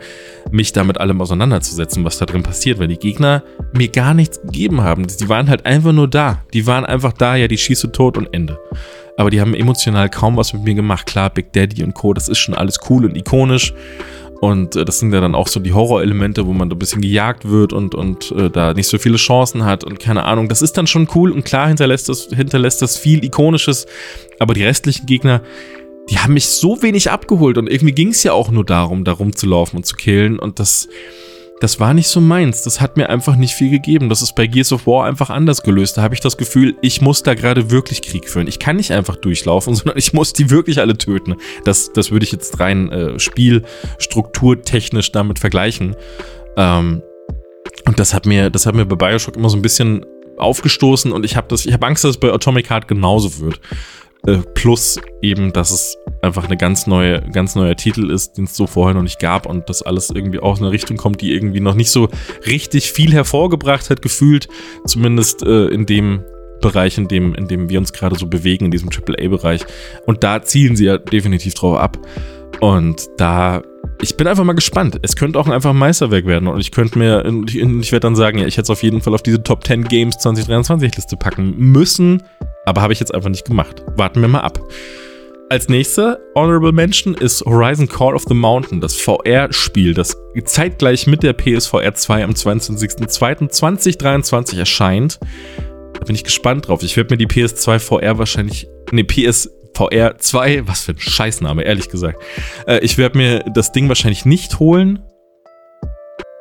[0.52, 4.82] mich damit allem auseinanderzusetzen, was da drin passiert, weil die Gegner mir gar nichts gegeben
[4.82, 5.08] haben.
[5.08, 6.44] Die waren halt einfach nur da.
[6.54, 8.60] Die waren einfach da, ja, die schieße tot und Ende.
[9.18, 11.06] Aber die haben emotional kaum was mit mir gemacht.
[11.06, 13.74] Klar, Big Daddy und Co., das ist schon alles cool und ikonisch.
[14.46, 17.02] Und äh, das sind ja dann auch so die Horrorelemente, wo man da ein bisschen
[17.02, 20.48] gejagt wird und, und äh, da nicht so viele Chancen hat und keine Ahnung.
[20.50, 23.88] Das ist dann schon cool und klar hinterlässt das, hinterlässt das viel Ikonisches.
[24.40, 25.42] Aber die restlichen Gegner,
[26.10, 29.14] die haben mich so wenig abgeholt und irgendwie ging es ja auch nur darum, da
[29.14, 30.38] rumzulaufen und zu killen.
[30.38, 30.88] Und das,
[31.62, 32.64] das war nicht so meins.
[32.64, 34.10] Das hat mir einfach nicht viel gegeben.
[34.10, 35.98] Das ist bei Gears of War einfach anders gelöst.
[35.98, 38.48] Da habe ich das Gefühl, ich muss da gerade wirklich Krieg führen.
[38.48, 41.36] Ich kann nicht einfach durchlaufen, sondern ich muss die wirklich alle töten.
[41.64, 45.96] Das, das würde ich jetzt rein äh, spielstrukturtechnisch damit vergleichen.
[46.58, 47.02] Ähm,
[47.86, 50.06] und das hat mir, das hat mir bei Bioshock immer so ein bisschen
[50.38, 53.62] aufgestoßen und ich habe das, ich habe Angst, dass es bei Atomic Heart genauso wird.
[54.28, 58.56] Äh, plus eben, dass es einfach eine ganz neue, ganz neuer Titel ist, den es
[58.56, 61.60] so vorher noch nicht gab und das alles irgendwie aus einer Richtung kommt, die irgendwie
[61.60, 62.10] noch nicht so
[62.46, 64.48] richtig viel hervorgebracht hat, gefühlt.
[64.86, 66.24] Zumindest äh, in dem
[66.62, 69.66] Bereich, in dem, in dem wir uns gerade so bewegen, in diesem AAA-Bereich.
[70.06, 71.98] Und da zielen sie ja definitiv drauf ab.
[72.60, 73.62] Und da,
[74.02, 74.98] ich bin einfach mal gespannt.
[75.02, 76.48] Es könnte auch einfach ein Meisterwerk werden.
[76.48, 79.02] Und ich könnte mir, ich, ich werde dann sagen, ja, ich hätte es auf jeden
[79.02, 82.24] Fall auf diese Top 10 Games 2023 Liste packen müssen.
[82.66, 83.84] Aber habe ich jetzt einfach nicht gemacht.
[83.96, 84.60] Warten wir mal ab.
[85.48, 91.22] Als nächster Honorable Mention ist Horizon Call of the Mountain, das VR-Spiel, das zeitgleich mit
[91.22, 95.20] der PSVR 2 am 22.02.2023 erscheint.
[95.94, 96.82] Da bin ich gespannt drauf.
[96.82, 101.90] Ich werde mir die PS2 VR wahrscheinlich, ne, PSVR 2, was für ein Scheißname, ehrlich
[101.90, 102.20] gesagt.
[102.66, 105.04] Äh, ich werde mir das Ding wahrscheinlich nicht holen,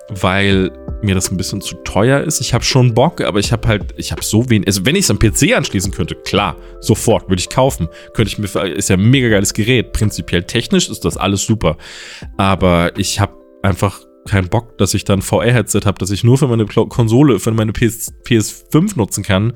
[0.08, 0.72] weil
[1.04, 2.40] mir das ein bisschen zu teuer ist.
[2.40, 4.66] Ich habe schon Bock, aber ich habe halt, ich habe so wenig.
[4.66, 7.88] Also, wenn ich es am PC anschließen könnte, klar, sofort würde ich kaufen.
[8.14, 9.92] Könnte ich mir, ist ja ein mega geiles Gerät.
[9.92, 11.76] Prinzipiell technisch ist das alles super.
[12.36, 16.48] Aber ich habe einfach keinen Bock, dass ich dann VR-Headset habe, das ich nur für
[16.48, 19.54] meine Konsole, für meine PS, PS5 nutzen kann.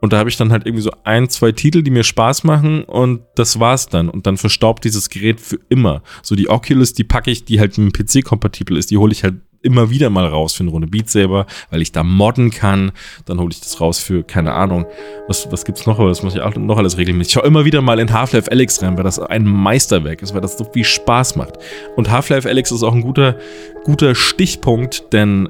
[0.00, 2.84] Und da habe ich dann halt irgendwie so ein, zwei Titel, die mir Spaß machen
[2.84, 4.08] und das war's dann.
[4.08, 6.02] Und dann verstaubt dieses Gerät für immer.
[6.22, 9.12] So die Oculus, die packe ich, die halt mit dem PC kompatibel ist, die hole
[9.12, 12.50] ich halt immer wieder mal raus für eine Runde Beat Saber, weil ich da modden
[12.50, 12.92] kann.
[13.24, 14.86] Dann hole ich das raus für, keine Ahnung,
[15.28, 15.98] was, was gibt's noch?
[15.98, 17.30] Das muss ich auch noch alles regelmäßig.
[17.30, 20.40] Ich schaue immer wieder mal in Half-Life Alyx rein, weil das ein Meisterwerk ist, weil
[20.40, 21.54] das so viel Spaß macht.
[21.96, 23.36] Und Half-Life Alyx ist auch ein guter,
[23.84, 25.48] guter Stichpunkt, denn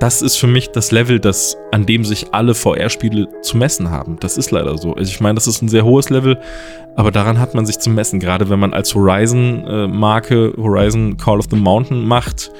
[0.00, 4.16] das ist für mich das Level, das, an dem sich alle VR-Spiele zu messen haben.
[4.18, 4.94] Das ist leider so.
[4.94, 6.38] Also ich meine, das ist ein sehr hohes Level,
[6.96, 8.18] aber daran hat man sich zu messen.
[8.18, 12.50] Gerade wenn man als Horizon-Marke äh, Horizon Call of the Mountain macht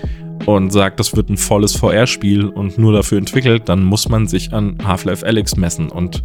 [0.47, 4.53] und sagt, das wird ein volles VR-Spiel und nur dafür entwickelt, dann muss man sich
[4.53, 5.91] an Half-Life Alyx messen.
[5.91, 6.23] Und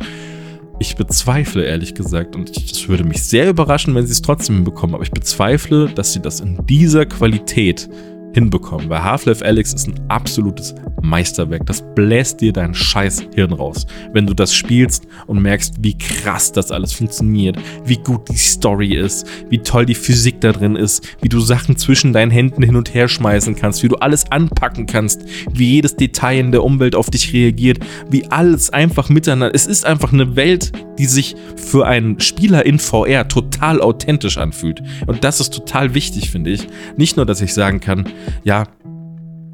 [0.79, 4.95] ich bezweifle, ehrlich gesagt, und es würde mich sehr überraschen, wenn sie es trotzdem hinbekommen,
[4.95, 7.89] aber ich bezweifle, dass sie das in dieser Qualität
[8.33, 8.89] hinbekommen.
[8.89, 10.75] Weil Half-Life Alyx ist ein absolutes
[11.06, 11.65] Meisterwerk.
[11.65, 16.52] Das bläst dir dein scheiß Hirn raus, wenn du das spielst und merkst, wie krass
[16.52, 21.07] das alles funktioniert, wie gut die Story ist, wie toll die Physik da drin ist,
[21.22, 24.86] wie du Sachen zwischen deinen Händen hin und her schmeißen kannst, wie du alles anpacken
[24.86, 27.80] kannst, wie jedes Detail in der Umwelt auf dich reagiert,
[28.10, 29.53] wie alles einfach miteinander.
[29.53, 34.82] Es ist einfach eine Welt, die sich für einen Spieler in VR total authentisch anfühlt.
[35.07, 36.68] Und das ist total wichtig, finde ich.
[36.98, 38.07] Nicht nur, dass ich sagen kann,
[38.44, 38.65] ja,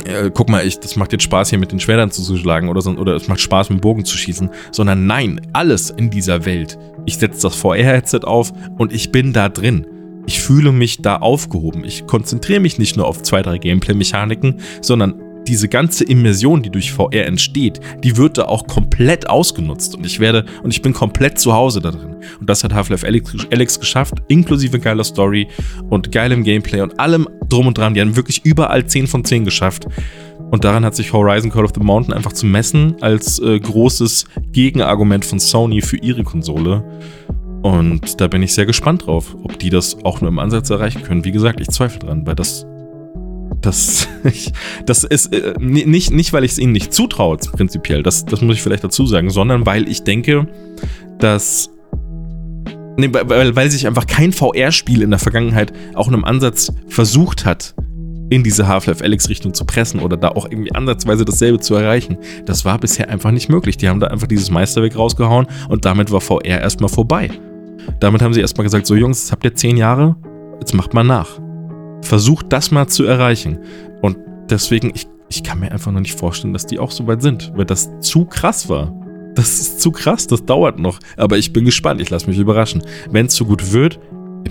[0.06, 2.82] äh, guck mal, ich, das macht jetzt Spaß, hier mit den Schwertern zu schlagen oder,
[2.82, 6.45] so, oder es macht Spaß, mit dem Bogen zu schießen, sondern nein, alles in dieser
[6.45, 6.78] Welt.
[7.06, 9.88] Ich setze das VR-Headset auf und ich bin da drin.
[10.28, 11.84] Ich fühle mich da aufgehoben.
[11.84, 15.15] Ich konzentriere mich nicht nur auf zwei, drei Gameplay-Mechaniken, sondern
[15.47, 20.19] diese ganze Immersion, die durch VR entsteht, die wird da auch komplett ausgenutzt und ich
[20.19, 22.15] werde und ich bin komplett zu Hause da drin.
[22.39, 25.47] Und das hat Half-Life Alex, geschafft, inklusive geiler Story
[25.89, 27.93] und geilem Gameplay und allem drum und dran.
[27.93, 29.88] Die haben wirklich überall 10 von 10 geschafft.
[30.51, 34.26] Und daran hat sich Horizon Call of the Mountain einfach zu messen als äh, großes
[34.51, 36.84] Gegenargument von Sony für ihre Konsole.
[37.61, 41.03] Und da bin ich sehr gespannt drauf, ob die das auch nur im Ansatz erreichen
[41.03, 41.23] können.
[41.23, 42.65] Wie gesagt, ich zweifle dran, weil das
[43.61, 44.07] das,
[44.85, 48.55] das ist äh, nicht, nicht, weil ich es ihnen nicht zutraue, prinzipiell, das, das muss
[48.55, 50.47] ich vielleicht dazu sagen, sondern weil ich denke,
[51.19, 51.69] dass.
[52.97, 57.45] Nee, weil, weil sich einfach kein VR-Spiel in der Vergangenheit auch in einem Ansatz versucht
[57.45, 57.73] hat,
[58.29, 62.17] in diese Half-Life Alyx-Richtung zu pressen oder da auch irgendwie ansatzweise dasselbe zu erreichen.
[62.45, 63.77] Das war bisher einfach nicht möglich.
[63.77, 67.29] Die haben da einfach dieses Meisterwerk rausgehauen und damit war VR erstmal vorbei.
[67.99, 70.17] Damit haben sie erstmal gesagt: So, Jungs, jetzt habt ihr zehn Jahre,
[70.59, 71.39] jetzt macht mal nach
[72.02, 73.60] versucht das mal zu erreichen.
[74.02, 74.18] Und
[74.49, 77.52] deswegen, ich, ich kann mir einfach noch nicht vorstellen, dass die auch so weit sind,
[77.56, 78.94] weil das zu krass war.
[79.36, 80.99] Das ist zu krass, das dauert noch.
[81.15, 82.84] Aber ich bin gespannt, ich lasse mich überraschen.
[83.10, 83.99] Wenn es zu gut wird,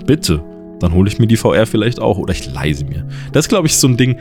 [0.07, 0.43] bitte,
[0.81, 3.07] dann hole ich mir die VR vielleicht auch oder ich leise mir.
[3.33, 4.19] Das glaube ich so ein Ding,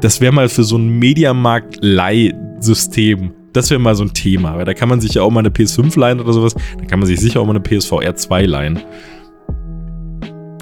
[0.00, 3.32] das wäre mal für so ein Mediamarkt-Leihsystem.
[3.54, 5.50] Das wäre mal so ein Thema, weil da kann man sich ja auch mal eine
[5.50, 6.54] PS5 leihen oder sowas.
[6.78, 8.80] Da kann man sich sicher auch mal eine PSVR 2 leihen.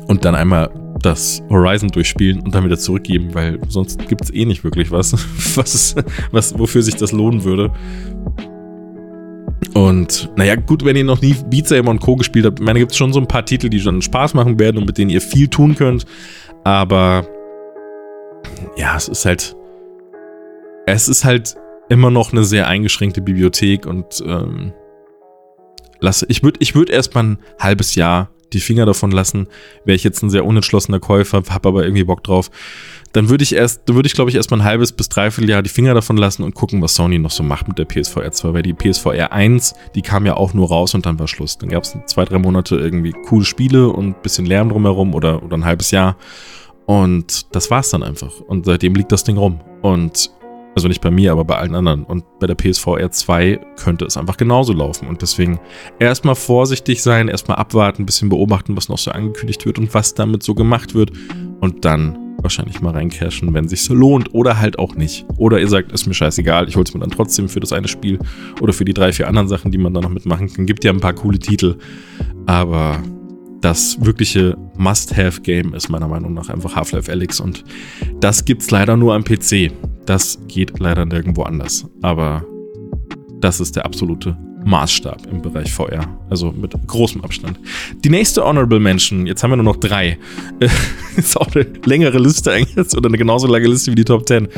[0.07, 0.71] Und dann einmal
[1.03, 5.13] das Horizon durchspielen und dann wieder zurückgeben, weil sonst gibt es eh nicht wirklich was,
[5.57, 7.73] was, ist, was, wofür sich das lohnen würde.
[9.75, 12.17] Und naja, gut, wenn ihr noch nie Beat Saber und Co.
[12.17, 14.59] gespielt habt, ich meine, gibt es schon so ein paar Titel, die schon Spaß machen
[14.59, 16.05] werden und mit denen ihr viel tun könnt.
[16.65, 17.27] Aber
[18.77, 19.57] ja, es ist halt.
[20.85, 21.55] Es ist halt
[21.89, 24.73] immer noch eine sehr eingeschränkte Bibliothek und ähm,
[26.01, 26.27] lasse.
[26.29, 29.49] Ich würde ich würd erst mal ein halbes Jahr die Finger davon lassen,
[29.85, 32.51] wäre ich jetzt ein sehr unentschlossener Käufer, habe aber irgendwie Bock drauf,
[33.13, 35.69] dann würde ich erst, würde ich glaube ich erstmal ein halbes bis dreiviertel Jahr die
[35.69, 38.63] Finger davon lassen und gucken, was Sony noch so macht mit der PSVR 2, weil
[38.63, 41.59] die PSVR 1, die kam ja auch nur raus und dann war Schluss.
[41.59, 45.43] Dann gab es zwei, drei Monate irgendwie coole Spiele und ein bisschen Lärm drumherum oder,
[45.43, 46.17] oder ein halbes Jahr.
[46.87, 48.41] Und das war's dann einfach.
[48.41, 49.61] Und seitdem liegt das Ding rum.
[49.83, 50.31] Und
[50.75, 52.05] also nicht bei mir, aber bei allen anderen.
[52.05, 55.09] Und bei der PSVR 2 könnte es einfach genauso laufen.
[55.09, 55.61] Und deswegen
[55.99, 60.15] erstmal vorsichtig sein, erstmal abwarten, ein bisschen beobachten, was noch so angekündigt wird und was
[60.15, 61.13] damit so gemacht wird.
[61.61, 65.25] Und dann wahrscheinlich mal reincashen, wenn sich lohnt oder halt auch nicht.
[65.37, 68.19] Oder ihr sagt, ist mir scheißegal, ich hol's mir dann trotzdem für das eine Spiel
[68.61, 70.67] oder für die drei, vier anderen Sachen, die man da noch mitmachen kann.
[70.67, 71.77] Gibt ja ein paar coole Titel,
[72.47, 73.01] aber
[73.63, 77.65] das wirkliche Must-Have-Game ist meiner Meinung nach einfach Half-Life Alyx und
[78.21, 79.73] das gibt's leider nur am PC.
[80.05, 81.87] Das geht leider nirgendwo anders.
[82.03, 82.45] Aber
[83.41, 86.07] das ist der absolute Maßstab im Bereich VR.
[86.29, 87.59] Also mit großem Abstand.
[88.05, 90.19] Die nächste Honorable Mention, jetzt haben wir nur noch drei.
[91.17, 94.49] ist auch eine längere Liste eigentlich, oder eine genauso lange Liste wie die Top 10.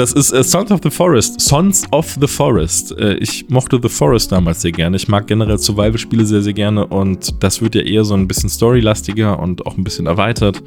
[0.00, 1.42] Das ist äh, Sons of the Forest.
[1.42, 2.98] Sons of the Forest.
[2.98, 4.96] Äh, ich mochte The Forest damals sehr gerne.
[4.96, 8.48] Ich mag generell Survival-Spiele sehr, sehr gerne und das wird ja eher so ein bisschen
[8.48, 10.62] storylastiger und auch ein bisschen erweitert.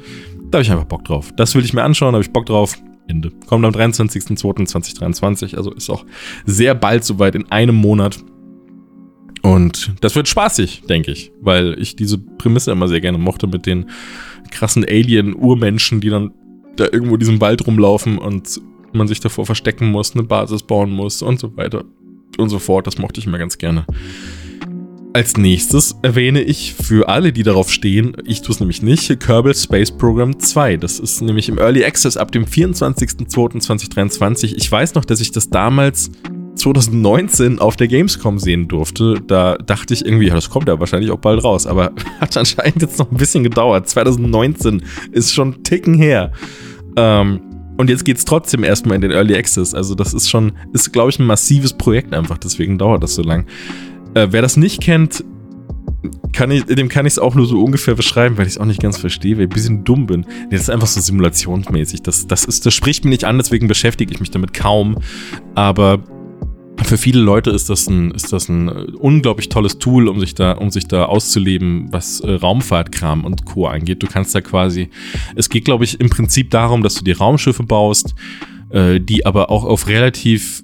[0.52, 1.32] Da habe ich einfach Bock drauf.
[1.36, 2.78] Das will ich mir anschauen, da habe ich Bock drauf.
[3.08, 3.32] Ende.
[3.48, 6.06] Kommt am 23.02.2023, also ist auch
[6.46, 8.20] sehr bald soweit, in einem Monat.
[9.42, 13.66] Und das wird spaßig, denke ich, weil ich diese Prämisse immer sehr gerne mochte mit
[13.66, 13.86] den
[14.52, 16.30] krassen Alien-Urmenschen, die dann
[16.76, 18.60] da irgendwo in diesem Wald rumlaufen und
[18.94, 21.84] man sich davor verstecken muss, eine Basis bauen muss und so weiter
[22.38, 22.86] und so fort.
[22.86, 23.84] Das mochte ich immer ganz gerne.
[25.12, 29.54] Als nächstes erwähne ich für alle, die darauf stehen, ich tue es nämlich nicht, Kerbal
[29.54, 30.78] Space Program 2.
[30.78, 34.54] Das ist nämlich im Early Access ab dem 24.02.2023.
[34.56, 36.10] Ich weiß noch, dass ich das damals
[36.56, 39.22] 2019 auf der Gamescom sehen durfte.
[39.24, 42.82] Da dachte ich irgendwie, ja, das kommt ja wahrscheinlich auch bald raus, aber hat anscheinend
[42.82, 43.88] jetzt noch ein bisschen gedauert.
[43.88, 46.32] 2019 ist schon Ticken her.
[46.96, 47.40] Ähm,
[47.76, 49.74] und jetzt geht es trotzdem erstmal in den Early Access.
[49.74, 53.22] Also das ist schon, ist glaube ich ein massives Projekt einfach, deswegen dauert das so
[53.22, 53.46] lang.
[54.14, 55.24] Äh, wer das nicht kennt,
[56.32, 58.66] kann ich, dem kann ich es auch nur so ungefähr beschreiben, weil ich es auch
[58.66, 60.20] nicht ganz verstehe, weil ich ein bisschen dumm bin.
[60.20, 62.02] Nee, das ist einfach so simulationsmäßig.
[62.02, 64.98] Das, das, ist, das spricht mir nicht an, deswegen beschäftige ich mich damit kaum.
[65.54, 66.00] Aber
[66.82, 70.52] für viele Leute ist das ein, ist das ein unglaublich tolles Tool, um sich da,
[70.52, 73.66] um sich da auszuleben, was äh, Raumfahrtkram und Co.
[73.66, 74.02] angeht.
[74.02, 74.90] Du kannst da quasi,
[75.36, 78.14] es geht, glaube ich, im Prinzip darum, dass du die Raumschiffe baust,
[78.70, 80.62] äh, die aber auch auf relativ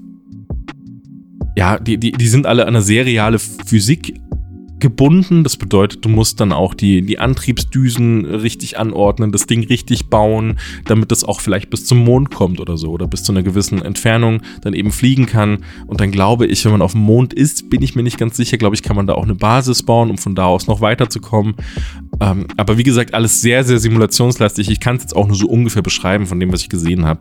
[1.57, 4.15] ja, die, die, die sind alle an eine seriale Physik
[4.81, 5.45] gebunden.
[5.45, 10.59] Das bedeutet, du musst dann auch die, die Antriebsdüsen richtig anordnen, das Ding richtig bauen,
[10.87, 13.83] damit das auch vielleicht bis zum Mond kommt oder so oder bis zu einer gewissen
[13.83, 15.59] Entfernung dann eben fliegen kann.
[15.87, 18.37] Und dann glaube ich, wenn man auf dem Mond ist, bin ich mir nicht ganz
[18.37, 20.81] sicher, glaube ich, kann man da auch eine Basis bauen, um von da aus noch
[20.81, 21.55] weiterzukommen.
[22.21, 24.71] Ähm, aber wie gesagt, alles sehr, sehr simulationslastig.
[24.71, 27.21] Ich kann es jetzt auch nur so ungefähr beschreiben von dem, was ich gesehen habe.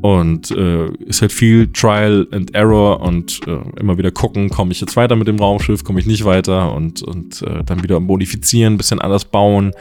[0.00, 4.80] Und äh, ist halt viel Trial and Error und äh, immer wieder gucken, komme ich
[4.80, 8.78] jetzt weiter mit dem Raumschiff, komme ich nicht weiter und, und äh, dann wieder modifizieren,
[8.78, 9.72] bisschen anders bauen.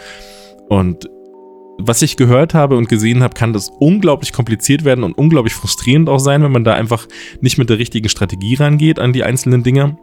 [0.68, 1.10] Und
[1.82, 6.10] was ich gehört habe und gesehen habe, kann das unglaublich kompliziert werden und unglaublich frustrierend
[6.10, 7.08] auch sein, wenn man da einfach
[7.40, 9.98] nicht mit der richtigen Strategie rangeht an die einzelnen Dinge.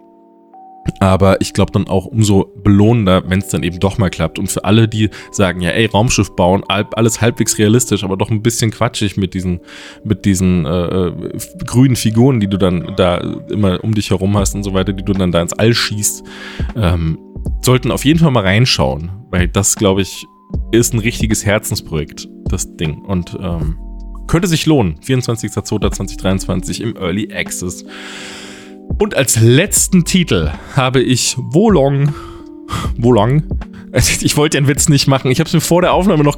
[1.01, 4.39] Aber ich glaube dann auch umso belohnender, wenn es dann eben doch mal klappt.
[4.39, 8.43] Und für alle, die sagen, ja, ey, Raumschiff bauen, alles halbwegs realistisch, aber doch ein
[8.43, 9.61] bisschen quatschig mit diesen,
[10.05, 11.13] mit diesen äh, äh,
[11.65, 13.19] grünen Figuren, die du dann da
[13.51, 16.25] immer um dich herum hast und so weiter, die du dann da ins All schießt,
[16.77, 17.19] ähm,
[17.63, 20.27] sollten auf jeden Fall mal reinschauen, weil das, glaube ich,
[20.73, 23.03] ist ein richtiges Herzensprojekt, das Ding.
[23.03, 23.79] Und ähm,
[24.27, 24.99] könnte sich lohnen.
[25.01, 27.85] 24.02.2023 im Early Access.
[28.99, 32.15] Und als letzten Titel habe ich Wolong.
[32.97, 33.43] Wolong.
[34.21, 35.31] Ich wollte den Witz nicht machen.
[35.31, 36.37] Ich habe es mir vor der Aufnahme noch,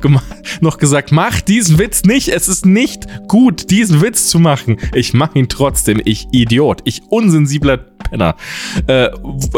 [0.61, 1.11] noch gesagt.
[1.11, 2.29] Mach diesen Witz nicht.
[2.29, 4.77] Es ist nicht gut, diesen Witz zu machen.
[4.95, 6.01] Ich mache ihn trotzdem.
[6.05, 6.83] Ich Idiot.
[6.85, 8.37] Ich unsensibler Penner.
[8.87, 9.09] Äh,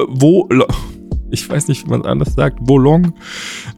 [0.09, 0.49] wo.
[1.31, 2.59] Ich weiß nicht, wie man anders sagt.
[2.62, 3.12] Wolong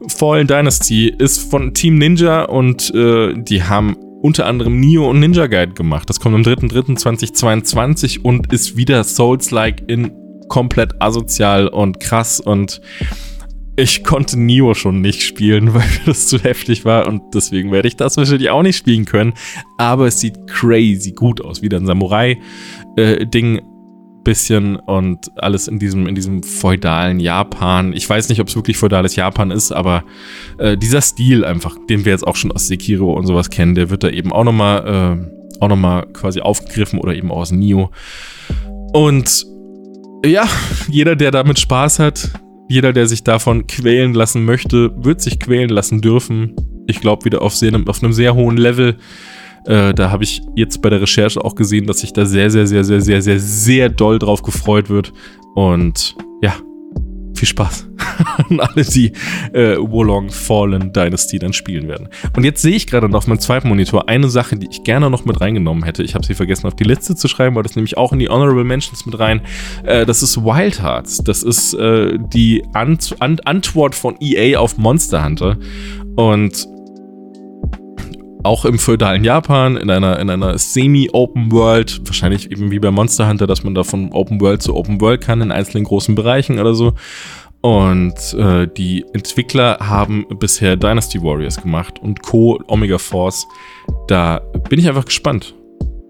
[0.07, 5.47] Fallen Dynasty ist von Team Ninja und äh, die haben unter anderem Nio und Ninja
[5.47, 6.09] Guide gemacht.
[6.09, 10.13] Das kommt am 3.3.2022 und ist wieder Souls-like in
[10.47, 12.79] komplett asozial und krass und
[13.75, 17.97] ich konnte Nio schon nicht spielen, weil das zu heftig war und deswegen werde ich
[17.97, 19.33] das wahrscheinlich auch nicht spielen können.
[19.77, 21.61] Aber es sieht crazy gut aus.
[21.61, 23.57] Wieder ein Samurai-Ding.
[23.57, 23.61] Äh,
[24.23, 27.93] bisschen und alles in diesem, in diesem feudalen Japan.
[27.93, 30.03] Ich weiß nicht, ob es wirklich feudales Japan ist, aber
[30.57, 33.89] äh, dieser Stil einfach, den wir jetzt auch schon aus Sekiro und sowas kennen, der
[33.89, 37.91] wird da eben auch nochmal äh, auch nochmal quasi aufgegriffen oder eben aus Nio.
[38.93, 39.45] Und
[40.25, 40.47] ja,
[40.89, 42.29] jeder, der damit Spaß hat,
[42.69, 46.55] jeder, der sich davon quälen lassen möchte, wird sich quälen lassen dürfen.
[46.87, 48.97] Ich glaube, wieder auf, sehr, auf einem sehr hohen Level.
[49.65, 52.67] Äh, da habe ich jetzt bei der Recherche auch gesehen, dass sich da sehr, sehr,
[52.67, 55.13] sehr, sehr, sehr, sehr, sehr doll drauf gefreut wird.
[55.55, 56.55] Und ja,
[57.35, 57.89] viel Spaß
[58.49, 59.11] an alle, die
[59.53, 62.07] äh, Wolong Fallen Dynasty dann spielen werden.
[62.35, 65.09] Und jetzt sehe ich gerade noch auf meinem zweiten Monitor eine Sache, die ich gerne
[65.09, 66.03] noch mit reingenommen hätte.
[66.03, 68.29] Ich habe sie vergessen auf die Liste zu schreiben, weil das nämlich auch in die
[68.29, 69.41] Honorable Mentions mit rein.
[69.83, 71.17] Äh, das ist Wild Hearts.
[71.17, 75.57] Das ist äh, die Ant Ant Antwort von EA auf Monster Hunter.
[76.15, 76.67] Und
[78.43, 83.27] auch im feudalen Japan, in einer, in einer Semi-Open World, wahrscheinlich eben wie bei Monster
[83.27, 86.59] Hunter, dass man da von Open World zu Open World kann, in einzelnen großen Bereichen
[86.59, 86.93] oder so.
[87.61, 92.61] Und äh, die Entwickler haben bisher Dynasty Warriors gemacht und Co.
[92.67, 93.47] Omega Force.
[94.07, 95.55] Da bin ich einfach gespannt.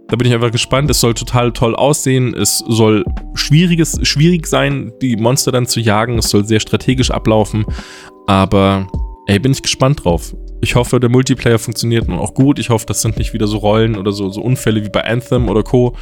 [0.08, 0.90] Da bin ich einfach gespannt.
[0.90, 2.34] Es soll total toll aussehen.
[2.34, 3.06] Es soll
[3.36, 6.18] schwieriges, schwierig sein, die Monster dann zu jagen.
[6.18, 7.66] Es soll sehr strategisch ablaufen.
[8.26, 8.88] Aber
[9.28, 10.36] ey, bin ich gespannt drauf.
[10.62, 12.60] Ich hoffe, der Multiplayer funktioniert nun auch gut.
[12.60, 15.50] Ich hoffe, das sind nicht wieder so Rollen oder so, so Unfälle wie bei Anthem
[15.50, 15.96] oder Co.,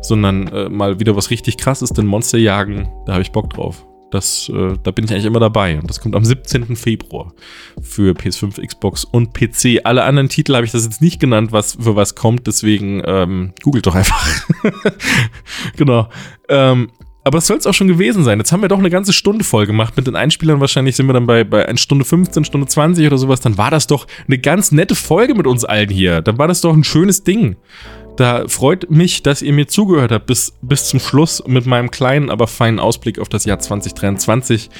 [0.00, 3.84] sondern äh, mal wieder was richtig krasses, denn Monster jagen, da habe ich Bock drauf.
[4.10, 5.78] Das, äh, da bin ich eigentlich immer dabei.
[5.78, 6.76] Und das kommt am 17.
[6.76, 7.34] Februar
[7.82, 9.80] für PS5, Xbox und PC.
[9.84, 12.46] Alle anderen Titel habe ich das jetzt nicht genannt, was für was kommt.
[12.46, 14.26] Deswegen ähm, googelt doch einfach.
[15.76, 16.08] genau.
[16.48, 16.90] Ähm,
[17.28, 18.38] Aber das soll es auch schon gewesen sein.
[18.38, 19.98] Jetzt haben wir doch eine ganze Stunde voll gemacht.
[19.98, 23.18] Mit den Einspielern wahrscheinlich sind wir dann bei, bei 1 Stunde 15, Stunde 20 oder
[23.18, 23.40] sowas.
[23.40, 26.22] Dann war das doch eine ganz nette Folge mit uns allen hier.
[26.22, 27.56] Dann war das doch ein schönes Ding.
[28.16, 32.30] Da freut mich, dass ihr mir zugehört habt bis, bis zum Schluss mit meinem kleinen,
[32.30, 34.70] aber feinen Ausblick auf das Jahr 2023.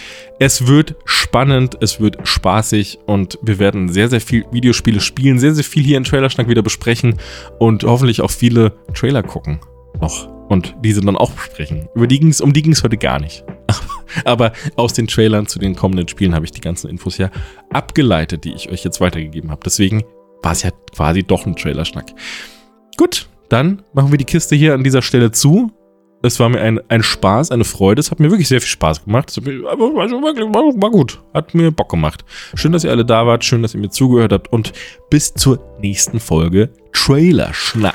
[0.41, 5.55] Es wird spannend, es wird spaßig und wir werden sehr, sehr viel Videospiele spielen, sehr,
[5.55, 7.19] sehr viel hier in Trailerschnack wieder besprechen
[7.59, 9.61] und hoffentlich auch viele Trailer gucken
[10.01, 11.89] noch und diese dann auch besprechen.
[11.95, 13.45] Über die ging's, um die ging es heute gar nicht.
[14.25, 17.31] Aber aus den Trailern zu den kommenden Spielen habe ich die ganzen Infos ja
[17.71, 19.61] abgeleitet, die ich euch jetzt weitergegeben habe.
[19.65, 20.03] Deswegen
[20.43, 22.07] war es ja quasi doch ein Trailerschnack.
[22.97, 25.71] Gut, dann machen wir die Kiste hier an dieser Stelle zu.
[26.21, 28.01] Es war mir ein, ein Spaß, eine Freude.
[28.01, 29.31] Es hat mir wirklich sehr viel Spaß gemacht.
[29.31, 31.21] Es war gut.
[31.33, 32.25] Hat mir Bock gemacht.
[32.55, 33.45] Schön, dass ihr alle da wart.
[33.45, 34.53] Schön, dass ihr mir zugehört habt.
[34.53, 34.73] Und
[35.11, 37.95] bis zur nächsten Folge Trailerschnack.